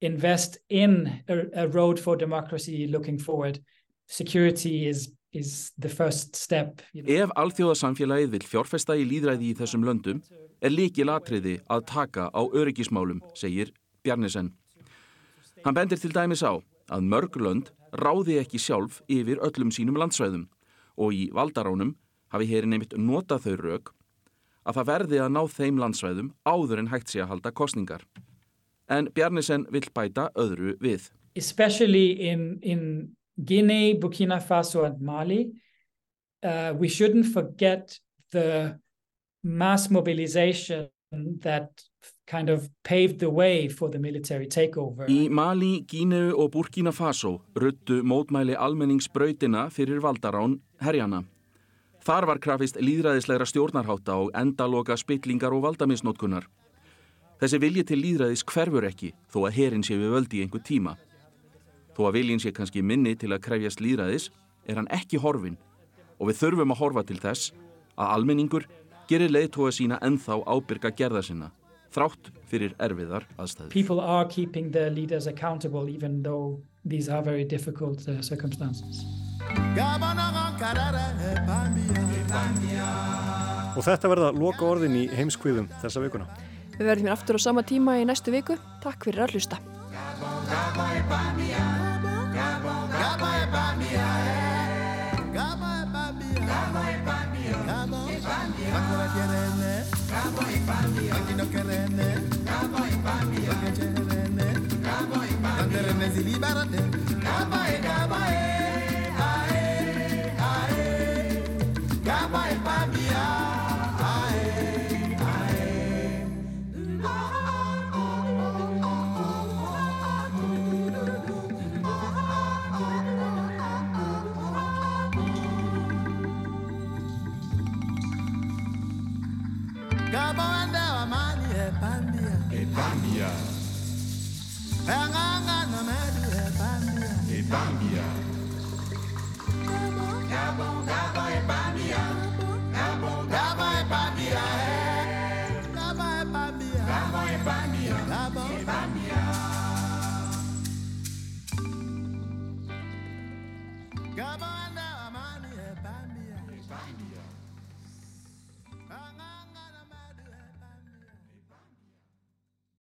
invest 0.00 0.58
in 0.68 1.22
a, 1.28 1.64
a 1.64 1.68
road 1.68 1.98
for 1.98 2.16
democracy 2.16 2.86
looking 2.86 3.18
forward, 3.18 3.58
security 4.06 4.86
is, 4.88 5.10
is 5.32 5.72
the 5.78 5.88
first 5.88 6.36
step. 6.36 6.82
You 6.92 7.02
know. 7.02 7.10
Ef 7.10 7.34
alþjóðasamfélagið 7.34 8.36
vil 8.36 8.46
fjárfesta 8.46 8.98
í 8.98 9.06
líðræði 9.08 9.50
í 9.50 9.56
þessum 9.58 9.86
löndum, 9.86 10.22
er 10.62 10.72
líkil 10.72 11.10
atriði 11.12 11.58
að 11.70 11.86
taka 11.90 12.30
á 12.30 12.42
öryggismálum, 12.42 13.22
segir 13.34 13.72
Bjarnisen. 14.06 14.52
Hann 15.64 15.74
bendir 15.74 15.98
til 15.98 16.12
dæmis 16.14 16.44
á 16.46 16.54
að 16.86 17.08
mörg 17.10 17.34
lönd 17.42 17.72
ráði 17.96 18.38
ekki 18.38 18.60
sjálf 18.62 19.00
yfir 19.10 19.40
öllum 19.42 19.72
sínum 19.74 19.98
landsvæðum 19.98 20.46
og 20.96 21.14
í 21.14 21.28
valdaránum 21.34 21.94
hafi 22.34 22.48
hér 22.50 22.66
nefnitt 22.66 22.96
nota 22.98 23.38
þau 23.42 23.56
rauk 23.60 23.92
að 24.66 24.80
það 24.80 24.88
verði 24.90 25.20
að 25.22 25.34
ná 25.36 25.42
þeim 25.56 25.82
landsvæðum 25.82 26.32
áður 26.48 26.82
en 26.82 26.90
hægt 26.90 27.12
sé 27.12 27.22
að 27.22 27.30
halda 27.34 27.52
kostningar. 27.54 28.02
En 28.90 29.10
Bjarnisen 29.14 29.66
vill 29.70 29.86
bæta 29.94 30.30
öðru 30.38 30.74
við. 30.82 31.10
Especially 31.36 32.16
in, 32.30 32.58
in 32.62 32.82
Guinea, 33.36 33.94
Burkina 34.00 34.40
Faso 34.40 34.84
and 34.86 35.00
Mali, 35.00 35.52
uh, 36.42 36.72
we 36.74 36.88
shouldn't 36.88 37.32
forget 37.32 37.98
the 38.32 38.78
mass 39.42 39.90
mobilization 39.90 40.88
that 41.42 41.70
kind 42.26 42.50
of 42.50 42.68
paved 42.82 43.20
the 43.20 43.30
way 43.30 43.68
for 43.68 43.88
the 43.88 43.98
military 43.98 44.46
takeover. 44.46 45.06
Í 45.06 45.28
Mali, 45.30 45.84
Gíneu 45.86 46.32
og 46.34 46.50
Burkina 46.56 46.92
Faso 46.94 47.36
ruttu 47.54 48.02
mótmæli 48.02 48.56
almenningsbrautina 48.58 49.68
fyrir 49.70 50.02
valdarán 50.02 50.58
herjana. 50.82 51.24
Þar 52.06 52.26
var 52.30 52.38
krafist 52.38 52.76
líðræðislegra 52.78 53.46
stjórnarháta 53.50 54.14
og 54.20 54.30
endaloka 54.38 54.94
spillingar 54.96 55.54
og 55.56 55.64
valdamisnótkunar. 55.64 56.46
Þessi 57.40 57.58
vilji 57.60 57.82
til 57.88 57.98
líðræðis 58.00 58.44
hverfur 58.46 58.86
ekki 58.88 59.10
þó 59.32 59.40
að 59.48 59.56
herin 59.58 59.82
sé 59.84 59.98
við 59.98 60.14
völdi 60.14 60.38
í 60.38 60.44
einhver 60.46 60.62
tíma. 60.64 60.94
Þó 61.96 62.06
að 62.08 62.18
viljin 62.20 62.40
sé 62.40 62.52
kannski 62.54 62.84
minni 62.84 63.16
til 63.18 63.32
að 63.34 63.42
krefjast 63.48 63.82
líðræðis 63.82 64.30
er 64.70 64.78
hann 64.78 64.90
ekki 64.94 65.20
horfin 65.20 65.58
og 66.20 66.30
við 66.30 66.40
þurfum 66.40 66.72
að 66.72 66.80
horfa 66.80 67.04
til 67.10 67.18
þess 67.20 67.52
að 67.96 68.14
almenningur 68.14 68.66
gerir 69.10 69.32
leiðtóa 69.32 69.74
sína 69.74 70.00
ennþá 70.04 70.40
ábyrga 70.46 70.94
gerða 70.96 71.22
sinna, 71.26 71.50
þrátt 71.94 72.32
fyrir 72.50 72.74
erfiðar 72.82 73.26
aðstæður. 73.36 73.70
People 73.74 74.00
are 74.00 74.26
keeping 74.28 74.72
their 74.72 74.90
leaders 74.90 75.26
accountable 75.26 75.90
even 75.90 76.22
though 76.22 76.62
these 76.84 77.08
are 77.08 77.22
very 77.22 77.44
difficult 77.44 78.06
uh, 78.08 78.20
circumstances. 78.22 79.04
Og 83.76 83.84
þetta 83.84 84.08
verða 84.08 84.32
loka 84.32 84.64
orðin 84.64 84.96
í 84.96 85.06
heimskviðum 85.12 85.68
þessa 85.82 86.00
vikuna. 86.04 86.28
Við 86.76 86.90
verðum 86.90 87.08
hér 87.08 87.16
aftur 87.16 87.36
á 87.36 87.40
sama 87.40 87.64
tíma 87.66 87.98
í 88.00 88.06
næstu 88.08 88.32
viku. 88.32 88.56
Takk 88.84 89.08
fyrir 89.08 89.26
að 89.26 89.36
hlusta. 89.36 89.60
Ebambia. 90.96 91.86